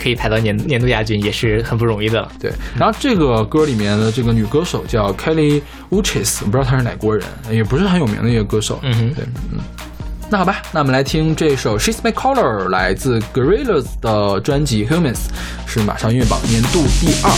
[0.01, 2.31] 可以排到年年度亚军，也是很不容易的了。
[2.39, 8.79] 对，然后这个歌里面的这个女歌手叫 Kelly Uchis，我不知道她是哪国人，也不是很有名的一个歌手。
[8.83, 9.59] 嗯哼对，嗯。
[10.33, 15.13] 那好吧，那我们来听这首《She's My Color》，来自 Gorillaz 的专辑《Humans》，
[15.67, 17.29] 是马上音乐榜年度第二。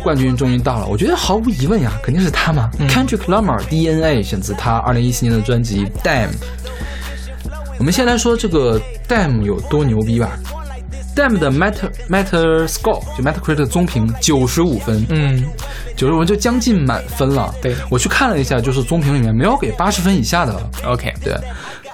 [0.00, 6.28] 冠军终于到了，我觉得毫无疑问呀，肯定是他嘛、k e n d r i c k Lamar DNA 选自他二零一七年的专辑《Damn》。
[7.78, 10.38] 我们先来说这个 Damn 有多牛逼吧。
[11.16, 15.44] Damn 的 Meta Meta Score 就 Metacritic 综评九十五分，嗯，
[15.96, 17.52] 九十五分就将近满分了。
[17.60, 20.54] 对我去看了一下，就是综评里面没有给八十分以下的
[20.86, 21.36] ，OK，对，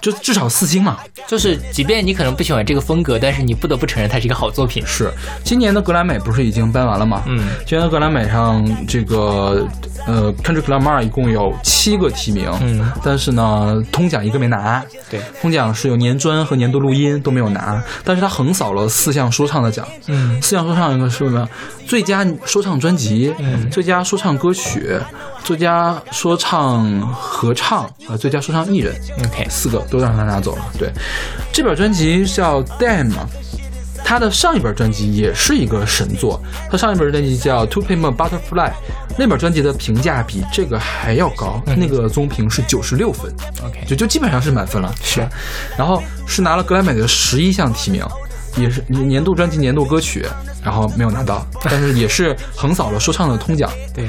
[0.03, 0.99] 就至少四星嘛。
[1.27, 4.83] 就是即便你可能不喜欢这个风格，但是你不得不承认它是一个好作品。
[4.87, 5.11] 是，
[5.45, 7.23] 今年的格莱美不是已经颁完了吗？
[7.27, 9.67] 嗯，今年的格莱美上，这个
[10.07, 14.85] 呃，Country Club Mar 一共有七个提名，嗯，但是呢，通奖一个没拿。
[15.11, 19.87] 对，通奖是有年专和年度录音都没有拿，但是他横扫了四项说唱的奖。
[20.07, 21.49] 嗯四项说唱一个是什么？
[21.87, 24.99] 最佳说唱专辑，嗯最佳说唱歌曲，
[25.45, 28.95] 最佳说唱合唱，呃，最佳说唱艺人。
[29.25, 30.65] ，OK，四个都让他拿走了。
[30.79, 30.91] 对，
[31.53, 33.29] 这本专辑叫《Damn》嘛，
[34.05, 36.41] 他的上一本专辑也是一个神作，
[36.71, 38.71] 他上一本专辑叫《To Pimp a Butterfly》，
[39.19, 43.33] 那本专辑的评价比这个还要高，那个综评是九十六分
[43.65, 44.95] OK 就就基本上是满分了。
[45.03, 45.27] 是，
[45.77, 48.05] 然后是拿了格莱美的十一项提名。
[48.59, 50.25] 也是年年度专辑、年度歌曲，
[50.65, 53.71] 然后没有拿到，但是也是横扫了说唱的通奖。
[53.95, 54.09] 对，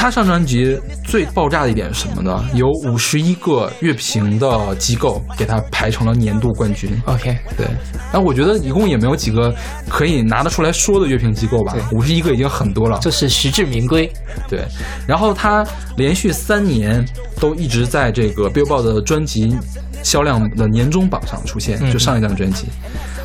[0.00, 2.42] 他上专辑最爆炸的一点是什么呢？
[2.54, 6.90] 有五十一个乐评的机构给他排成了年度冠军。
[7.04, 7.66] OK，对，
[8.10, 9.54] 然后我觉得一共也没有几个
[9.90, 12.98] 可以拿得出来说的乐评机构吧，五十一个已经很多了。
[13.00, 14.10] 就是实至名归。
[14.48, 14.64] 对，
[15.06, 15.62] 然后他
[15.98, 17.06] 连续三年
[17.38, 19.54] 都一直在这个 Billboard 的专辑
[20.02, 22.68] 销量的年终榜上出现，就上一张专辑。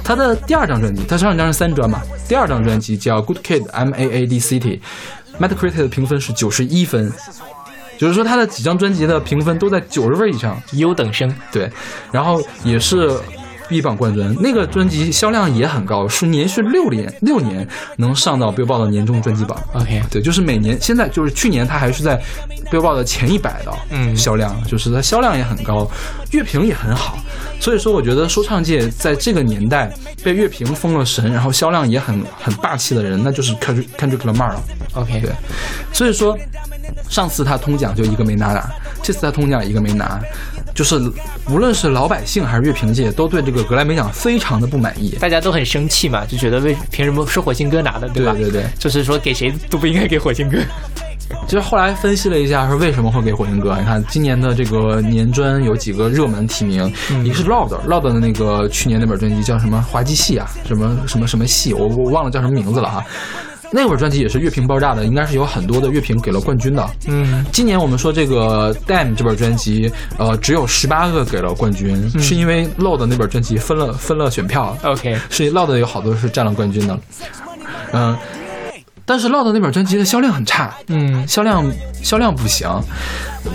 [0.04, 4.60] 他的第二张专辑，他上一张是三专嘛，第二张专辑叫《Good Kid M A A D City》
[5.40, 7.12] ，Metacritic 的评分是九十一分，
[7.98, 10.62] 就是说他的几张专辑的评分都在九十分以上。
[10.74, 11.72] 优等生，对，
[12.12, 13.18] 然后也是
[13.68, 17.68] B 榜冠军，那个专辑销量也很高，是连续六年六年
[17.98, 19.62] 能上到 Billboard 的年终专辑榜。
[19.74, 22.22] OK，对，就是每年现在就是去年它还是在
[22.72, 24.16] Billboard 的前一百的嗯。
[24.16, 25.88] 销量，就是它销量也很高，
[26.32, 27.18] 乐评也很好，
[27.60, 29.92] 所以说我觉得说唱界在这个年代
[30.24, 34.64] 被乐评封了神，然后销量也很很霸气的人，那就是 Kendrick Kendrick Lamar 了。
[34.94, 35.30] OK，对，
[35.92, 36.38] 所以说
[37.10, 38.68] 上次他通奖就一个没拿拿，
[39.04, 40.20] 这次他通奖一个没拿，
[40.74, 41.00] 就是
[41.50, 45.16] 无论是老百姓还是乐评界都对这个格莱美奖非常的不满意。
[45.20, 48.34] 大家都很生气嘛，就觉得为凭什么是火星哥拿的，对吧？
[48.34, 50.58] 对对对，就是说给谁都不应该给火星哥。
[51.48, 53.76] 就是后来分析了一下，说为什么会给火星哥？
[53.80, 56.92] 你看今年的这个年专有几个热门提名，
[57.24, 63.04] 一个是 Loud，Loud 的那个去年那本专辑叫什么滑稽戏啊，什么什么什么戏，我我忘了叫什么名字了哈。
[63.76, 66.90] 那本专辑也是乐评爆炸的，应该是有很多的乐评给了冠军的。
[67.08, 76.98] 嗯，今年我们说这个 Damn 这本专辑，呃，只有十八个给了冠军，是因为 Loud 那本专辑分了分了选票，OK，是 Loud 有好多是占了冠军的，
[77.92, 78.18] 嗯、
[79.06, 81.28] 但是 Loud 那本专辑的销量很差，嗯。
[81.28, 81.70] 销量
[82.02, 82.70] 销量不行，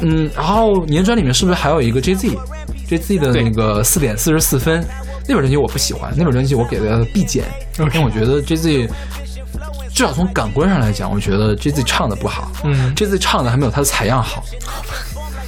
[0.03, 4.85] 嗯，然后年专里面是不是还有一个 JZ，JZ 的那个四点四十四分，
[5.27, 7.45] 那本专辑我不喜欢，那本专辑我给了 B 减，
[7.79, 8.87] 因为我觉得 JZ
[9.95, 14.43] 至少从感官上来讲，我觉得 JZ 唱的不好，嗯这次唱的还没有他的采样好，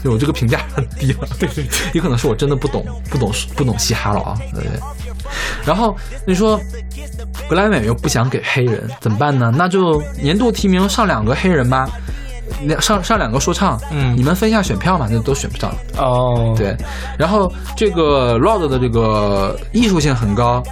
[0.02, 1.28] 对我这个评价很低了。
[1.38, 1.64] 对对，
[1.94, 4.36] 也可能是我真的不懂不懂不懂嘻哈了啊。
[4.54, 4.80] 对对。
[5.64, 5.96] 然后
[6.26, 6.60] 你说
[7.48, 9.52] 格莱美又不想给黑人，怎么办呢？
[9.56, 11.88] 那就年度提名上两个黑人吧，
[12.62, 15.74] 两上上两个说唱，嗯你们分一下选票嘛，那都选不上。
[15.96, 16.76] 哦，对，
[17.18, 20.62] 然后这个 Rod 的这个艺术性很高，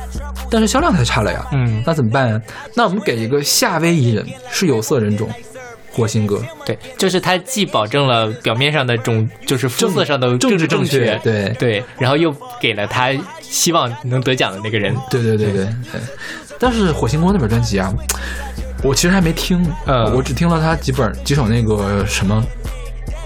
[0.50, 1.46] 但是销量太差了呀。
[1.52, 2.40] 嗯那怎么办呀？
[2.74, 5.28] 那我们给一个夏威夷人，是有色人种，
[5.92, 14.94] 火星哥，对，就是他既保证了表面上的种，就是肤色上的政治治正正确对对，然后又给了他希望能得奖的那个人。
[15.10, 16.00] 对对对对对。
[16.58, 17.90] 但是火星哥那本专辑啊，
[18.82, 22.44] 我其实还没听，呃我只听了他几本几首那个什么。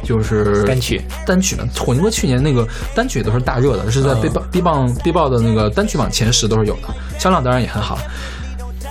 [0.02, 7.98] 就是单曲单曲呢，火星哥去年那个单曲都是大热的，是在嗯 B 榜 B 榜 B 报的那个单曲榜前十都是有的，销量当然也很好。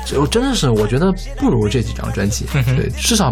[0.07, 3.31] 就真的是我觉得不如这几张专辑，嗯对，至少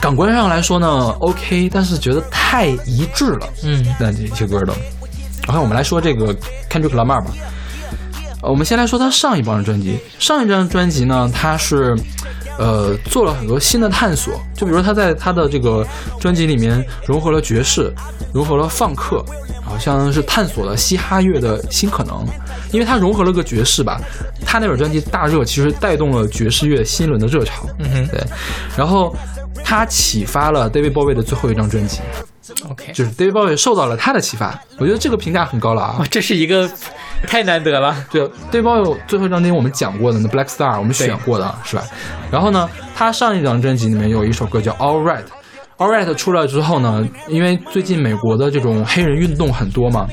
[0.00, 0.88] 感官上来说呢
[1.20, 4.72] OK，但是觉得太一致了，嗯那这些歌都。
[5.46, 6.34] 然后我们来说这个
[6.68, 7.30] Kendrick Lamar 吧。
[8.42, 11.96] 呃我们先来说他上一张专辑，上一张专辑呢，他是
[12.58, 15.86] 呃做了很多新的探索，就比如说他在他的这个
[16.18, 17.92] 专辑里面融合了爵士，
[18.32, 19.24] 融合了放克，
[19.62, 22.26] 好像是探索了嘻哈乐的新可能。
[22.72, 24.00] 因为他融合了个爵士吧，
[24.46, 27.66] 他那本专辑大热，其实带动了爵士乐新一轮的热潮。
[27.78, 28.06] 嗯哼。
[28.08, 28.24] 对，
[28.76, 29.14] 然后
[29.64, 31.98] 他启发了 David Bowie 的最后一张专辑，
[32.68, 36.04] OK，就是 David Bowie 受到了他的启发，我觉得这个评价很高了啊，。
[36.10, 36.70] 这是一个
[37.26, 37.94] 太难得了。
[38.10, 38.22] 对
[38.52, 41.84] ，David Bowie 最后一张专辑我们讲过的，那 Black Star 我们选过的是吧？
[42.30, 45.24] 然后呢，他上一张专辑里面有一首歌叫 All Right。
[45.78, 50.06] All Right 出来之后呢，因为最近美国的这种黑人运动很多嘛，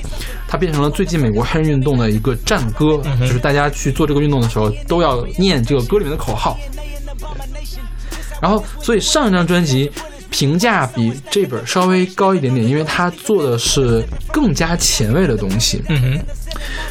[0.48, 6.57] 它变成了最近美国黑人运动的一个战歌，就是大家去做这个运动的时候都要念这个歌里面的口号。
[8.40, 9.91] 然后，所以上一张专辑
[10.30, 15.82] 评价比这本稍微高一点点，因为它做的是更加前卫的东西。
[15.90, 16.20] 嗯哼，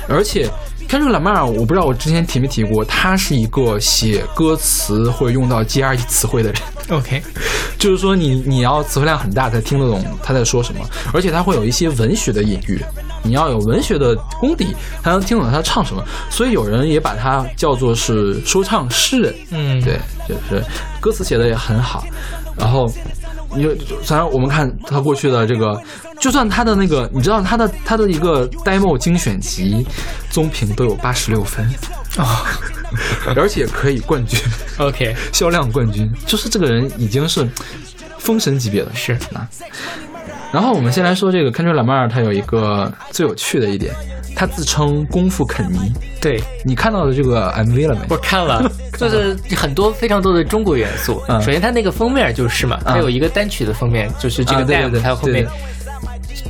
[0.09, 0.49] 而且
[0.89, 7.23] Kendrick Lamar，我不知道我之前提没提过，他是一个写歌词会用到 GRE 词汇的人，OK，
[7.77, 10.81] 就是说你你要词汇量很大才听得懂他在说什么，
[11.13, 12.81] 而且他会有一些文学的隐喻，
[13.25, 19.35] 你要有文学的功底才能听懂他唱什么，所以有人也把他叫做是说唱诗人。
[19.51, 19.99] 嗯，对，
[20.29, 20.63] 就是
[21.01, 22.05] 歌词写的也很好，
[22.57, 22.89] 然后。
[23.55, 25.81] 你就虽然我们看他过去的这个，
[26.21, 29.87] 就算他的那个，你知道他的他的一个 demo 精选集，
[30.31, 31.65] 综评都有八十六分
[32.19, 32.45] 啊，
[33.37, 34.41] 而且可以冠军，
[34.79, 37.49] OK， 销量冠军，就是这个人已经是
[38.19, 39.49] 封神级别的是啊。
[40.53, 43.95] 然后我们先来说这个 Kendrick Lamar，他有一个最有趣的一点，
[44.37, 45.93] 他自称功夫肯尼。
[46.21, 48.01] 对你看到的这个 MV 了没？
[48.11, 48.63] 我看了，
[48.99, 51.23] 就是很多非常多的中国元素。
[51.29, 55.53] 嗯首先，它那个封面就是嘛，它有一个单曲的封面，就是这个啊对对 Dam，对还有后面对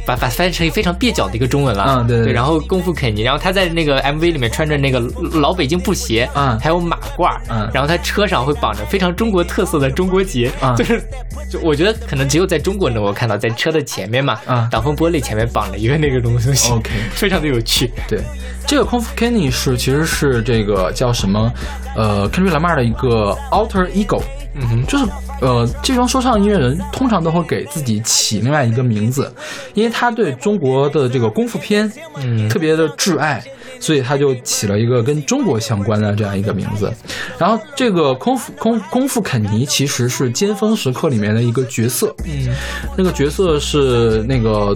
[0.05, 1.85] 把把翻译成非常蹩脚的一个中文了。
[1.99, 5.01] 嗯对然后功夫肯尼，然后他在那个 MV 里面穿着那个
[5.33, 11.03] 老北京布鞋，嗯还有马褂，嗯然后他车上会绑着非常中国特色的中国结，嗯就是
[11.51, 17.91] 就我觉得可能只有在中国能够看到，在车的前面嘛，嗯挡风玻璃前面绑着一个那个东西 OK 非常的有趣。
[18.09, 18.21] 对，
[18.67, 21.53] 这个空腹 Kenny 是其实是这个叫什么？
[21.97, 24.21] 呃，Kendrick Lamar 的一个 alter ego，
[24.59, 25.05] 嗯哼，就是
[25.41, 29.31] 呃，这帮说唱音乐人通常都会给自己起另外一个名字，
[29.75, 32.49] 因为他对中国的这个功夫片，嗯。
[32.49, 33.45] 特别的挚爱，
[33.79, 36.91] 所以他就起了一个跟中国相关的这样一个名字。
[37.37, 42.55] 然后这个功夫功功夫肯尼其实是《尖峰时刻》里面的一个角色，嗯。
[42.97, 44.75] 那个角色是那个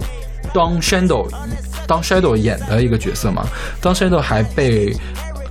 [0.53, 1.27] Don Shadow
[1.87, 3.47] Don Shadow 演的一个角色嘛
[3.81, 4.95] ，Don Shadow 还被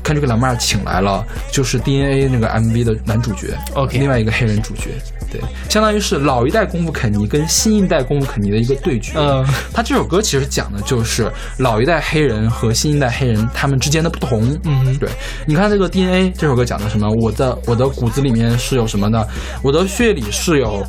[0.02, 4.90] Kendrick Lamar 请来了，就是 DNA 那个 MV 的男主角 OK 另外一个黑人主角。
[5.32, 9.12] 对，相当于是老一代功夫肯尼跟新一代功夫肯尼的一个对决。
[9.16, 14.58] 嗯他这首歌其实讲的就是老一代黑人和新一代黑人他们之间的不同。
[14.64, 15.08] 嗯对，
[15.46, 17.08] 你看这个 DNA 这首歌讲的什么？
[17.20, 19.28] 我的我的骨子里面是有什么的？
[19.62, 20.84] 我的血液里是有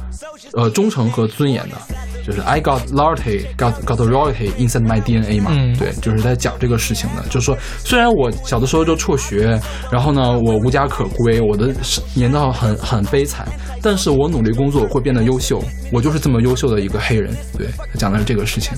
[0.54, 1.76] 呃忠诚和尊严的。
[2.24, 7.24] 就是 I got loyalty, got got royalty inside my DNA 嘛，嗯对，就是在讲这个事情的。
[7.32, 9.60] 就是说，虽然我小的时候就辍学，
[9.92, 11.74] 然后呢，我无家可归，我的
[12.14, 13.48] 年代很很悲惨，
[13.82, 17.34] 但是我努力工作会变得优秀，我就是这么优秀的一个黑人。
[17.58, 18.78] 对，他讲的是这个事情。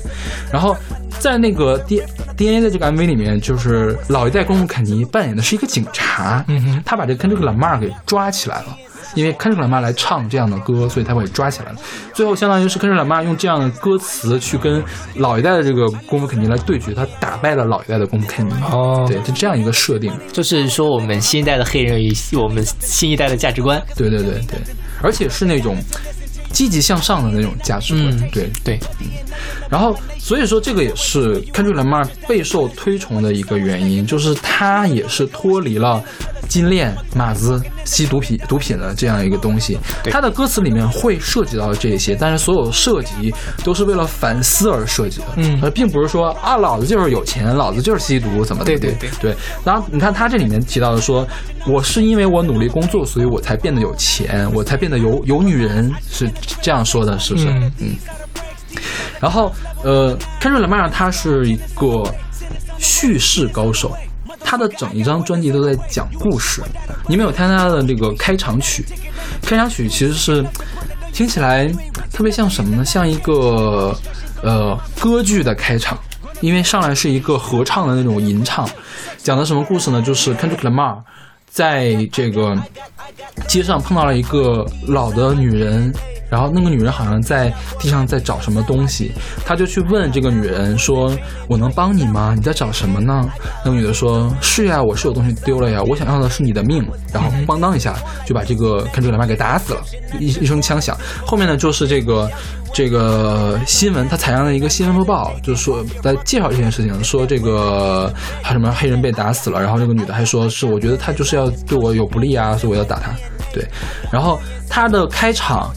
[0.50, 0.74] 然后
[1.20, 2.02] 在那个 D
[2.38, 6.46] DNA 的这个 MV 里面，就是老一代功夫肯尼扮演的是一个警察，
[6.86, 8.78] 他把这个 Kendrick Lamar 给抓起来了。
[9.16, 11.78] 因为 Kendrick Lamar 来唱这样的歌，所以他会抓起来了。
[12.14, 14.84] 最后相当于是 Kendrick Lamar 用这样的歌词去跟
[15.16, 18.52] 老一代的这个功夫肯尼来对决，他打败了老一代的功夫肯尼。
[18.72, 20.12] 哦对，就这样一个设定。
[20.32, 23.82] 就是说我们新一代的黑人与我们新一代的价值观。
[23.96, 24.60] 对对对对，
[25.02, 25.78] 而且是那种
[26.52, 28.10] 积极向上的那种价值观。
[28.18, 28.80] 嗯对，对，
[29.70, 36.04] 然后所以说这个也是 Kendrick Lamar 备受推崇的一个原因，就是他也是脱离了
[36.48, 39.78] 金链、马子、吸毒品、毒品的这样一个东西。
[40.04, 43.34] 对他的歌词里面会涉及到这些，但是所有涉及
[43.64, 48.66] 都是为了反思而设计的，嗯而并不是说啊，老子就是有钱，老子就是吸毒，怎么的？
[48.66, 49.36] 对对对对。
[49.64, 51.28] 然后你看他这里面提到的说，
[51.68, 56.30] 我是因为我努力工作，所以我才变得有钱，我才变得有有女人，是
[56.62, 57.48] 这样说的，是不是？
[57.50, 57.96] 嗯嗯。
[59.20, 59.54] 然后，
[59.84, 62.04] 呃，Kendrick Lamar 他是一个
[62.78, 63.96] 叙事高手，
[64.44, 66.62] 他的整一张专辑都在讲故事。
[67.08, 68.86] 你们有听他的这个开场曲？
[69.42, 70.46] 开场曲其实是
[71.12, 71.68] 听起来
[72.12, 72.86] 特别像什么呢？
[72.86, 73.96] 像一个
[74.42, 75.98] 呃歌剧的开场，
[76.42, 78.70] 因为上来是一个合唱的那种吟唱，
[79.18, 80.02] 讲的什么故事呢？
[80.02, 81.02] 就是 Kendrick Lamar
[81.50, 82.58] 在这个
[83.48, 85.94] 街上碰到了一个老的女人，
[86.34, 89.12] 然后那个女人好像在地上在找什么东西，
[89.46, 91.16] 他就去问这个女人说
[91.48, 92.34] ：“我能帮你吗？
[92.36, 93.30] 你在找什么呢？”
[93.64, 96.84] 那个女的说：“是呀，我是有东西丢了呀，我想要的是你的命。”
[97.14, 97.96] 然后咣当一下
[98.26, 99.82] 就把这个 Kendrick Lamar 给打死了，
[100.20, 100.98] 一一声枪响。
[101.24, 102.28] 后面呢就是这个
[102.74, 108.12] 这个新闻，他采样了一个新闻播报，就是说在介绍这件事情，说这个
[108.42, 113.12] 还什么黑人被打死了，然后这个女的还说是我觉得他就是要对我有不利啊，所以我要打他。
[113.54, 113.64] 对，
[114.12, 115.72] 然后他的开场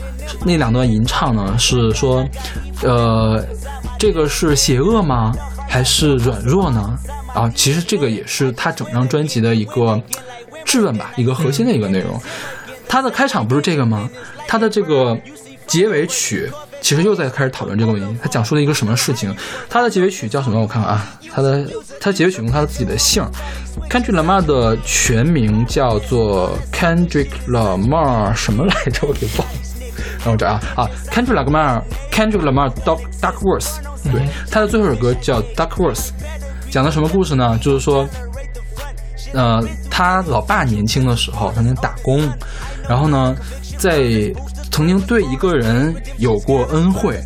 [0.45, 2.27] 那两段吟唱呢，是说，
[2.83, 3.45] 呃，
[3.99, 5.33] 这个是邪恶吗？
[5.69, 6.97] 还是软弱呢？
[7.35, 10.01] 啊，其实这个也是他整张专辑的一个
[10.65, 12.19] 质问吧，一个核心的一个内容。
[12.89, 14.09] 他的开场不是这个吗？
[14.47, 15.19] 他的这个
[15.67, 16.49] 结尾曲
[16.81, 18.17] 其实又在开始讨论这个问题。
[18.23, 19.35] 他讲述了一个什么事情？
[19.69, 20.61] 他的结尾曲叫什么？
[20.61, 21.69] 我看看啊，他的
[22.01, 23.23] 他结尾曲用他自己的姓
[23.91, 29.07] ，Kendrick Lamar 的全名叫做 Kendrick Lamar 什么来着？
[29.07, 29.55] 我给忘了。
[30.27, 33.77] 让我找啊啊，Kendrick Lamar，Kendrick Lamar Dark Darkworth，
[34.11, 36.09] 对，他的最后一首歌叫 Darkworth，
[36.69, 37.57] 讲的什么故事呢？
[37.63, 38.05] 就是说，
[39.33, 42.29] 呃，他老爸年轻的时候，曾经打工，
[42.89, 43.37] 然后呢，
[43.79, 44.03] 在
[44.73, 47.23] 曾经对一个人有过恩惠，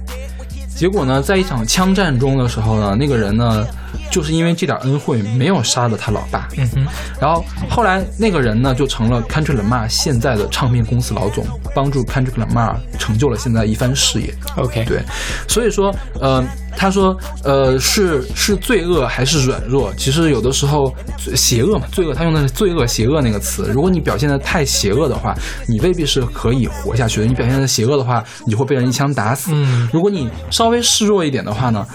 [0.77, 3.67] 结果呢，在一场枪战中的时候呢，那个人呢，
[4.11, 6.87] 就是因为这点恩惠没有杀了他老爸，嗯哼，
[7.21, 14.35] 然后后来那个人呢，就成了 Country Lamar 现在的唱片公司老总，帮助 Country Lamar 成就了现在一番事业。
[14.57, 15.03] OK，对，
[15.49, 16.45] 所以说，呃，
[16.77, 19.93] 他说，呃，是是罪恶还是软弱？
[19.97, 20.95] 其实有的时候，
[21.35, 23.71] 邪恶嘛，罪恶，他用的是罪恶、邪恶那个词。
[23.73, 25.35] 如果你表现的太邪恶的话，
[25.67, 27.27] 你未必是可以活下去的。
[27.27, 29.51] 你表现的邪恶的话，你就会被人一枪打死。
[29.55, 31.87] 嗯如果你稍微示弱一点的话呢，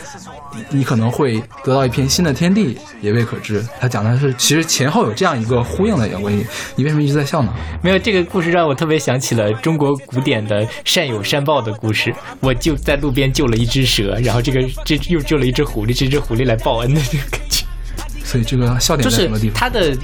[0.70, 3.66] 你可能会得到一片新的天地，也未可知。
[3.80, 6.46] 他讲的是，其实前后有这样一个呼应的一个关系。
[6.76, 7.54] 你为什么一直在笑呢？
[7.82, 12.14] 没有这个故事让我特别想起了中国古典的善有善报的故事。
[12.40, 17.66] 我就在路边救了一只蛇，然后这个这又救了一只狐狸，这只狐狸来报恩的这个感觉。
[18.24, 19.60] 所以这个笑点就是在什么地方？
[19.60, 19.96] 它的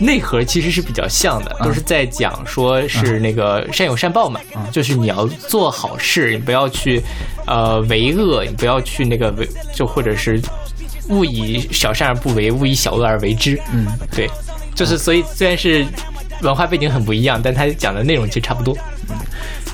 [0.00, 4.40] 内核其实是比较像的，都是在讲说是那个善有善报嘛，
[4.72, 7.00] 就是你要做好事，你不要去
[7.46, 10.40] 呃为恶，你不要去那个为就或者是
[11.08, 13.58] 勿以小善而不为，勿以小恶而为之。
[13.72, 14.28] 嗯，对，
[14.74, 15.86] 就是所以虽然是
[16.42, 18.76] 文化背景很不一样，但他讲的内容其实差不多。
[19.10, 19.16] 嗯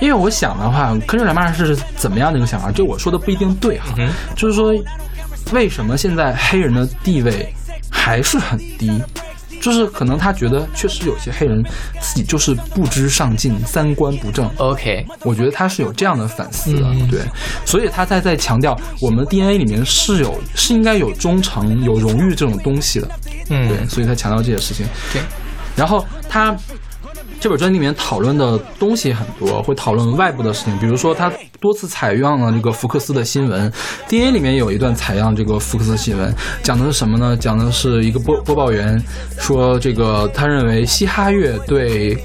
[0.01, 2.71] 因为我想的话，科学两妈是怎么样的一个想法？
[2.73, 4.75] 就我说的不一定对哈，嗯就是说，
[5.53, 7.51] 为什么现在黑人的地位
[7.89, 9.01] 还是很低？
[9.63, 11.63] 就是可能他觉得确实有些黑人
[12.01, 14.51] 自己就是不知上进，三观不正。
[14.59, 17.21] OK，我觉得他是有这样的反思的，嗯对，
[17.65, 23.09] 所以他在在强调我们的 DNA 里面是有是应该有忠诚、有荣誉这种东西的，
[23.49, 24.85] 嗯，对，所以他强调这些事情。
[25.13, 25.23] 对，
[25.77, 26.57] 然后他
[27.41, 33.73] 这本专辑里面讨论的东西很多，会讨论外部的事情，比如说他多次采样了这个福克斯的新闻
[34.09, 37.37] ，DNA 里面有一段采样这个福克斯新闻，讲的是什么呢？
[37.37, 39.03] 讲的是一个播播报员
[39.39, 42.17] 说，这个他认为嘻哈乐对。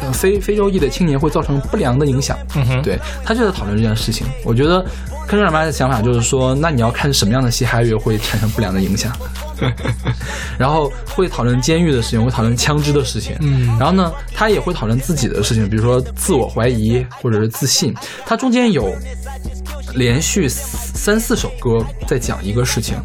[0.00, 4.26] 呃非非洲裔的青年会造成不良的影响，嗯哼对他就在讨论这件事情。
[4.44, 4.84] 我觉得
[5.26, 9.12] 科尔妈的想法就是说，那你要看什么样的嘻哈乐会产生不良的影响，
[10.58, 17.94] 然后会讨论监狱的事情，会讨论枪支的事情，嗯然后呢，他也会讨论自己的事情，比如说自我怀疑或者是自信。
[18.26, 18.94] 他中间有
[19.94, 22.96] 连续三四首歌在讲一个事情，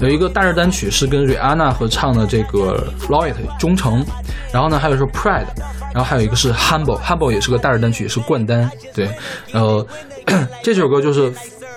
[0.00, 4.04] 有一个大热单曲是跟瑞安娜合唱的这个《Loyalty》忠诚，
[4.52, 5.44] 然后呢还有一首《Pride》，
[5.92, 9.10] 然后还有一个是《Humble》，Humble 也是个大热单曲，也是冠单，对，
[9.52, 9.86] 呃，
[10.62, 11.32] 这首歌就是。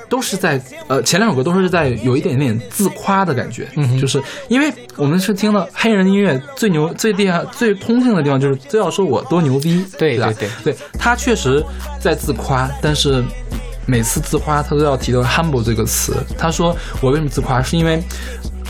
[0.10, 9.88] 都是在呃前两首歌都是在有一点点自夸的感觉，嗯就是因为我们是听了黑人音乐最牛最厉害最通性的地方就是都要说我多牛逼，吧？
[9.98, 11.66] 对对对他确实
[12.00, 13.24] 在自夸，但是
[13.86, 16.16] 每次自夸他都要提到 humble 这个词。
[16.38, 18.02] 他说我为什么自夸，是因为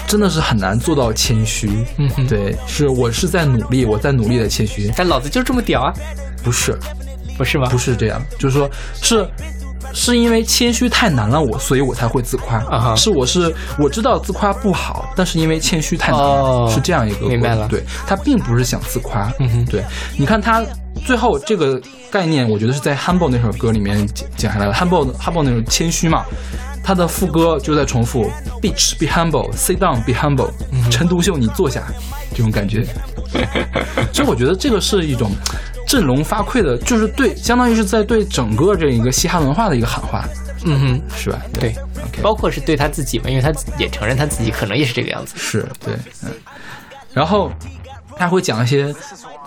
[0.08, 1.70] 真的是很难做到谦虚。
[1.98, 5.94] 嗯哼对，是我是在努力，我在努力的谦虚，但老子就这么屌啊，
[6.44, 6.78] 不是
[7.38, 7.68] 不是吗？
[7.70, 8.70] 不是这样，就是说
[9.02, 9.28] 是。
[9.94, 12.96] 是因为谦虚太难了，我所以我才会自夸。
[12.96, 16.20] 是我是我知道自夸不好，但是因为谦虚太难
[16.70, 19.32] 是这样一个明白了对他并不是想自夸。
[19.40, 19.84] 嗯哼对，
[20.18, 20.64] 你看他
[21.06, 21.80] 最后这个
[22.12, 24.74] 概念，我觉得是在 Humble 那首歌里面讲讲下来的。
[24.74, 26.26] Humble Humble 那种谦虚嘛，
[26.84, 28.30] 他的副歌就在重复
[28.62, 30.50] ：Bitch be humble，sit down be humble，、
[30.90, 31.84] 陈独秀你坐下，
[32.32, 32.86] 这种感觉。
[34.14, 35.32] 所以我觉得这个是一种
[35.88, 40.26] 振聋发聩的，就是对，相当于是在对整个这一个嘻哈文化的一个喊话，
[40.66, 41.42] 嗯哼，是吧？
[41.60, 41.76] 对。
[42.22, 45.34] 包括是对他自己嘛，因为他也承认他自己可能也是这个样子。
[45.36, 46.30] 是对，嗯，
[47.12, 47.52] 然后
[48.16, 48.94] 他会讲一些，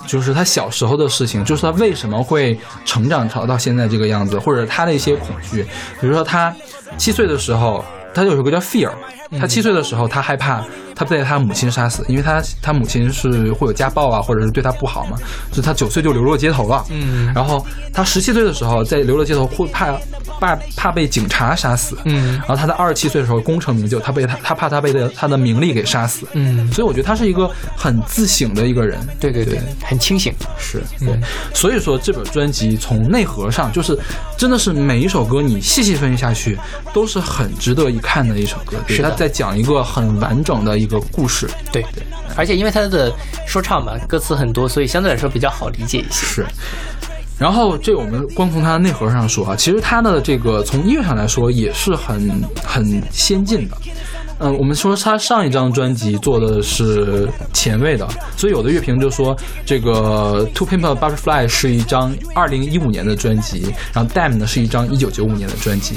[0.04, 5.62] 就是他小时候的事情，就是他为什么会成长成到现在这个样子，或者他的一些恐惧，
[6.00, 6.52] 比如说他
[6.96, 8.90] 七岁的时候，他有首歌叫《Fear》，
[9.38, 10.64] 他七岁的时候他害怕
[10.97, 15.18] 他被他母亲杀死，因为他他母亲是会有家暴啊，或者是对他不好嘛，
[15.52, 16.82] 所以他九岁就流落街头了。
[16.90, 19.93] 嗯然后他十七岁的时候在流落街头，会怕
[20.40, 21.98] 怕怕被警察杀死。
[22.05, 26.27] 嗯然后他在二十七岁的时候功成名就，他被他他怕他被的他的名利给杀死。
[26.32, 28.98] 嗯，所以我觉得他是一个很自省的一个人。
[29.20, 30.32] 对对对，很清醒。
[30.59, 31.14] 是对，
[31.52, 33.98] 所以说这本专辑从内核上，就是
[34.39, 36.59] 真的是每一首歌你细细分析下去，
[36.94, 38.78] 都是很值得一看的一首歌。
[38.86, 41.48] 对是他在讲一个很完整的一个故事。
[41.72, 42.02] 对对，
[42.36, 43.12] 而且因为他的
[43.46, 46.26] 说唱嘛，歌词很多，所以相对来说比较好理解一些。
[46.26, 46.46] 是。
[47.38, 53.76] 然后这我们光从它的内核上说啊，其实它的这个从音乐上来说也是很很先进的。
[54.38, 58.06] 嗯，我们说他上一张专辑做的是前卫的，
[58.36, 59.34] 所以有的乐评就说
[59.64, 65.94] 这个《Two Pimp a Butterfly》是一张二零一五年的专辑，然后《Damn》呢是一张一九九五年的专辑。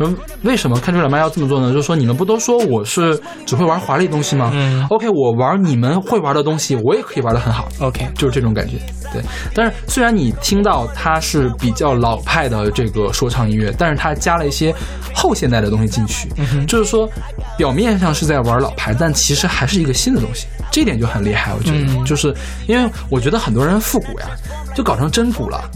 [0.00, 1.72] 嗯，为什么看出来妈要这么做呢？
[1.72, 4.50] 就是说你们不都说我是只会玩华丽东西吗？
[4.54, 7.68] 嗯，OK，我玩你们会玩的东西，我也可以玩的很好。
[7.80, 8.76] OK，就是这种感觉。
[9.12, 9.22] 对，
[9.54, 14.74] 但是虽然你听到它是比较老派的这个说唱音乐，但是它加了一些
[15.14, 16.28] 后现代的东西进去，
[16.66, 17.08] 就是说
[17.56, 21.54] 表面上是在玩老牌，但其实还是一个新的东西，这点就很厉害。
[21.54, 22.34] 我觉得，嗯就是
[22.66, 24.26] 因为我觉得很多人复古呀，
[24.74, 25.68] 就搞成真古了，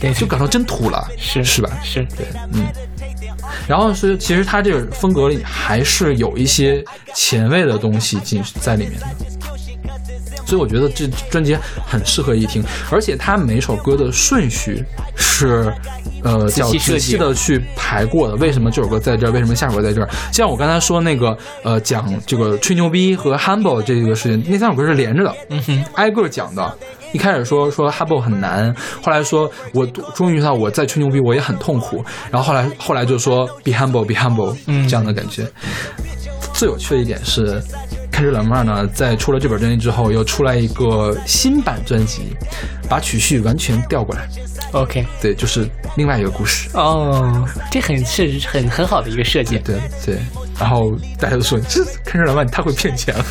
[0.00, 1.70] 对就搞成真土了，是是吧？
[1.82, 2.64] 是，对，嗯。
[3.66, 6.84] 然后是，其实它这个风格里还是有一些
[7.14, 9.06] 前卫的东西进在里面的，
[10.46, 11.56] 所以我觉得这专辑
[11.86, 14.84] 很适合一听，而且它每首歌的顺序
[15.16, 15.72] 是，
[16.22, 18.34] 呃，仔叫细设计仔细的去排过的。
[18.36, 19.30] 为什么这首歌在这儿？
[19.30, 20.08] 为什么下首歌在这儿？
[20.32, 26.78] 像我刚才说那个，呃，讲这个吹牛逼和 humble 这个事情，那三首歌是连着的，嗯哼，挨个讲的。
[27.12, 35.46] 一开始说说 humble 很难，后来说我终于知道我再吹牛逼我也很痛苦，然后后来后来就说 be humble be humble，嗯这样的感觉。
[36.52, 37.62] 最有趣的一点是，
[38.10, 42.36] 开始老妹儿呢在出了这本专辑之后，又出来一个新版专辑，
[42.88, 44.28] 把曲序完全调过来
[44.72, 46.68] ，OK，对，就是另外一个故事。
[46.74, 49.56] 哦，这很是很很好的一个设计。
[49.58, 50.18] 对对，
[50.58, 53.24] 然后大家都说这开始老妹儿你太会骗钱了，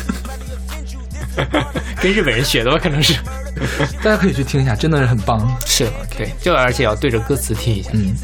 [2.00, 3.14] 跟日本人学的吧，可能是。
[4.02, 5.50] 大家可以去听一下，真的是很棒。
[5.66, 7.90] 是，，OK，，就而且要对着歌词听一下。
[7.94, 8.14] 嗯，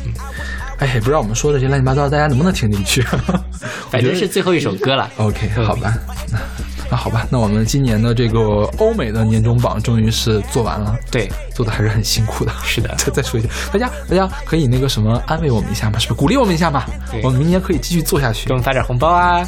[0.79, 3.03] 哎，也不知道我们说的这些乱七八糟，大家能不能听进去？
[3.91, 5.11] 反正是最后一首歌了。
[5.17, 5.95] OK，嗯好吧，
[6.31, 6.39] 那
[6.91, 8.39] 那好吧，那我们今年的这个
[8.79, 12.53] 欧美的年终榜终于是做完了，对，做的还是很辛苦的。
[12.65, 16.85] 是的再再说一下，大家大家可以那个什么安慰我们一下吗，是不是鼓励我们一下嘛？
[17.23, 19.47] 我们明年可以继续做下去给我，们发点红包啊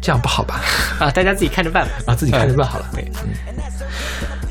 [0.00, 0.60] 这样不好吧？
[1.00, 1.10] 啊！
[1.10, 1.92] 大家自己看着办吧。
[2.06, 2.86] 啊，自己看着办好了。
[2.94, 3.04] 对，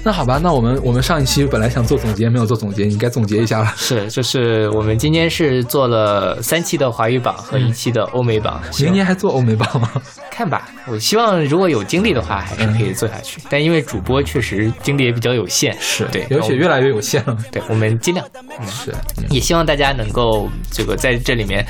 [0.03, 3.73] 那好吧，那我们我们上一期本来想做总结，没有做总结，你该总结一下了。
[3.75, 9.89] 是，就是我们今天是做了三期的华语榜和一期的欧美榜，明年还做欧美榜吗？
[10.31, 10.69] 看吧。
[10.87, 13.41] 我希望如果有精力的话，还是可以做下去。
[13.49, 17.37] 但因为主播确实精力也比较有限，是对，而且越来越有限了。
[17.51, 18.25] 对我们尽量，
[18.65, 21.65] 是，嗯也希望大家能够这个在这里面，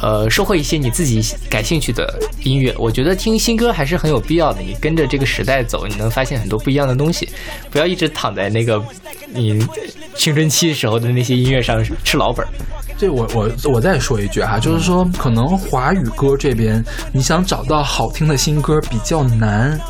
[0.00, 2.74] 呃，收获一些你自己感兴趣的音乐。
[2.78, 4.60] 我觉得听新歌还是很有必要的。
[4.60, 7.28] 你跟着这个时代走，你能发现很多不一样的东西。
[7.70, 8.82] 不要一直躺在那个
[9.32, 9.64] 你
[10.14, 12.48] 青春期时候的那些音乐上吃老本儿。
[12.96, 19.80] 这我我我再说一句哈、就是说可能华语歌这边你想找到好听的新歌比较难，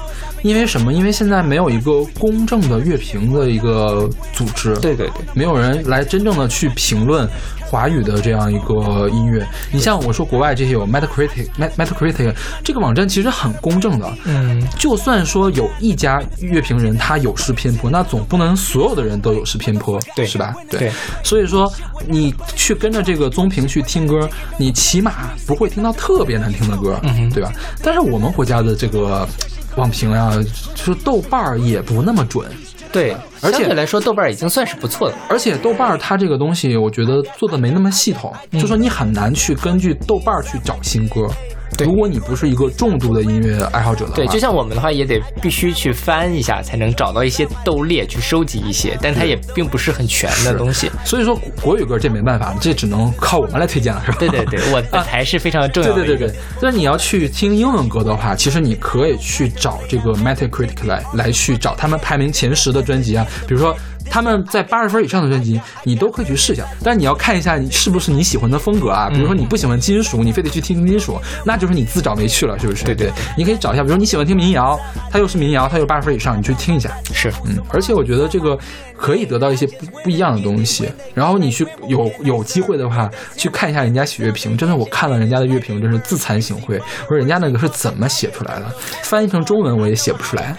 [0.43, 0.93] 因为什么？
[0.93, 7.29] 因为现在没有一个公正的乐评的一个组织，对对对，没有人来真正的去评论
[7.71, 9.47] 华语的这样一个音乐。
[9.71, 12.35] 你像我说国外这些有 Metacritic、Met- Metacritic
[12.65, 20.53] 这个网站其实很公正的，嗯，就算说有一家乐评人他有失偏颇，那总不能所有的人都有失偏颇，对是吧？
[20.69, 20.91] 对
[21.23, 21.73] 所以说
[22.09, 24.29] 你去跟着这个综评去听歌，
[24.59, 27.53] 你起码不会听到特别难听的歌，嗯哼对吧？
[27.85, 29.29] 但是我们国家的这个
[29.77, 30.35] 网评啊、
[30.75, 32.51] 就是豆瓣儿也不那么准。
[32.93, 35.17] 对，而且相对来说，豆瓣儿已经算是不错的。
[35.29, 41.29] 而且豆瓣儿它这个东西，我觉得做的没那么系统，就说你很难去根据豆瓣儿去找新歌。
[41.77, 50.91] 对如果你不是一个重度的音乐爱好者的话，对，就像我们的话，也得必须去翻一下，才能找到一些豆列，去收集一些，但它也并不是很全的东西。
[51.05, 54.17] 所以说国国语歌这没办法，这只能靠我们来推荐了，是吧？
[54.19, 55.93] 对对对， 我的台是非常重要。
[55.93, 63.75] 对对对对，但是你要去听英文歌的话，其实你可以去找这个 Metacritic 来来去找他们排名前十的专辑啊，比如说
[64.11, 66.67] 他们在八十分以上的专辑，你都可以去试一下。
[66.83, 69.09] 但是你要看一下你是不是你喜欢的风格啊。
[69.09, 72.85] 比如说你不喜欢金属，你非得去听金属，那就是你自找没趣了，是不是？
[72.85, 74.79] 对对你可以找一下，比如说你喜欢听民谣，
[75.11, 76.91] 它又是民谣，它有八十分以上，你去听一下。
[77.15, 78.59] 是，嗯，而且我觉得这个
[78.97, 80.91] 可以得到一些不不一样的东西。
[81.15, 86.81] 然后你去有有机会的话，去看一下人家写乐评，真的我看了人家的乐评，真是自惭形秽。
[87.03, 88.67] 我说人家那个是怎么写出来的？
[89.03, 90.57] 翻译成中文我也写不出来。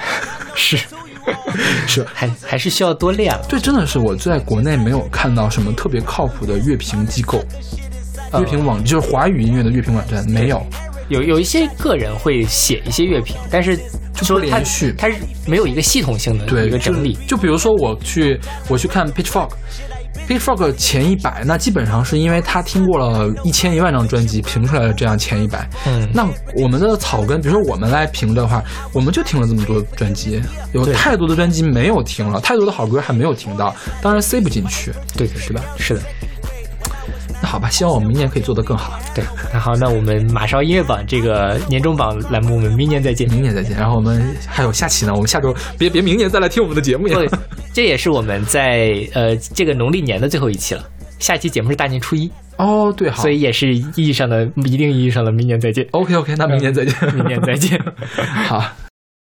[0.54, 0.78] 是
[1.88, 3.46] 是，还还是需要多练了。
[3.48, 7.44] 对，真的是我在国内没有看到什么特别靠谱的乐评机构、
[8.34, 10.66] 乐评网，就是华语音乐的乐评网站没有。
[11.10, 13.84] 有有一些个人会写一些乐评，但是就
[14.16, 15.16] 不说它连续它是
[15.46, 17.14] 没有一个系统性的对一个整理。
[17.28, 19.50] 就就比如说我去我去看 Pitchfork。
[20.32, 25.70] Pitchfork 前一百，那基本上是因为他听过了一千一万张专辑，评出来了这样前一百。
[25.86, 26.26] 嗯那
[26.56, 28.64] 我们的草根，比如说我们来评的话，
[28.94, 30.42] 我们就听了这么多专辑，
[30.72, 34.94] 有太多的专辑没有听了，太多的好歌还没有听到，当然塞不进去。
[35.18, 35.62] 对，是吧？
[35.78, 36.02] 是的，
[36.41, 36.41] 那
[37.52, 39.00] 好吧，希望我们明年可以做得更好。
[39.14, 39.24] 对。
[39.52, 43.28] 那好，那我们马上音乐榜这个年终榜栏目，我们明年再见。
[43.30, 43.76] 明年再见。
[43.76, 47.16] 然后我们还有下期呢，我们下周别别明年再来听我们的节目呀。
[47.18, 47.28] 对，
[47.74, 50.84] 这也是我们在呃这个农历年的最后一期了。
[51.20, 55.86] 下期节目是大年初一，哦，对，好，所以也是意义上的一定意义上的明年再见。
[55.92, 56.96] OK OK，那明年再见。
[57.14, 57.80] 明年再见。
[58.48, 58.64] 好。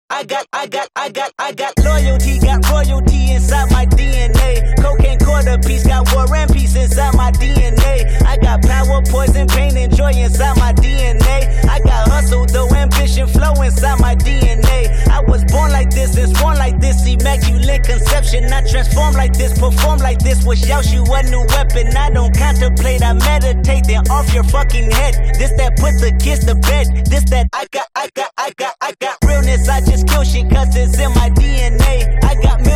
[0.08, 4.74] I got, I got, I got, I got loyalty, got royalty inside my DNA.
[4.76, 8.04] Cocaine quarter piece, got war and peace inside my DNA.
[8.22, 11.64] I got power, poison, pain, and joy inside my DNA.
[11.64, 15.08] I got hustle, though ambition, flow inside my DNA.
[15.08, 18.52] I was born like this and sworn like this, immaculate conception.
[18.52, 21.96] I transform like this, perform like this, wish out you a new weapon.
[21.96, 25.14] I don't contemplate, I meditate, then off your fucking head.
[25.38, 27.06] This that put the kids to bed.
[27.06, 29.66] This that I got, I got, I got, I got realness.
[29.68, 32.22] I just kill shit cause it's in my DNA.
[32.22, 32.31] I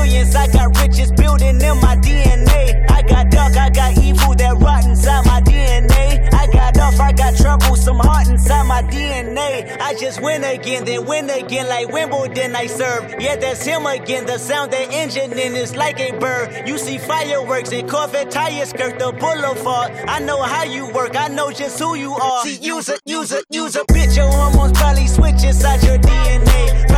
[0.07, 2.91] millions, I got riches building in my DNA.
[2.91, 6.33] I got dark, I got evil that rot inside my DNA.
[6.33, 9.77] I got off, I got trouble, some heart inside my DNA.
[9.81, 13.15] I just win again, then win again like Wimbledon I serve.
[13.21, 14.27] Yeah, that's him again.
[14.27, 16.69] The sound that engine in is like a bird.
[16.69, 19.93] You see fireworks and Corvette tires skirt the boulevard.
[20.09, 22.45] I know how you work, I know just who you are.
[22.45, 24.17] See, use a, use a, use a bitch.
[24.17, 26.96] Your hormones probably switch inside your DNA.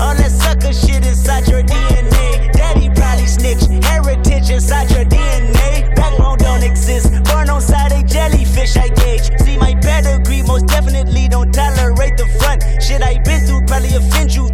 [0.00, 2.52] All that sucker shit inside your DNA.
[2.52, 5.94] Daddy probably snitch, heritage inside your DNA.
[5.96, 9.30] Backbone don't exist, born on side a jellyfish I gauge.
[9.42, 12.62] See my pedigree, most definitely don't tolerate the front.
[12.80, 14.48] Shit I been through probably offend you.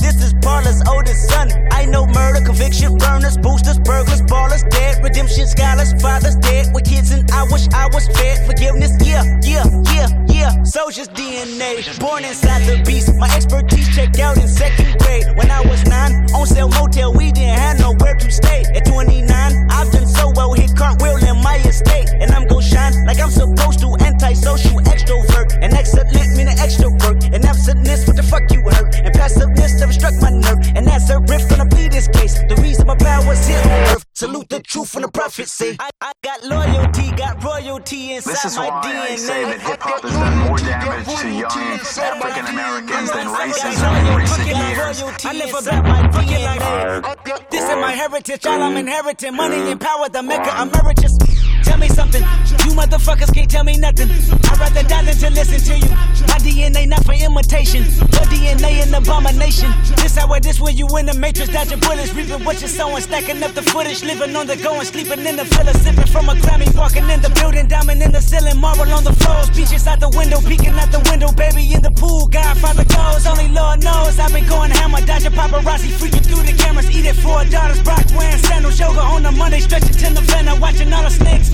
[0.74, 1.51] Paula's oldest son.
[1.70, 7.10] I know murder, conviction, burners, boosters, burglars, ballers, dead, redemption, scholars, fathers dead with kids,
[7.10, 8.46] and I wish I was fed.
[8.46, 10.62] Forgiveness, yeah, yeah, yeah, yeah.
[10.64, 13.14] Soldier's DNA, born inside the beast.
[13.16, 15.26] My expertise checked out in second grade.
[15.36, 18.64] When I was nine, on sale motel, we didn't have nowhere to stay.
[18.74, 19.28] At 29,
[19.70, 22.09] I've done so well, hit cartwheel in my estate.
[22.14, 23.94] And I'm gon' shine like I'm supposed to.
[24.01, 25.59] Antisocial extrovert.
[25.62, 27.22] And excellent meaning extra work.
[27.32, 28.96] And absentness, what the fuck you hurt?
[28.96, 30.64] And passiveness never struck my nerve.
[30.77, 32.35] And that's a riff gonna be this case.
[32.49, 34.05] The reason my power's here on earth.
[34.15, 35.77] Salute the truth from the prophecy.
[35.78, 39.12] I, I got loyalty, got royalty inside This is my why DNA.
[39.12, 41.81] I say that hip hop has done more damage to young
[42.11, 45.24] African Americans than racism in recent years.
[45.24, 47.51] I live about my fucking life.
[47.51, 49.35] This is my heritage, all I'm inheriting.
[49.35, 51.23] Money and power, the mecca emeritus.
[51.65, 54.11] Tell me something, you motherfuckers can't tell me nothing.
[54.11, 55.91] I'd rather die than to listen to you.
[56.28, 59.73] My DNA not for imitation, your DNA an abomination.
[59.97, 63.43] This how this where you in the matrix, dodging bullets, reaping what you're sowing, stacking
[63.43, 66.35] up the footage, living on the go and sleeping in the villa, sipping from a
[66.35, 70.01] Grammy, walking in the building, diamond in the ceiling, marble on the floors, beaches out
[70.01, 74.19] the window, peeking out the window, baby in the pool, Godfather goes, only Lord knows
[74.19, 78.05] I've been going hammer, dodging paparazzi, freaking through the cameras, eat it for daughters, Brock
[78.16, 81.53] wearing sandals, yoga on a Monday, stretching to November, watching all the snakes,